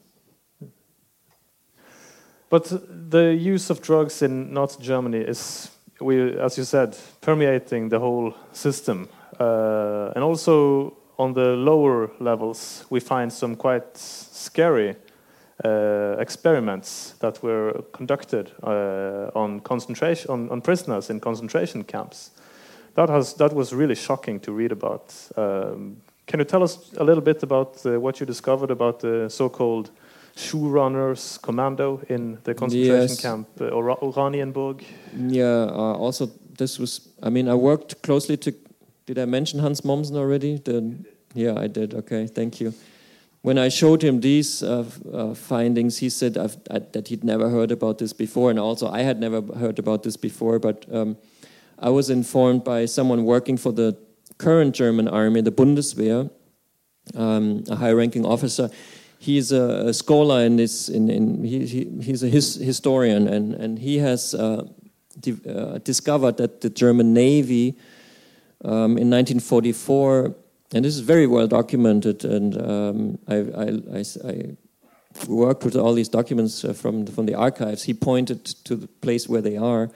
But 2.49 2.71
the 3.11 3.35
use 3.35 3.71
of 3.71 3.81
drugs 3.81 4.23
in 4.23 4.53
Nazi 4.53 4.83
Germany 4.83 5.21
is, 5.21 5.71
we, 6.01 6.39
as 6.39 6.59
you 6.59 6.65
said, 6.65 6.97
permeating 7.21 7.89
the 7.89 7.99
whole 7.99 8.35
system. 8.53 9.09
Uh, 9.41 10.13
and 10.15 10.23
also 10.23 10.97
on 11.19 11.33
the 11.33 11.57
lower 11.57 12.11
levels, 12.21 12.85
we 12.91 13.01
find 13.01 13.33
some 13.33 13.57
quite 13.57 13.97
scary 13.97 14.97
uh, 15.65 16.17
experiments 16.19 17.15
that 17.21 17.43
were 17.43 17.85
conducted 17.93 18.51
uh, 18.63 19.31
on 19.35 19.61
concentration 19.61 20.31
on, 20.31 20.51
on 20.51 20.61
prisoners 20.61 21.09
in 21.09 21.21
concentration 21.21 21.85
camps 21.85 22.32
that, 22.95 23.09
has, 23.09 23.35
that 23.35 23.53
was 23.53 23.73
really 23.73 23.95
shocking 23.95 24.41
to 24.41 24.53
read 24.53 24.73
about. 24.73 25.15
Um, 25.37 25.97
can 26.27 26.39
you 26.39 26.45
tell 26.45 26.63
us 26.63 26.93
a 26.97 27.05
little 27.05 27.23
bit 27.23 27.43
about 27.43 27.85
uh, 27.85 28.01
what 28.01 28.21
you 28.21 28.27
discovered 28.27 28.71
about 28.71 29.01
the 29.01 29.29
so-called 29.29 29.91
shoe 30.37 30.69
runners 30.69 31.39
commando 31.43 32.01
in 32.09 32.39
the 32.45 32.55
concentration 32.55 33.09
yes. 33.09 33.21
camp 33.21 33.49
uh, 33.61 33.69
Or 33.69 33.97
Oranienburg? 33.97 34.83
Yeah, 35.17 35.67
uh, 35.69 35.95
also 35.95 36.31
this 36.59 36.79
was, 36.79 37.09
I 37.23 37.31
mean, 37.31 37.49
I 37.49 37.55
worked 37.55 38.03
closely 38.03 38.37
to, 38.39 38.55
did 39.07 39.19
I 39.19 39.25
mention 39.25 39.61
Hans 39.61 39.83
Mommsen 39.83 40.17
already? 40.17 40.59
The, 40.59 40.95
yeah, 41.35 41.59
I 41.59 41.67
did, 41.67 41.95
okay, 41.95 42.27
thank 42.27 42.61
you. 42.61 42.73
When 43.43 43.59
I 43.59 43.71
showed 43.71 44.03
him 44.03 44.21
these 44.21 44.63
uh, 44.63 44.85
uh, 45.13 45.35
findings, 45.35 45.99
he 45.99 46.09
said 46.09 46.39
I, 46.39 46.79
that 46.93 47.09
he'd 47.09 47.25
never 47.25 47.51
heard 47.51 47.73
about 47.73 47.99
this 47.99 48.13
before, 48.13 48.51
and 48.51 48.59
also 48.59 48.89
I 48.89 49.03
had 49.03 49.19
never 49.19 49.43
heard 49.59 49.79
about 49.81 50.05
this 50.05 50.17
before, 50.17 50.61
but 50.61 50.87
um, 50.93 51.17
I 51.83 51.91
was 51.91 52.11
informed 52.11 52.63
by 52.63 52.87
someone 52.87 53.25
working 53.25 53.57
for 53.57 53.73
the 53.73 53.99
current 54.39 54.75
German 54.75 55.09
army, 55.09 55.41
the 55.41 55.51
Bundeswehr, 55.51 56.31
um, 57.17 57.65
a 57.69 57.75
high-ranking 57.75 58.25
officer. 58.25 58.71
He's 59.19 59.51
a, 59.51 59.89
a, 59.89 59.93
scholar 59.93 60.45
in 60.45 60.57
this. 60.57 60.89
In, 60.89 61.11
in 61.11 61.45
he, 61.45 61.67
he, 61.67 61.91
he's 62.01 62.23
a 62.23 62.29
his, 62.29 62.55
historian, 62.55 63.29
and 63.29 63.55
and 63.55 63.79
he 63.79 63.99
has 63.99 64.35
uh, 64.35 64.67
uh, 65.49 65.79
discovered 65.79 66.37
that 66.39 66.61
the 66.61 66.71
German 66.71 67.13
Navy 67.13 67.77
um, 68.65 68.99
in 68.99 69.11
1944, 69.11 70.35
and 70.75 70.85
this 70.85 70.95
is 70.95 71.01
very 71.01 71.27
well 71.27 71.47
documented, 71.47 72.25
and 72.25 72.61
um, 72.61 73.19
I, 73.29 73.37
I, 73.37 73.99
I, 73.99 74.05
I 74.29 74.57
worked 75.29 75.65
with 75.65 75.77
all 75.77 75.95
these 75.95 76.09
documents 76.09 76.65
uh, 76.65 76.73
from 76.73 77.07
from 77.07 77.27
the 77.27 77.35
archives. 77.35 77.85
He 77.85 77.95
pointed 77.95 78.45
to 78.65 78.75
the 78.75 78.89
place 78.89 79.29
where 79.29 79.43
they 79.43 79.57
are 79.57 79.91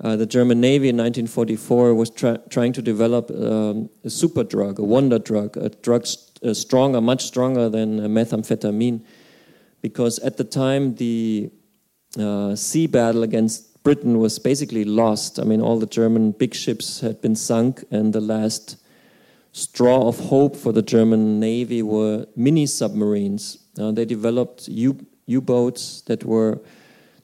uh, 0.00 0.14
the 0.14 0.26
German 0.26 0.60
Navy 0.60 0.88
in 0.88 0.96
1944 0.96 1.94
was 1.94 2.10
try- 2.10 2.38
trying 2.50 2.72
to 2.72 2.82
develop 2.82 3.30
um, 3.30 3.90
a 4.04 4.10
super 4.10 4.44
drug, 4.44 4.78
a 4.78 4.84
wonder 4.84 5.18
drug, 5.18 5.56
a 5.56 5.70
drug 5.70 6.06
st- 6.06 6.42
uh, 6.44 6.54
stronger, 6.54 7.00
much 7.00 7.24
stronger 7.24 7.68
than 7.68 7.98
methamphetamine, 7.98 9.04
because 9.82 10.20
at 10.20 10.36
the 10.36 10.44
time 10.44 10.94
the 10.96 11.50
uh, 12.18 12.54
sea 12.54 12.86
battle 12.86 13.24
against 13.24 13.82
Britain 13.82 14.18
was 14.18 14.38
basically 14.38 14.84
lost. 14.84 15.40
I 15.40 15.44
mean, 15.44 15.60
all 15.60 15.80
the 15.80 15.86
German 15.86 16.30
big 16.30 16.54
ships 16.54 17.00
had 17.00 17.20
been 17.20 17.34
sunk, 17.34 17.82
and 17.90 18.12
the 18.12 18.20
last 18.20 18.76
straw 19.50 20.06
of 20.06 20.20
hope 20.20 20.54
for 20.54 20.70
the 20.72 20.82
German 20.82 21.40
Navy 21.40 21.82
were 21.82 22.26
mini 22.36 22.66
submarines. 22.66 23.58
Uh, 23.76 23.90
they 23.90 24.04
developed 24.04 24.68
U 24.68 25.40
boats 25.40 26.02
that 26.02 26.24
were 26.24 26.60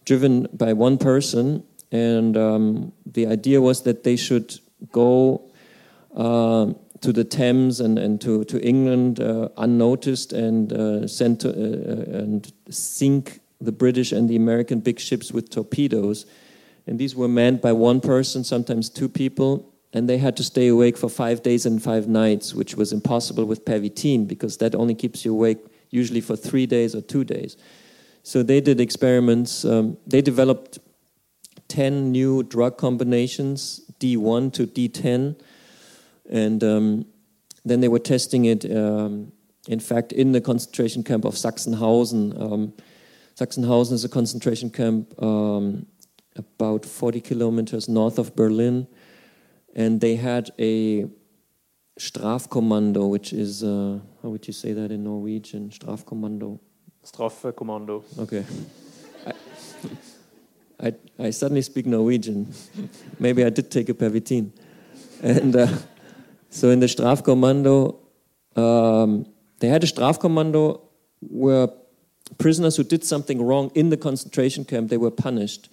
driven 0.05 0.49
by 0.53 0.73
one 0.73 0.99
person 0.99 1.63
and 1.95 2.37
um, 2.37 2.93
the 3.07 3.29
idea 3.29 3.61
was 3.61 3.83
that 3.83 4.03
they 4.03 4.17
should 4.17 4.59
go 4.91 5.49
uh, 6.17 6.73
to 7.01 7.13
the 7.13 7.23
Thames 7.23 7.79
and, 7.79 8.01
and 8.01 8.21
to, 8.21 8.45
to 8.47 8.61
England 8.67 9.21
uh, 9.21 9.49
unnoticed 9.59 10.33
and 10.33 10.73
uh, 10.73 11.07
send 11.07 11.39
to, 11.41 11.51
uh, 11.51 11.53
uh, 11.53 12.19
and 12.19 12.53
sink 12.69 13.39
the 13.61 13.71
British 13.71 14.11
and 14.11 14.29
the 14.29 14.35
American 14.35 14.81
big 14.81 14.99
ships 14.99 15.31
with 15.31 15.51
torpedoes. 15.51 16.27
And 16.89 16.99
these 16.99 17.15
were 17.15 17.29
manned 17.29 17.61
by 17.61 17.71
one 17.71 18.01
person, 18.01 18.43
sometimes 18.43 18.91
two 18.91 19.09
people, 19.09 19.73
and 19.93 20.09
they 20.09 20.19
had 20.19 20.37
to 20.39 20.43
stay 20.43 20.67
awake 20.67 20.97
for 20.99 21.09
five 21.09 21.45
days 21.45 21.65
and 21.65 21.81
five 21.81 22.09
nights, 22.09 22.55
which 22.55 22.75
was 22.75 22.93
impossible 22.93 23.45
with 23.45 23.65
pervitin 23.65 24.27
because 24.27 24.57
that 24.57 24.75
only 24.75 24.97
keeps 24.97 25.25
you 25.25 25.33
awake 25.33 25.65
usually 25.91 26.21
for 26.21 26.35
three 26.35 26.67
days 26.67 26.93
or 26.93 27.03
two 27.03 27.23
days. 27.23 27.57
So 28.25 28.43
they 28.43 28.61
did 28.61 28.81
experiments. 28.81 29.65
Um, 29.65 29.97
they 30.09 30.23
developed 30.23 30.81
10 31.75 32.13
new 32.13 32.45
drug 32.45 32.79
combinations, 32.79 33.81
D1 33.99 34.53
to 34.53 34.65
D10. 34.65 35.35
And 36.31 36.63
um, 36.63 37.07
then 37.65 37.81
they 37.81 37.89
were 37.89 37.99
testing 37.99 38.45
it, 38.45 38.65
um, 38.71 39.33
in 39.67 39.81
fact, 39.81 40.13
in 40.13 40.31
the 40.31 40.41
concentration 40.41 41.03
camp 41.03 41.25
of 41.25 41.35
Sachsenhausen. 41.35 42.41
Um, 42.41 42.75
Sachsenhausen 43.35 43.93
is 43.95 44.05
a 44.05 44.09
concentration 44.09 44.71
camp 44.71 45.21
um, 45.21 45.87
about 46.37 46.85
40 46.85 47.21
kilometers 47.21 47.89
north 47.89 48.21
of 48.21 48.37
Berlin. 48.37 48.87
And 49.75 50.01
they 50.01 50.15
had 50.15 50.51
a 50.61 51.07
Strafkommando, 51.99 53.11
which 53.11 53.33
is, 53.33 53.65
uh, 53.65 53.99
how 54.23 54.29
would 54.29 54.47
you 54.47 54.53
say 54.53 54.73
that 54.75 54.93
in 54.93 55.03
Norwegian? 55.03 55.71
Strafkommando. 55.71 56.61
Straffekommando. 57.05 58.05
Okay. 58.21 58.45
I, 59.27 59.33
I 61.19 61.31
suddenly 61.31 61.63
speak 61.63 61.87
Norwegian. 61.87 62.53
Maybe 63.19 63.45
I 63.45 63.51
did 63.51 63.71
take 63.71 63.89
a 63.89 63.95
pervitin. 63.95 64.51
And 65.23 65.57
uh, 65.57 65.69
so 66.51 66.71
in 66.71 66.81
the 66.81 66.87
Strafkommando, 66.87 67.97
um, 68.57 69.27
they 69.61 69.69
had 69.69 69.83
a 69.85 69.87
Strafkommando 69.87 70.81
where 71.21 71.69
prisoners 72.39 72.77
who 72.77 72.85
did 72.85 73.05
something 73.05 73.41
wrong 73.43 73.71
in 73.75 73.91
the 73.91 73.97
concentration 73.97 74.65
camp, 74.65 74.91
they 74.91 74.97
were 74.97 75.11
punished. 75.11 75.69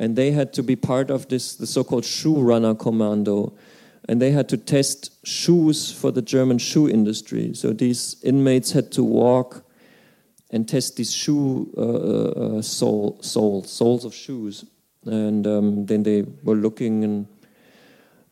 And 0.00 0.16
they 0.16 0.30
had 0.30 0.52
to 0.54 0.62
be 0.62 0.76
part 0.76 1.10
of 1.10 1.28
this, 1.28 1.56
the 1.56 1.66
so-called 1.66 2.04
shoe 2.04 2.40
runner 2.40 2.74
commando. 2.74 3.56
And 4.08 4.22
they 4.22 4.30
had 4.30 4.48
to 4.48 4.56
test 4.56 5.10
shoes 5.26 5.92
for 5.92 6.10
the 6.10 6.22
German 6.22 6.58
shoe 6.58 6.88
industry. 6.88 7.52
So 7.54 7.72
these 7.72 8.16
inmates 8.22 8.72
had 8.72 8.90
to 8.92 9.04
walk 9.04 9.64
and 10.50 10.68
test 10.68 10.96
these 10.96 11.12
shoe 11.12 11.72
uh, 11.76 11.82
uh, 11.82 12.58
uh, 12.58 12.62
sole, 12.62 13.18
soles, 13.20 14.04
of 14.04 14.14
shoes. 14.14 14.64
And 15.04 15.46
um, 15.46 15.86
then 15.86 16.02
they 16.02 16.22
were 16.42 16.56
looking 16.56 17.04
and 17.04 17.26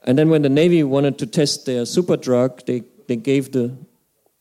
and 0.07 0.17
then 0.17 0.31
when 0.31 0.43
the 0.43 0.49
Navy 0.49 0.85
wanted 0.85 1.19
to 1.19 1.27
test 1.27 1.67
their 1.67 1.85
super 1.85 2.17
drug, 2.17 2.64
they, 2.67 2.85
they 3.09 3.17
gave 3.17 3.53
the 3.53 3.77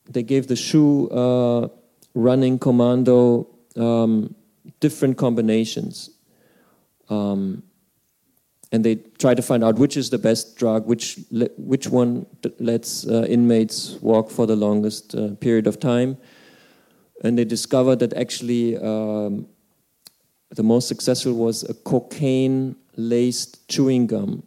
they 0.08 0.22
gave 0.22 0.46
the 0.46 0.54
shoe 0.54 1.08
uh, 1.08 1.66
running 2.14 2.60
commando 2.60 3.48
um, 3.76 4.36
different 4.78 5.18
combinations. 5.18 6.10
Um, 7.08 7.64
and 8.70 8.84
they 8.84 8.96
try 9.18 9.34
to 9.34 9.42
find 9.42 9.64
out 9.64 9.76
which 9.76 9.96
is 9.96 10.10
the 10.10 10.18
best 10.18 10.56
drug, 10.56 10.86
which 10.86 11.18
which 11.56 11.88
one 11.88 12.26
lets 12.60 13.04
uh, 13.08 13.26
inmates 13.28 13.96
walk 14.00 14.30
for 14.30 14.46
the 14.46 14.54
longest 14.54 15.16
uh, 15.16 15.34
period 15.40 15.66
of 15.66 15.80
time 15.80 16.16
and 17.22 17.38
they 17.38 17.44
discovered 17.44 17.98
that 18.00 18.12
actually 18.14 18.76
um, 18.76 19.48
the 20.50 20.62
most 20.62 20.88
successful 20.88 21.32
was 21.32 21.68
a 21.68 21.74
cocaine 21.74 22.76
laced 22.96 23.68
chewing 23.68 24.06
gum. 24.06 24.42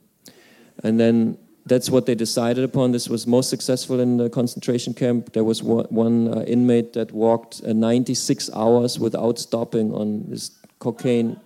And 0.83 0.99
then 0.99 1.37
that's 1.65 1.89
what 1.89 2.05
they 2.05 2.15
decided 2.15 2.63
upon. 2.63 2.91
This 2.91 3.09
was 3.09 3.27
most 3.27 3.49
successful 3.49 3.99
in 3.99 4.17
the 4.17 4.29
concentration 4.29 4.93
camp. 4.93 5.33
There 5.33 5.43
was 5.43 5.61
one, 5.61 6.33
uh, 6.33 6.41
inmate 6.41 6.93
that 6.93 7.11
walked 7.11 7.61
uh, 7.65 7.73
96 7.73 8.49
hours 8.53 8.99
without 8.99 9.37
stopping 9.39 9.93
on 9.93 10.29
this 10.29 10.51
cocaine. 10.79 11.39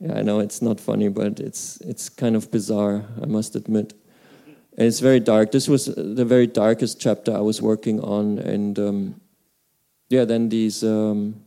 Yeah, 0.00 0.18
I 0.18 0.22
know 0.22 0.40
it's 0.40 0.62
not 0.62 0.80
funny, 0.80 1.08
but 1.08 1.40
it's 1.40 1.80
it's 1.82 2.08
kind 2.08 2.34
of 2.34 2.50
bizarre. 2.50 3.04
I 3.22 3.26
must 3.26 3.54
admit. 3.54 3.94
And 4.76 4.88
it's 4.88 5.00
very 5.00 5.20
dark. 5.20 5.52
This 5.52 5.68
was 5.68 5.86
the 5.86 6.24
very 6.24 6.48
darkest 6.48 7.00
chapter 7.00 7.32
I 7.32 7.40
was 7.40 7.62
working 7.62 8.00
on, 8.00 8.38
and 8.38 8.78
um, 8.78 9.20
yeah, 10.14 10.24
then 10.24 10.48
these 10.48 10.84
um, 10.84 11.42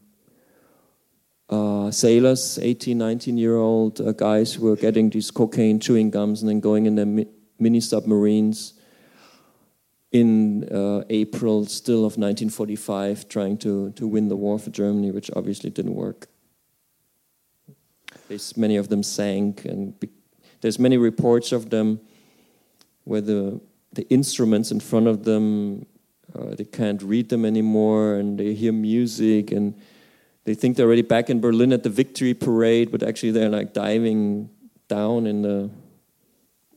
uh, 1.50 1.90
sailors, 1.90 2.60
18, 2.62 2.98
19 2.98 3.38
year 3.38 3.56
old 3.56 4.02
uh, 4.02 4.12
guys 4.12 4.54
who 4.54 4.66
were 4.66 4.76
getting 4.76 5.10
these 5.10 5.32
cocaine 5.32 5.80
chewing 5.80 6.10
gums 6.10 6.42
and 6.42 6.50
then 6.50 6.60
going 6.60 6.86
in 6.86 6.96
their 6.96 7.06
mi- 7.06 7.28
mini 7.58 7.80
submarines 7.80 8.74
in 10.12 10.68
uh, 10.70 11.04
April 11.10 11.66
still 11.66 12.00
of 12.00 12.18
1945 12.18 13.30
trying 13.30 13.58
to, 13.58 13.92
to 13.92 14.06
win 14.06 14.28
the 14.28 14.36
war 14.36 14.60
for 14.60 14.70
Germany, 14.70 15.12
which 15.12 15.32
obviously 15.34 15.70
didn't 15.70 15.96
work. 15.96 16.28
There's 18.28 18.58
many 18.58 18.76
of 18.76 18.90
them 18.90 19.02
sank, 19.02 19.64
and 19.64 19.98
be- 19.98 20.10
there's 20.60 20.78
many 20.78 20.98
reports 20.98 21.54
of 21.54 21.70
them 21.70 22.02
where 23.06 23.22
the, 23.22 23.62
the 23.94 24.06
instruments 24.10 24.72
in 24.72 24.82
front 24.82 25.08
of 25.08 25.24
them 25.24 25.86
uh, 26.36 26.56
they 26.56 26.66
can't 26.66 27.02
read 27.02 27.30
them 27.30 27.46
anymore, 27.46 28.16
and 28.16 28.40
they 28.40 28.54
hear 28.54 28.72
music, 28.72 29.52
and 29.52 29.74
they 30.44 30.54
think 30.54 30.78
they're 30.78 30.86
already 30.86 31.02
back 31.02 31.30
in 31.30 31.42
Berlin 31.42 31.74
at 31.74 31.84
the 31.84 31.90
Victory 31.90 32.34
Parade, 32.34 32.92
but 32.92 33.04
actually 33.04 33.32
they're 33.32 33.50
like 33.50 33.74
diving 33.74 34.50
down 34.88 35.28
in 35.28 35.42
the 35.42 35.70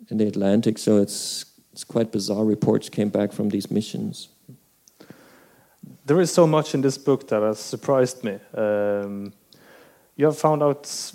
in 0.09 0.16
the 0.18 0.26
Atlantic. 0.26 0.78
So 0.78 0.98
it's 0.98 1.44
it's 1.72 1.84
quite 1.84 2.11
bizarre. 2.11 2.44
Reports 2.44 2.88
came 2.88 3.11
back 3.11 3.32
from 3.32 3.48
these 3.48 3.70
missions. 3.70 4.28
There 6.05 6.20
is 6.20 6.32
so 6.32 6.46
much 6.46 6.74
in 6.74 6.80
this 6.80 6.98
book 6.98 7.28
that 7.28 7.42
has 7.42 7.61
surprised 7.61 8.24
me. 8.24 8.38
Um, 8.55 9.32
you 10.16 10.26
have 10.26 10.36
found 10.36 10.62
out 10.62 11.12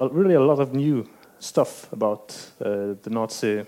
really 0.00 0.34
a 0.34 0.40
lot 0.40 0.60
of 0.60 0.72
new 0.72 1.08
stuff 1.38 1.92
about 1.92 2.34
uh, 2.60 2.94
the 3.02 3.10
Nazi 3.10 3.64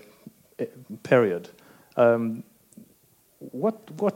eh, 0.57 0.65
period. 1.03 1.49
Um, 1.97 2.43
what 3.39 3.91
what 3.99 4.15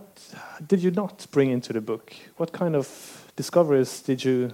did 0.68 0.84
you 0.84 0.92
not 0.92 1.26
bring 1.32 1.52
into 1.52 1.74
the 1.74 1.82
book? 1.82 2.14
What 2.38 2.52
kind 2.52 2.76
of 2.76 3.32
discoveries 3.36 4.02
did 4.02 4.24
you 4.24 4.52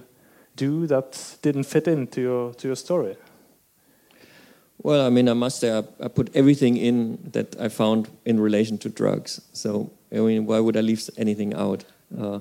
do 0.56 0.86
that 0.86 1.36
didn't 1.42 1.64
fit 1.64 1.88
into 1.88 2.20
your 2.20 2.54
to 2.54 2.68
your 2.68 2.76
story? 2.76 3.16
Well, 4.82 5.06
I 5.06 5.10
mean, 5.10 5.28
I 5.28 5.34
must 5.34 5.60
say, 5.60 5.70
I, 5.76 5.82
I, 6.02 6.08
put 6.08 6.34
everything 6.34 6.78
in 6.78 7.18
that 7.32 7.54
I 7.60 7.68
found 7.68 8.08
in 8.24 8.40
relation 8.40 8.78
to 8.78 8.88
drugs. 8.88 9.38
So, 9.52 9.92
I 10.10 10.20
mean, 10.20 10.46
why 10.46 10.58
would 10.58 10.74
I 10.74 10.80
leave 10.80 11.06
anything 11.18 11.52
out? 11.52 11.84
Uh, 12.18 12.40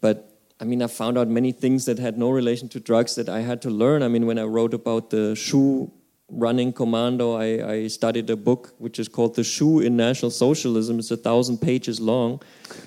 but 0.00 0.32
I 0.58 0.64
mean, 0.64 0.80
I 0.80 0.86
found 0.86 1.18
out 1.18 1.28
many 1.28 1.52
things 1.52 1.84
that 1.84 1.98
had 1.98 2.16
no 2.16 2.30
relation 2.30 2.68
to 2.70 2.80
drugs 2.80 3.14
that 3.16 3.28
I 3.28 3.40
had 3.40 3.60
to 3.62 3.70
learn. 3.70 4.02
I 4.02 4.08
mean, 4.08 4.26
when 4.26 4.38
I 4.38 4.44
wrote 4.44 4.72
about 4.72 5.10
the 5.10 5.34
shoe 5.34 5.92
running 6.32 6.72
commando, 6.72 7.34
I, 7.36 7.72
I, 7.72 7.86
studied 7.88 8.28
a 8.30 8.36
book 8.36 8.74
which 8.78 8.98
is 8.98 9.06
called 9.06 9.36
The 9.36 9.44
Shoe 9.44 9.80
in 9.80 9.96
National 9.96 10.30
Socialism. 10.30 10.98
It's 10.98 11.10
a 11.10 11.16
thousand 11.16 11.58
pages 11.58 12.00
long, 12.00 12.40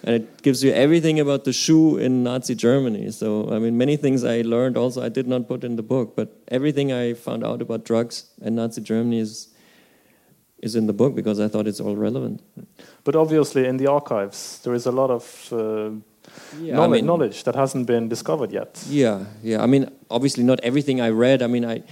and 0.03 0.15
it 0.15 0.41
gives 0.41 0.63
you 0.63 0.71
everything 0.71 1.19
about 1.19 1.43
the 1.43 1.53
shoe 1.53 1.97
in 1.97 2.23
Nazi 2.23 2.55
Germany. 2.55 3.11
So, 3.11 3.49
I 3.51 3.59
mean, 3.59 3.77
many 3.77 3.97
things 3.97 4.23
I 4.23 4.41
learned 4.41 4.77
also 4.77 5.03
I 5.03 5.09
did 5.09 5.27
not 5.27 5.47
put 5.47 5.63
in 5.63 5.75
the 5.75 5.83
book, 5.83 6.15
but 6.15 6.35
everything 6.47 6.91
I 6.91 7.13
found 7.13 7.45
out 7.45 7.61
about 7.61 7.85
drugs 7.85 8.25
and 8.41 8.55
Nazi 8.55 8.81
Germany 8.81 9.19
is 9.19 9.49
is 10.59 10.75
in 10.75 10.87
the 10.87 10.93
book 10.93 11.13
because 11.13 11.39
I 11.39 11.47
thought 11.47 11.67
it's 11.67 11.79
all 11.79 11.95
relevant. 11.95 12.41
But 13.03 13.15
obviously, 13.15 13.67
in 13.67 13.77
the 13.77 13.87
archives, 13.87 14.59
there 14.63 14.73
is 14.73 14.87
a 14.87 14.91
lot 14.91 15.11
of 15.11 15.49
uh, 15.51 15.91
yeah, 16.59 16.75
knowledge, 16.75 16.89
I 16.89 16.93
mean, 16.93 17.05
knowledge 17.05 17.43
that 17.43 17.55
hasn't 17.55 17.85
been 17.85 18.09
discovered 18.09 18.51
yet. 18.51 18.83
Yeah, 18.89 19.25
yeah. 19.43 19.61
I 19.61 19.67
mean, 19.67 19.89
obviously, 20.09 20.43
not 20.43 20.59
everything 20.61 21.01
I 21.01 21.09
read. 21.09 21.41
I 21.41 21.47
mean, 21.47 21.65
I 21.65 21.83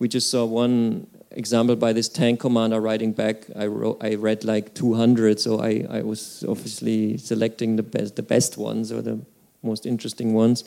we 0.00 0.08
just 0.08 0.30
saw 0.30 0.44
one 0.44 1.06
example 1.30 1.76
by 1.76 1.92
this 1.92 2.08
tank 2.08 2.40
commander 2.40 2.80
writing 2.80 3.12
back. 3.12 3.44
I 3.54 3.66
wrote, 3.66 3.98
I 4.00 4.14
read 4.14 4.44
like 4.44 4.74
200, 4.74 5.38
so 5.38 5.60
I, 5.60 5.86
I 5.88 6.02
was 6.02 6.44
obviously 6.48 7.18
selecting 7.18 7.76
the 7.76 7.84
best, 7.84 8.16
the 8.16 8.22
best 8.22 8.58
ones 8.58 8.90
or 8.90 9.02
the 9.02 9.20
most 9.62 9.86
interesting 9.86 10.32
ones. 10.34 10.64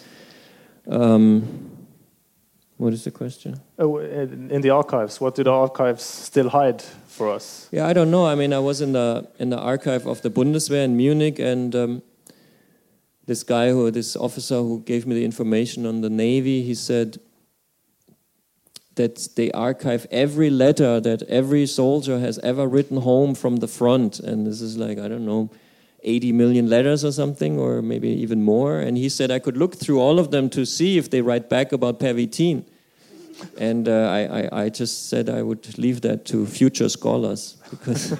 Um, 0.88 1.72
What 2.78 2.94
is 2.94 3.04
the 3.04 3.12
question? 3.12 3.62
Oh, 3.78 3.98
in 4.00 4.62
the 4.62 4.72
archives, 4.72 5.22
what 5.22 5.36
do 5.36 5.44
the 5.44 5.52
archives 5.52 6.04
still 6.04 6.50
hide 6.50 6.82
for 7.08 7.30
us? 7.30 7.70
Yeah, 7.72 7.88
I 7.88 7.94
don't 7.94 8.10
know. 8.10 8.26
I 8.26 8.36
mean, 8.36 8.52
I 8.52 8.60
was 8.60 8.82
in 8.82 8.94
the 8.94 9.28
in 9.40 9.50
the 9.50 9.60
archive 9.60 10.08
of 10.08 10.22
the 10.22 10.30
Bundeswehr 10.30 10.84
in 10.84 10.98
Munich, 10.98 11.40
and 11.40 11.76
um, 11.76 12.02
this 13.26 13.44
guy 13.44 13.70
who, 13.70 13.92
this 13.92 14.16
officer 14.16 14.56
who 14.56 14.82
gave 14.86 15.06
me 15.06 15.16
the 15.16 15.24
information 15.24 15.86
on 15.86 16.02
the 16.02 16.10
Navy, 16.10 16.64
he 16.64 16.76
said 16.76 17.18
that 18.96 19.28
they 19.36 19.52
archive 19.52 20.06
every 20.12 20.50
letter 20.50 21.00
that 21.00 21.24
every 21.24 21.66
soldier 21.66 22.20
has 22.20 22.38
ever 22.40 22.68
written 22.68 22.98
home 22.98 23.36
from 23.36 23.58
the 23.58 23.68
front, 23.68 24.20
and 24.20 24.46
this 24.46 24.62
is 24.62 24.78
like 24.78 24.98
I 24.98 25.08
don't 25.08 25.26
know. 25.26 25.50
80 26.06 26.34
million 26.34 26.70
letters 26.70 27.06
or 27.06 27.14
something, 27.14 27.58
or 27.58 27.82
maybe 27.82 28.10
even 28.10 28.44
more. 28.44 28.80
And 28.80 28.98
he 28.98 29.08
said 29.08 29.32
I 29.32 29.40
could 29.40 29.56
look 29.56 29.76
through 29.76 30.02
all 30.02 30.20
of 30.20 30.32
them 30.32 30.50
to 30.50 30.66
see 30.66 30.98
if 30.98 31.10
they 31.10 31.22
write 31.22 31.50
back 31.50 31.72
about 31.72 32.02
Pervitin. 32.02 32.66
And 33.58 33.88
uh, 33.88 34.10
I, 34.10 34.42
I, 34.42 34.64
I 34.64 34.70
just 34.70 35.10
said 35.10 35.30
I 35.30 35.42
would 35.42 35.78
leave 35.78 36.02
that 36.02 36.26
to 36.26 36.46
future 36.46 36.90
scholars 36.90 37.58
because 37.70 38.18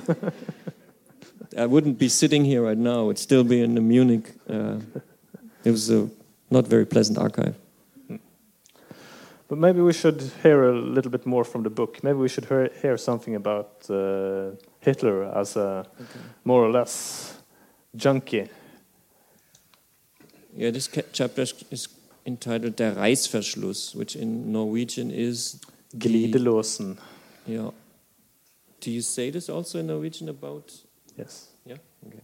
I 1.58 1.66
wouldn't 1.66 2.00
be 2.00 2.10
sitting 2.10 2.46
here 2.46 2.64
right 2.64 2.78
now. 2.78 3.06
It'd 3.06 3.20
still 3.20 3.44
be 3.44 3.62
in 3.62 3.76
the 3.76 3.82
Munich. 3.82 4.32
Uh, 4.50 4.78
it 5.64 5.72
was 5.72 5.90
a 5.92 6.10
not 6.50 6.68
very 6.68 6.86
pleasant 6.86 7.18
archive. 7.18 7.56
But 9.54 9.60
maybe 9.60 9.82
we 9.82 9.94
should 9.94 10.20
hear 10.42 10.64
a 10.64 10.74
little 10.74 11.12
bit 11.12 11.28
more 11.28 11.44
from 11.44 11.62
the 11.62 11.70
book. 11.70 12.04
Maybe 12.04 12.18
we 12.18 12.28
should 12.28 12.46
hear, 12.46 12.72
hear 12.82 12.98
something 12.98 13.36
about 13.36 13.88
uh, 13.88 14.56
Hitler 14.80 15.26
as 15.26 15.56
a 15.56 15.86
more 16.44 16.64
or 16.64 16.72
less 16.72 17.38
junkie. 17.96 18.50
Yeah, 20.58 20.72
this 20.72 20.90
chapter 21.12 21.44
is- 21.44 21.88
entitled 22.26 22.78
Der 22.78 22.96
Reißverschluss, 22.96 23.94
which 23.96 24.16
in 24.16 24.52
Norwegian 24.52 25.12
is 25.12 25.60
the- 25.94 26.00
Yeah. 27.46 27.70
Do 28.80 28.90
you 28.90 29.02
say 29.02 29.30
this 29.30 29.50
also 29.50 29.78
in 29.78 29.86
Norwegian 29.86 30.30
about? 30.30 30.74
Yes. 31.16 31.50
Yeah. 31.64 31.78
Okay. 32.08 32.24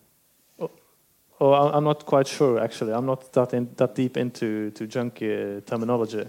Oh, 1.39 1.51
I- 1.51 1.77
I'm 1.77 1.83
not 1.83 2.07
quite 2.07 2.27
sure 2.27 2.59
actually. 2.59 2.91
I'm 2.91 3.05
not 3.05 3.31
that 3.33 3.53
in, 3.53 3.69
that 3.75 3.93
deep 3.93 4.17
into 4.17 4.71
to 4.71 4.87
junkie 4.87 5.61
terminology. 5.67 6.25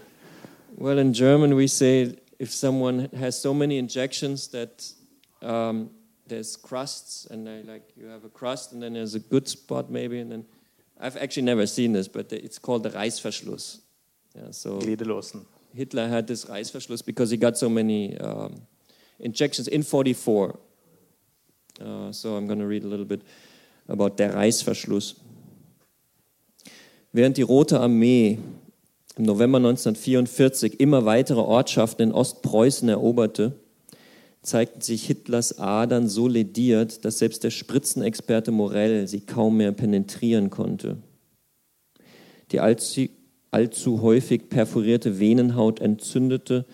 Well, 0.81 0.99
in 0.99 1.13
German, 1.13 1.57
we 1.57 1.67
say 1.67 2.17
if 2.39 2.51
someone 2.51 3.11
has 3.15 3.39
so 3.39 3.53
many 3.53 3.77
injections 3.77 4.49
that 4.49 4.91
um, 5.43 5.91
there's 6.27 6.57
crusts, 6.57 7.27
and 7.27 7.47
they, 7.47 7.63
like 7.65 7.83
you 7.99 8.07
have 8.07 8.25
a 8.25 8.31
crust, 8.31 8.73
and 8.73 8.83
then 8.83 8.95
there's 8.95 9.15
a 9.15 9.21
good 9.21 9.47
spot 9.47 9.91
maybe, 9.91 10.21
and 10.21 10.33
then 10.33 10.47
I've 10.99 11.19
actually 11.19 11.43
never 11.43 11.67
seen 11.67 11.93
this, 11.93 12.09
but 12.09 12.33
it's 12.33 12.59
called 12.59 12.85
the 12.85 12.89
Reißverschluss. 12.89 13.81
Yeah, 14.35 14.53
so 14.53 14.79
Glidelåsen. 14.79 15.45
Hitler 15.75 16.09
had 16.09 16.27
this 16.27 16.47
Reißverschluss 16.47 17.05
because 17.05 17.29
he 17.29 17.37
got 17.37 17.59
so 17.59 17.69
many 17.69 18.17
um, 18.17 18.63
injections 19.19 19.69
in 19.69 19.83
44. 19.83 20.59
Uh, 21.79 22.11
so 22.11 22.37
I'm 22.37 22.47
going 22.47 22.59
to 22.59 22.67
read 22.67 22.85
a 22.85 22.89
little 22.89 23.05
bit 23.05 23.21
about 23.87 24.17
der 24.17 24.33
Reißverschluss. 24.33 25.17
Während 27.13 27.37
die 27.37 27.43
Rote 27.43 27.79
Armee 27.79 28.39
im 29.17 29.25
November 29.25 29.59
1944 29.59 30.81
immer 30.81 31.05
weitere 31.05 31.41
Ortschaften 31.41 32.03
in 32.03 32.13
Ostpreußen 32.13 32.89
eroberte, 32.89 33.55
zeigten 34.43 34.81
sich 34.81 35.07
Hitlers 35.07 35.59
Adern 35.59 36.09
so 36.09 36.27
lediert, 36.29 37.05
dass 37.05 37.19
selbst 37.19 37.45
der 37.45 37.51
Spritzenexperte 37.51 38.53
Morell 38.53 39.07
sie 39.07 39.21
kaum 39.21 39.59
mehr 39.59 39.73
penetrieren 39.73 40.51
konnte. 40.51 40.99
Die 42.51 42.61
allzu, 42.61 43.09
allzu 43.51 44.01
häufig 44.03 44.49
perforierte 44.49 45.21
Venenhaut 45.21 45.81
entzündete, 45.81 46.65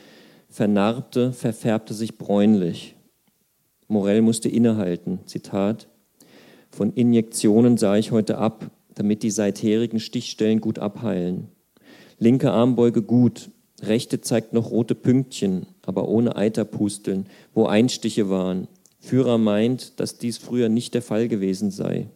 vernarbte, 0.49 1.33
verfärbte 1.33 1.93
sich 1.93 2.19
bräunlich. 2.19 2.95
Morell 3.89 4.23
musste 4.23 4.49
innehalten. 4.49 5.21
Zitat: 5.27 5.89
Von 6.71 6.93
Injektionen 6.93 7.77
sah 7.77 7.97
ich 7.97 8.11
heute 8.11 8.39
ab, 8.39 8.71
damit 8.95 9.23
die 9.23 9.31
seitherigen 9.31 10.01
Stichstellen 10.01 10.61
gut 10.61 10.79
abheilen. 10.79 11.49
Linke 12.19 12.51
Armbeuge 12.51 13.03
gut, 13.03 13.51
rechte 13.83 14.21
zeigt 14.21 14.53
noch 14.53 14.71
rote 14.71 14.95
Pünktchen, 14.95 15.67
aber 15.83 16.09
ohne 16.09 16.37
Eiterpusteln, 16.37 17.27
wo 17.55 17.67
Einstiche 17.67 18.31
waren. 18.31 18.69
Führer 18.99 19.39
meint, 19.39 20.01
dass 20.01 20.19
dies 20.19 20.39
früher 20.39 20.69
nicht 20.69 20.95
der 20.95 21.03
Fall 21.03 21.29
gewesen 21.29 21.71
sei. 21.71 22.09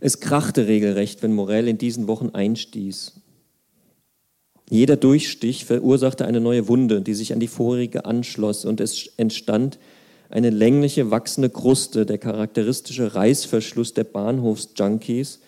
Es 0.00 0.20
krachte 0.20 0.66
regelrecht, 0.66 1.22
wenn 1.22 1.34
Morell 1.34 1.68
in 1.68 1.78
diesen 1.78 2.06
Wochen 2.06 2.30
einstieß. 2.30 3.20
Jeder 4.68 4.96
Durchstich 4.96 5.64
verursachte 5.64 6.26
eine 6.26 6.40
neue 6.40 6.68
Wunde, 6.68 7.00
die 7.00 7.14
sich 7.14 7.32
an 7.32 7.40
die 7.40 7.48
vorige 7.48 8.04
anschloss, 8.04 8.64
und 8.64 8.80
es 8.80 9.08
entstand 9.16 9.78
eine 10.28 10.50
längliche, 10.50 11.10
wachsende 11.10 11.50
Kruste, 11.50 12.04
der 12.04 12.18
charakteristische 12.18 13.14
Reißverschluss 13.14 13.94
der 13.94 14.04
Bahnhofsjunkies, 14.04 15.40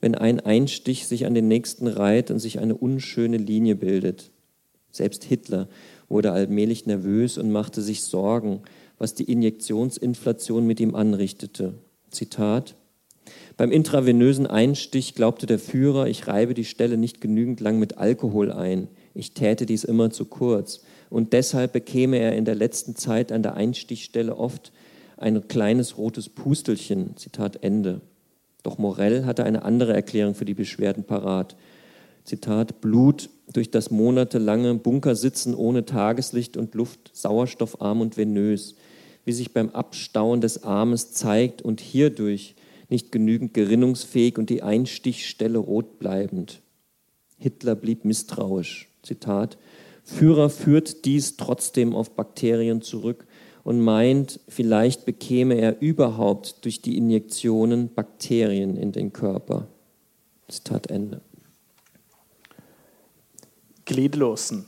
wenn 0.00 0.14
ein 0.14 0.40
Einstich 0.40 1.06
sich 1.06 1.26
an 1.26 1.34
den 1.34 1.48
nächsten 1.48 1.86
reiht 1.86 2.30
und 2.30 2.38
sich 2.38 2.58
eine 2.58 2.74
unschöne 2.74 3.36
Linie 3.36 3.76
bildet. 3.76 4.30
Selbst 4.90 5.24
Hitler 5.24 5.68
wurde 6.08 6.32
allmählich 6.32 6.86
nervös 6.86 7.38
und 7.38 7.50
machte 7.50 7.82
sich 7.82 8.02
Sorgen, 8.02 8.62
was 8.98 9.14
die 9.14 9.30
Injektionsinflation 9.30 10.66
mit 10.66 10.80
ihm 10.80 10.94
anrichtete. 10.94 11.74
Zitat 12.10 12.76
beim 13.56 13.70
intravenösen 13.70 14.46
Einstich 14.46 15.14
glaubte 15.14 15.46
der 15.46 15.58
Führer, 15.58 16.08
ich 16.08 16.26
reibe 16.26 16.54
die 16.54 16.64
Stelle 16.64 16.96
nicht 16.96 17.20
genügend 17.20 17.60
lang 17.60 17.78
mit 17.78 17.98
Alkohol 17.98 18.50
ein. 18.50 18.88
Ich 19.14 19.32
täte 19.32 19.64
dies 19.64 19.84
immer 19.84 20.10
zu 20.10 20.24
kurz. 20.24 20.82
Und 21.08 21.32
deshalb 21.32 21.72
bekäme 21.72 22.18
er 22.18 22.34
in 22.34 22.44
der 22.44 22.56
letzten 22.56 22.96
Zeit 22.96 23.30
an 23.30 23.42
der 23.42 23.54
Einstichstelle 23.54 24.36
oft 24.36 24.72
ein 25.16 25.46
kleines 25.46 25.96
rotes 25.96 26.28
Pustelchen. 26.28 27.16
Zitat 27.16 27.62
Ende. 27.62 28.00
Doch 28.64 28.78
Morell 28.78 29.26
hatte 29.26 29.44
eine 29.44 29.62
andere 29.62 29.92
Erklärung 29.92 30.34
für 30.34 30.46
die 30.46 30.54
Beschwerden 30.54 31.04
parat. 31.04 31.54
Zitat, 32.24 32.80
Blut 32.80 33.28
durch 33.52 33.70
das 33.70 33.90
monatelange 33.90 34.74
Bunkersitzen 34.74 35.54
ohne 35.54 35.84
Tageslicht 35.84 36.56
und 36.56 36.74
Luft, 36.74 37.10
sauerstoffarm 37.12 38.00
und 38.00 38.16
venös, 38.16 38.74
wie 39.26 39.32
sich 39.32 39.52
beim 39.52 39.68
Abstauen 39.70 40.40
des 40.40 40.64
Armes 40.64 41.12
zeigt 41.12 41.60
und 41.60 41.80
hierdurch 41.80 42.56
nicht 42.88 43.12
genügend 43.12 43.52
gerinnungsfähig 43.52 44.38
und 44.38 44.48
die 44.48 44.62
Einstichstelle 44.62 45.58
rot 45.58 45.98
bleibend. 45.98 46.62
Hitler 47.36 47.74
blieb 47.74 48.06
misstrauisch. 48.06 48.88
Zitat, 49.02 49.58
Führer 50.02 50.48
führt 50.48 51.04
dies 51.04 51.36
trotzdem 51.36 51.94
auf 51.94 52.10
Bakterien 52.12 52.80
zurück 52.80 53.26
und 53.64 53.80
meint, 53.80 54.40
vielleicht 54.46 55.06
bekäme 55.06 55.54
er 55.54 55.80
überhaupt 55.80 56.64
durch 56.64 56.82
die 56.82 56.96
Injektionen 56.96 57.92
Bakterien 57.92 58.76
in 58.76 58.92
den 58.92 59.12
Körper. 59.12 59.66
Zitat 60.48 60.90
Ende. 60.90 61.22
Glidelåsen. 63.86 64.66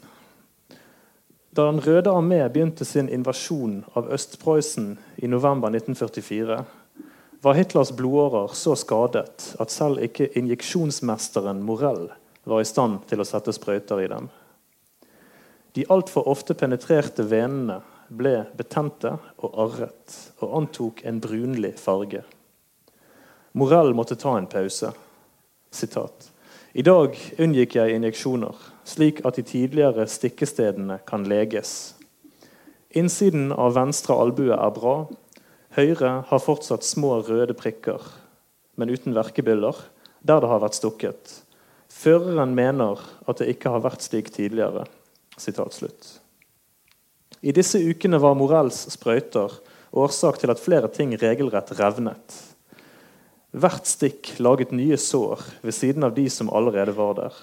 Da 1.54 1.70
Den 1.70 1.78
røde 1.78 2.10
armé 2.10 2.48
begynte 2.48 2.84
sin 2.84 3.08
invasjon 3.08 3.84
av 3.94 4.12
Øst-Prøysen 4.12 4.98
i 5.16 5.26
november 5.26 5.68
1944, 5.68 6.64
var 7.40 7.54
Hitlers 7.54 7.92
blodårer 7.96 8.52
så 8.52 8.74
skadet 8.76 9.54
at 9.60 9.70
selv 9.70 10.02
ikke 10.04 10.28
injeksjonsmesteren 10.36 11.62
Morell 11.62 12.10
var 12.44 12.60
i 12.60 12.68
stand 12.68 13.06
til 13.08 13.20
å 13.20 13.28
sette 13.28 13.52
sprøyter 13.56 14.02
i 14.04 14.08
dem. 14.12 14.28
De 15.76 15.84
altfor 15.88 16.28
ofte 16.28 16.54
penetrerte 16.54 17.24
venene 17.30 17.80
ble 18.08 18.44
betente 18.56 19.16
og 19.42 19.58
arret 19.66 20.16
og 20.40 20.56
antok 20.60 21.02
en 21.08 21.20
brunlig 21.22 21.74
farge. 21.80 22.22
Morell 23.56 23.94
måtte 23.96 24.18
ta 24.20 24.36
en 24.36 24.48
pause. 24.50 24.92
Sitat. 25.72 26.30
I 26.76 26.84
dag 26.84 27.16
unngikk 27.40 27.78
jeg 27.78 27.96
injeksjoner, 27.96 28.56
slik 28.84 29.22
at 29.24 29.38
de 29.38 29.44
tidligere 29.48 30.04
stikkestedene 30.12 30.98
kan 31.08 31.24
leges. 31.24 31.94
Innsiden 32.96 33.48
av 33.52 33.74
venstre 33.76 34.16
albue 34.16 34.52
er 34.52 34.74
bra. 34.76 34.96
Høyre 35.76 36.12
har 36.28 36.44
fortsatt 36.44 36.84
små 36.84 37.18
røde 37.24 37.56
prikker, 37.56 38.00
men 38.76 38.92
uten 38.92 39.16
verkebyller, 39.16 39.80
der 40.20 40.40
det 40.44 40.52
har 40.52 40.62
vært 40.62 40.76
stukket. 40.76 41.34
Føreren 41.92 42.54
mener 42.56 43.00
at 43.24 43.40
det 43.40 43.48
ikke 43.54 43.72
har 43.72 43.84
vært 43.84 44.04
slik 44.04 44.28
tidligere. 44.34 44.84
Sitat 45.40 45.76
slutt. 45.76 46.25
I 47.40 47.52
disse 47.52 47.78
ukene 47.78 48.20
var 48.22 48.36
Morells 48.38 48.86
sprøyter 48.94 49.52
årsak 49.96 50.40
til 50.40 50.52
at 50.52 50.62
flere 50.62 50.88
ting 50.92 51.14
regelrett 51.20 51.72
revnet. 51.78 52.38
Hvert 53.56 53.88
stikk 53.88 54.34
laget 54.42 54.72
nye 54.76 54.98
sår 55.00 55.44
ved 55.64 55.74
siden 55.74 56.04
av 56.04 56.16
de 56.16 56.26
som 56.32 56.50
allerede 56.52 56.96
var 56.96 57.14
der. 57.20 57.36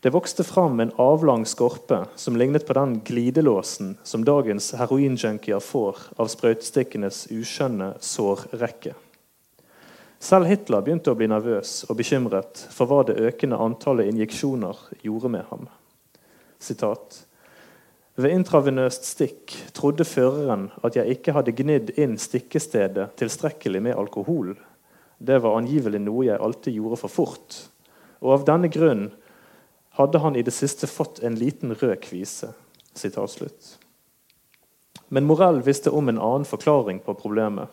Det 0.00 0.12
vokste 0.14 0.44
fram 0.48 0.80
en 0.80 0.94
avlang 0.96 1.42
skorpe 1.44 2.06
som 2.16 2.36
lignet 2.40 2.64
på 2.66 2.72
den 2.72 3.00
glidelåsen 3.04 3.98
som 4.02 4.24
dagens 4.24 4.70
heroinjunkier 4.80 5.60
får 5.60 5.98
av 6.16 6.30
sprøytestikkenes 6.32 7.26
uskjønne 7.36 7.92
sårrekke. 8.00 8.94
Selv 10.20 10.48
Hitler 10.48 10.80
begynte 10.84 11.12
å 11.12 11.16
bli 11.16 11.28
nervøs 11.28 11.82
og 11.88 11.98
bekymret 12.00 12.64
for 12.72 12.88
hva 12.88 13.02
det 13.08 13.20
økende 13.20 13.60
antallet 13.60 14.08
injeksjoner 14.08 14.80
gjorde 15.04 15.32
med 15.36 15.44
ham. 15.52 15.68
Sitat. 16.60 17.26
Ved 18.20 18.34
intravenøst 18.34 19.06
stikk 19.08 19.54
trodde 19.72 20.04
føreren 20.04 20.66
at 20.84 20.96
jeg 20.98 21.14
ikke 21.14 21.32
hadde 21.32 21.54
gnidd 21.56 21.92
inn 21.96 22.18
stikkestedet 22.20 23.14
tilstrekkelig 23.20 23.80
med 23.86 23.96
alkohol. 23.96 24.52
Det 25.16 25.38
var 25.40 25.56
angivelig 25.56 26.02
noe 26.04 26.26
jeg 26.26 26.40
alltid 26.42 26.76
gjorde 26.76 26.98
for 27.00 27.14
fort. 27.14 27.56
Og 28.20 28.34
av 28.34 28.44
denne 28.48 28.68
grunn 28.72 29.06
hadde 29.96 30.20
han 30.20 30.36
i 30.36 30.44
det 30.44 30.52
siste 30.52 30.90
fått 30.90 31.22
en 31.24 31.38
liten 31.40 31.72
rød 31.72 31.96
kvise. 32.04 32.52
Men 35.08 35.26
Morell 35.26 35.62
visste 35.64 35.90
om 35.94 36.10
en 36.10 36.20
annen 36.20 36.44
forklaring 36.44 37.00
på 37.06 37.16
problemet. 37.16 37.72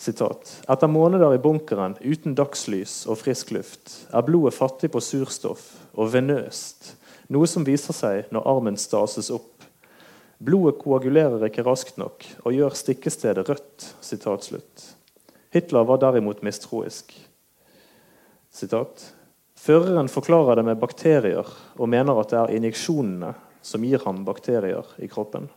Sitat. 0.00 0.56
Etter 0.68 0.88
måneder 0.90 1.36
i 1.36 1.42
bunkeren 1.42 1.98
uten 2.00 2.34
dagslys 2.38 3.02
og 3.10 3.20
frisk 3.20 3.52
luft 3.54 3.98
er 4.10 4.24
blodet 4.26 4.56
fattig 4.56 4.90
på 4.94 5.02
surstoff 5.04 5.68
og 5.94 6.14
venøst, 6.16 6.94
noe 7.32 7.48
som 7.48 7.64
viser 7.66 7.96
seg 7.96 8.32
når 8.34 8.46
armen 8.50 8.76
stases 8.80 9.30
opp. 9.32 9.64
Blodet 10.44 10.80
koagulerer 10.82 11.46
ikke 11.48 11.64
raskt 11.64 11.98
nok 12.00 12.26
og 12.44 12.56
gjør 12.56 12.76
stikkestedet 12.76 13.46
rødt. 13.48 13.86
Sitat. 14.04 14.50
Hitler 15.54 15.86
var 15.88 16.02
derimot 16.02 16.42
mistroisk. 16.44 17.14
Sitat. 18.52 19.06
Føreren 19.56 20.10
forklarer 20.12 20.58
det 20.58 20.66
med 20.66 20.80
bakterier 20.82 21.48
og 21.78 21.88
mener 21.88 22.18
at 22.20 22.32
det 22.34 22.40
er 22.40 22.56
injeksjonene 22.58 23.32
som 23.64 23.84
gir 23.86 24.02
ham 24.04 24.24
bakterier 24.26 24.84
i 25.00 25.08
kroppen. 25.08 25.48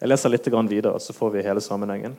Jeg 0.00 0.08
leser 0.08 0.32
litt 0.32 0.48
videre, 0.48 1.00
så 1.00 1.12
får 1.12 1.30
vi 1.34 1.44
hele 1.44 1.60
sammenhengen. 1.60 2.16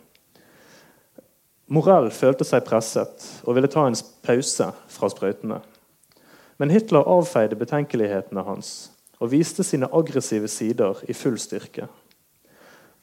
Morell 1.68 2.12
følte 2.16 2.46
seg 2.48 2.64
presset 2.68 3.26
og 3.44 3.58
ville 3.58 3.68
ta 3.68 3.88
en 3.88 3.98
pause 4.24 4.70
fra 4.88 5.10
sprøytene. 5.12 5.60
Men 6.58 6.74
Hitler 6.74 7.06
avfeide 7.06 7.58
betenkelighetene 7.60 8.44
hans 8.48 8.92
og 9.20 9.32
viste 9.32 9.66
sine 9.66 9.90
aggressive 9.94 10.50
sider 10.50 11.00
i 11.10 11.14
full 11.18 11.38
styrke. 11.42 11.88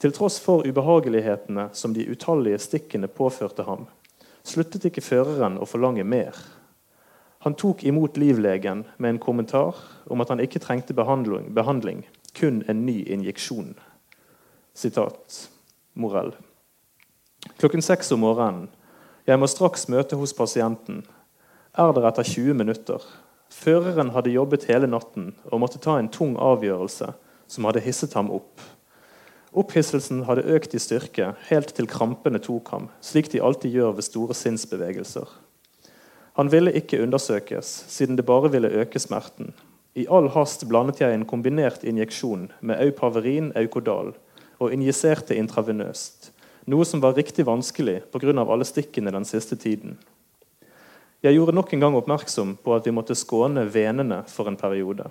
Til 0.02 0.12
tross 0.14 0.40
for 0.42 0.66
ubehagelighetene 0.66 1.68
som 1.72 1.94
de 1.94 2.06
utallige 2.10 2.58
stikkene 2.62 3.08
påførte 3.08 3.66
ham, 3.66 3.86
sluttet 4.44 4.86
ikke 4.90 5.04
føreren 5.04 5.58
å 5.58 5.68
forlange 5.68 6.04
mer. 6.04 6.36
Han 7.46 7.56
tok 7.60 7.84
imot 7.84 8.18
livlegen 8.18 8.84
med 8.96 9.14
en 9.14 9.22
kommentar 9.22 9.78
om 10.10 10.20
at 10.20 10.30
han 10.32 10.42
ikke 10.42 10.62
trengte 10.62 10.96
behandling, 10.96 11.50
behandling 11.54 12.04
kun 12.34 12.62
en 12.68 12.86
ny 12.86 13.02
injeksjon. 13.04 13.74
Sitat 14.74 15.48
Morell. 15.94 16.32
Klokken 17.60 17.82
seks 17.82 18.10
om 18.12 18.24
morgenen. 18.24 18.68
Jeg 19.26 19.38
må 19.40 19.46
straks 19.48 19.86
møte 19.88 20.18
hos 20.20 20.34
pasienten. 20.36 21.04
Er 21.78 21.92
der 21.94 22.08
etter 22.08 22.26
20 22.26 22.56
minutter. 22.58 23.04
Føreren 23.54 24.10
hadde 24.14 24.34
jobbet 24.34 24.66
hele 24.68 24.88
natten 24.90 25.30
og 25.50 25.60
måtte 25.62 25.80
ta 25.82 25.96
en 26.00 26.10
tung 26.12 26.34
avgjørelse 26.42 27.12
som 27.54 27.68
hadde 27.68 27.82
hisset 27.84 28.16
ham 28.18 28.32
opp. 28.34 28.62
Opphisselsen 29.54 30.24
hadde 30.26 30.46
økt 30.56 30.74
i 30.74 30.82
styrke 30.82 31.30
helt 31.48 31.70
til 31.76 31.86
krampene 31.88 32.40
tok 32.42 32.72
ham, 32.74 32.88
slik 33.00 33.30
de 33.30 33.42
alltid 33.44 33.76
gjør 33.76 33.94
ved 34.00 34.08
store 34.08 34.34
sinnsbevegelser. 34.34 35.28
Han 36.34 36.50
ville 36.50 36.74
ikke 36.74 36.98
undersøkes, 37.04 37.70
siden 37.88 38.18
det 38.18 38.26
bare 38.26 38.50
ville 38.50 38.72
øke 38.82 38.98
smerten. 38.98 39.54
I 39.94 40.08
all 40.10 40.26
hast 40.34 40.66
blandet 40.66 41.00
jeg 41.00 41.14
en 41.14 41.28
kombinert 41.30 41.86
injeksjon 41.86 42.48
med 42.60 42.82
Eupaverin 42.82 43.52
Eukodal 43.54 44.16
og 44.58 44.72
injiserte 44.74 45.38
intravenøst 45.38 46.34
noe 46.70 46.84
som 46.88 47.02
var 47.02 47.16
riktig 47.16 47.44
vanskelig 47.46 48.02
pga. 48.12 48.32
alle 48.40 48.64
stikkene 48.64 49.12
den 49.12 49.24
siste 49.24 49.56
tiden. 49.56 49.98
Jeg 51.24 51.38
gjorde 51.38 51.54
nok 51.56 51.70
en 51.72 51.80
gang 51.80 51.94
oppmerksom 51.96 52.50
på 52.60 52.74
at 52.76 52.84
vi 52.84 52.92
måtte 52.92 53.14
skåne 53.16 53.62
venene 53.72 54.18
for 54.28 54.50
en 54.50 54.58
periode. 54.60 55.06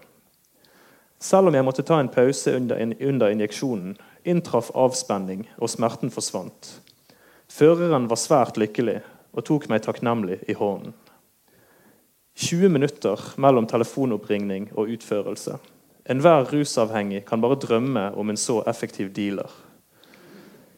Selv 1.17 1.49
om 1.49 1.55
jeg 1.57 1.65
måtte 1.65 1.85
ta 1.87 1.97
en 1.97 2.11
pause 2.13 2.53
under, 2.53 2.83
under 3.01 3.33
injeksjonen, 3.33 3.95
inntraff 4.21 4.69
avspenning, 4.77 5.47
og 5.57 5.71
smerten 5.73 6.13
forsvant. 6.13 6.69
Føreren 7.49 8.05
var 8.11 8.21
svært 8.21 8.61
lykkelig 8.61 8.99
og 9.33 9.47
tok 9.49 9.65
meg 9.73 9.81
takknemlig 9.87 10.37
i 10.45 10.57
hånden. 10.59 10.93
20 12.37 12.69
minutter 12.77 13.25
mellom 13.41 13.65
telefonoppringning 13.69 14.69
og 14.77 14.93
utførelse. 14.93 15.57
Enhver 16.05 16.45
rusavhengig 16.53 17.25
kan 17.25 17.41
bare 17.41 17.57
drømme 17.57 18.11
om 18.13 18.29
en 18.29 18.37
så 18.37 18.61
effektiv 18.69 19.09
dealer. 19.17 19.49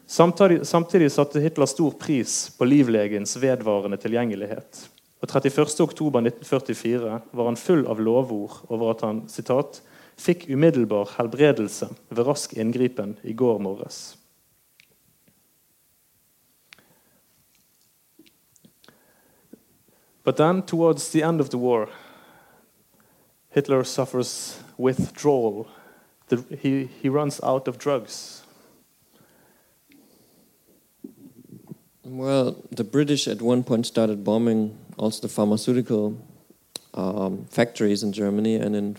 Samtidig, 0.06 0.64
samtidig 0.64 1.12
satte 1.12 1.44
Hitler 1.44 1.68
stor 1.68 1.96
pris 2.00 2.44
på 2.56 2.64
livlegens 2.64 3.36
vedvarende 3.42 4.00
tilgjengelighet. 4.00 4.86
Og 5.20 5.30
31.10.1944 5.30 7.20
var 7.32 7.48
han 7.48 7.56
full 7.56 7.86
av 7.88 8.00
lovord 8.00 8.60
over 8.68 8.90
at 8.92 9.04
han 9.06 9.24
citat, 9.32 9.80
fikk 10.16 10.46
umiddelbar 10.52 11.16
helbredelse 11.16 11.88
ved 12.10 12.26
rask 12.26 12.52
inngripen 12.56 13.16
i 13.24 13.32
går 13.32 13.58
morges. 13.58 14.16
But 20.24 20.36
then, 20.36 20.62
towards 20.62 21.10
the 21.10 21.22
end 21.22 21.40
of 21.40 21.50
the 21.50 21.58
war, 21.58 21.88
Hitler 23.48 23.84
suffers 23.84 24.60
withdrawal. 24.76 25.68
The, 26.28 26.44
he, 26.60 26.90
he 27.00 27.08
runs 27.08 27.40
out 27.42 27.68
of 27.68 27.78
drugs. 27.78 28.42
Well, 32.04 32.56
the 32.70 32.84
British 32.84 33.28
at 33.28 33.40
one 33.40 33.62
point 33.62 33.86
started 33.86 34.24
bombing 34.24 34.76
also 34.96 35.22
the 35.22 35.28
pharmaceutical 35.28 36.16
um, 36.94 37.44
factories 37.50 38.02
in 38.02 38.12
Germany, 38.12 38.56
and 38.56 38.74
in 38.74 38.96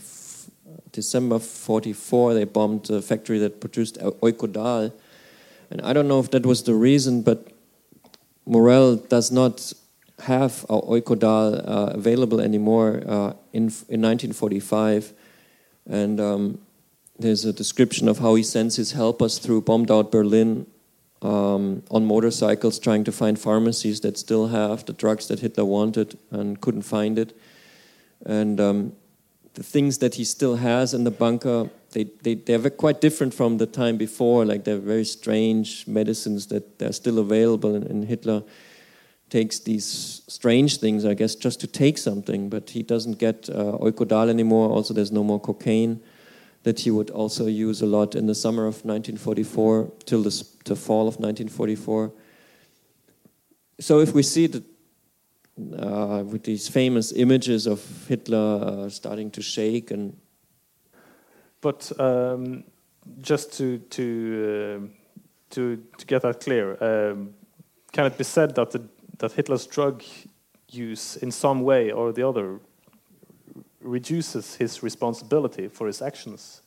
December 0.92 1.40
44 1.40 2.34
they 2.34 2.44
bombed 2.44 2.90
a 2.90 3.02
factory 3.02 3.40
that 3.40 3.60
produced 3.60 3.98
Eukodal. 4.00 4.92
And 5.70 5.82
I 5.82 5.94
don't 5.94 6.08
know 6.08 6.20
if 6.20 6.32
that 6.32 6.46
was 6.46 6.64
the 6.64 6.74
reason, 6.74 7.22
but 7.22 7.48
Morell 8.46 8.96
does 8.96 9.32
not 9.32 9.74
have 10.20 10.66
our 10.70 10.82
Eukodal 10.82 11.68
uh, 11.68 11.92
available 11.94 12.42
anymore 12.42 13.04
uh, 13.06 13.34
in, 13.54 13.70
in 13.90 14.02
1945. 14.02 15.14
And 15.90 16.20
um, 16.20 16.60
there's 17.20 17.46
a 17.46 17.54
description 17.54 18.08
of 18.08 18.20
how 18.20 18.36
he 18.36 18.44
sends 18.44 18.76
his 18.76 18.94
helpers 18.94 19.38
through 19.38 19.62
bombed 19.62 19.92
out 19.92 20.12
Berlin 20.12 20.66
um, 21.22 21.84
on 21.90 22.06
motorcycles 22.06 22.80
trying 22.80 23.04
to 23.06 23.12
find 23.12 23.40
pharmacies 23.40 24.02
that 24.02 24.18
still 24.18 24.48
have 24.48 24.86
the 24.86 24.94
drugs 24.94 25.28
that 25.28 25.40
Hitler 25.40 25.66
wanted 25.66 26.18
and 26.32 26.60
couldn't 26.62 26.84
find 26.84 27.18
it. 27.18 27.38
And 28.26 28.60
um, 28.60 28.94
the 29.54 29.64
things 29.64 29.98
that 30.00 30.16
he 30.16 30.24
still 30.24 30.58
has 30.58 30.94
in 30.94 31.04
the 31.04 31.12
bunker, 31.12 31.70
they, 31.92 32.06
they, 32.22 32.36
they're 32.36 32.70
quite 32.70 33.02
different 33.02 33.34
from 33.34 33.58
the 33.58 33.66
time 33.66 33.98
before. 33.98 34.46
Like 34.46 34.64
they're 34.64 34.78
very 34.78 35.06
strange 35.06 35.88
medicines 35.88 36.48
that 36.48 36.78
they're 36.80 36.94
still 36.94 37.20
available. 37.20 37.76
And, 37.76 37.86
and 37.86 38.06
Hitler 38.06 38.44
takes 39.30 39.60
these 39.60 40.22
strange 40.28 40.78
things, 40.78 41.04
I 41.04 41.14
guess, 41.16 41.36
just 41.36 41.60
to 41.62 41.68
take 41.68 41.98
something. 41.98 42.50
But 42.50 42.70
he 42.70 42.84
doesn't 42.84 43.18
get 43.18 43.50
uh, 43.50 43.78
Eukodal 43.80 44.30
anymore. 44.30 44.70
Also, 44.70 44.94
there's 44.94 45.12
no 45.12 45.24
more 45.24 45.40
cocaine 45.40 46.02
that 46.64 46.82
he 46.82 46.92
would 46.92 47.10
also 47.10 47.46
use 47.46 47.82
a 47.82 47.86
lot 47.86 48.16
in 48.16 48.26
the 48.28 48.36
summer 48.36 48.64
of 48.64 48.84
1944 48.84 49.92
till 50.06 50.24
the, 50.24 50.48
the 50.66 50.76
fall 50.76 51.08
of 51.08 51.16
1944. 51.16 52.12
So 53.80 54.00
if 54.00 54.14
we 54.14 54.24
see 54.24 54.48
that 54.48 54.64
uh, 55.78 56.24
with 56.24 56.44
these 56.44 56.68
famous 56.68 57.12
images 57.12 57.68
of 57.68 57.82
Hitler 58.08 58.86
uh, 58.86 58.90
starting 58.90 59.32
to 59.32 59.42
shake 59.42 59.92
and 59.92 60.18
but 61.62 61.92
um, 62.00 62.64
just 63.20 63.54
to 63.58 63.80
to 63.90 64.04
uh, 64.44 64.88
to 65.50 65.84
to 65.98 66.06
get 66.06 66.22
that 66.22 66.40
clear, 66.40 66.78
um, 66.84 67.34
can 67.92 68.06
it 68.06 68.18
be 68.18 68.24
said 68.24 68.56
that 68.56 68.72
the, 68.72 68.82
that 69.18 69.32
Hitler's 69.32 69.66
drug 69.66 70.04
use 70.70 71.16
in 71.18 71.32
some 71.32 71.62
way 71.64 71.92
or 71.92 72.12
the 72.12 72.28
other 72.28 72.60
reduces 73.82 74.56
his 74.56 74.84
responsibility 74.84 75.68
for 75.68 75.88
his 75.88 76.02
actions. 76.02 76.62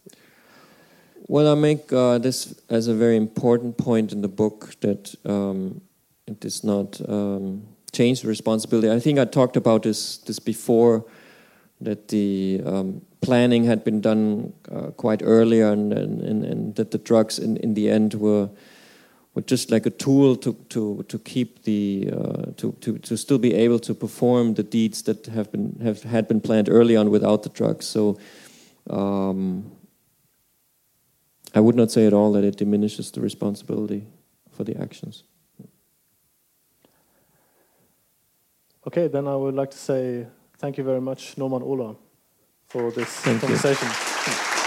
Well, 1.27 1.53
I 1.53 1.55
make 1.55 1.93
uh, 1.93 2.19
this 2.19 2.61
as 2.69 2.89
a 2.89 2.95
very 2.95 3.17
important 3.17 3.77
point 3.77 4.13
in 4.13 4.21
the 4.23 4.29
book 4.29 4.75
that 4.81 5.15
um, 5.25 5.81
it 6.27 6.41
does 6.41 6.65
not 6.65 7.01
um, 7.09 7.67
change 7.93 8.23
the 8.23 8.29
responsibility. 8.29 8.91
I 8.91 9.01
think 9.01 9.19
I 9.19 9.25
talked 9.25 9.57
about 9.57 9.83
this 9.83 10.19
this 10.19 10.39
before 10.39 11.05
that 11.81 12.09
the 12.09 12.61
um, 12.65 13.03
planning 13.21 13.65
had 13.65 13.85
been 13.85 14.01
done 14.01 14.53
uh, 14.71 14.91
quite 14.97 15.23
earlier, 15.25 15.73
and, 15.73 15.93
and, 15.93 16.45
and, 16.45 16.75
that 16.77 16.91
the 16.91 16.99
drugs 16.99 17.39
in, 17.39 17.57
in 17.59 17.75
the 17.75 17.89
end 17.91 18.15
were 18.15 18.51
were 19.41 19.47
just 19.47 19.71
like 19.71 19.87
a 19.87 19.91
tool 19.91 20.37
to 20.37 20.53
to 20.69 21.03
to 21.09 21.19
keep 21.19 21.63
the 21.63 22.11
uh, 22.13 22.53
to, 22.57 22.73
to 22.81 22.99
to 22.99 23.17
still 23.17 23.39
be 23.39 23.55
able 23.65 23.79
to 23.79 23.95
perform 23.95 24.55
the 24.55 24.63
deeds 24.63 25.03
that 25.03 25.27
have 25.27 25.51
been 25.51 25.81
have 25.83 26.03
had 26.03 26.27
been 26.29 26.41
planned 26.41 26.69
early 26.69 26.97
on 26.97 27.11
without 27.11 27.43
the 27.43 27.51
drugs. 27.51 27.87
So. 27.87 28.19
Um, 28.89 29.65
I 31.55 31.59
would 31.59 31.75
not 31.75 31.91
say 31.91 32.07
at 32.07 32.13
all 32.13 32.33
that 32.33 32.45
it 32.45 32.57
diminishes 32.57 33.11
the 33.11 33.21
responsibility 33.21 34.07
for 34.51 34.65
the 34.65 34.81
actions. 34.81 35.25
Okay, 38.87 39.09
then 39.09 39.27
I 39.27 39.35
would 39.35 39.55
like 39.55 39.71
to 39.71 39.79
say 39.79 40.27
thank 40.59 40.79
you 40.79 40.85
very 40.85 41.01
much, 41.01 41.37
Norman 41.37 41.63
Ohler, 41.63 41.97
for 42.69 42.91
this 42.93 43.09
thank 43.09 43.41
conversation. 43.41 44.60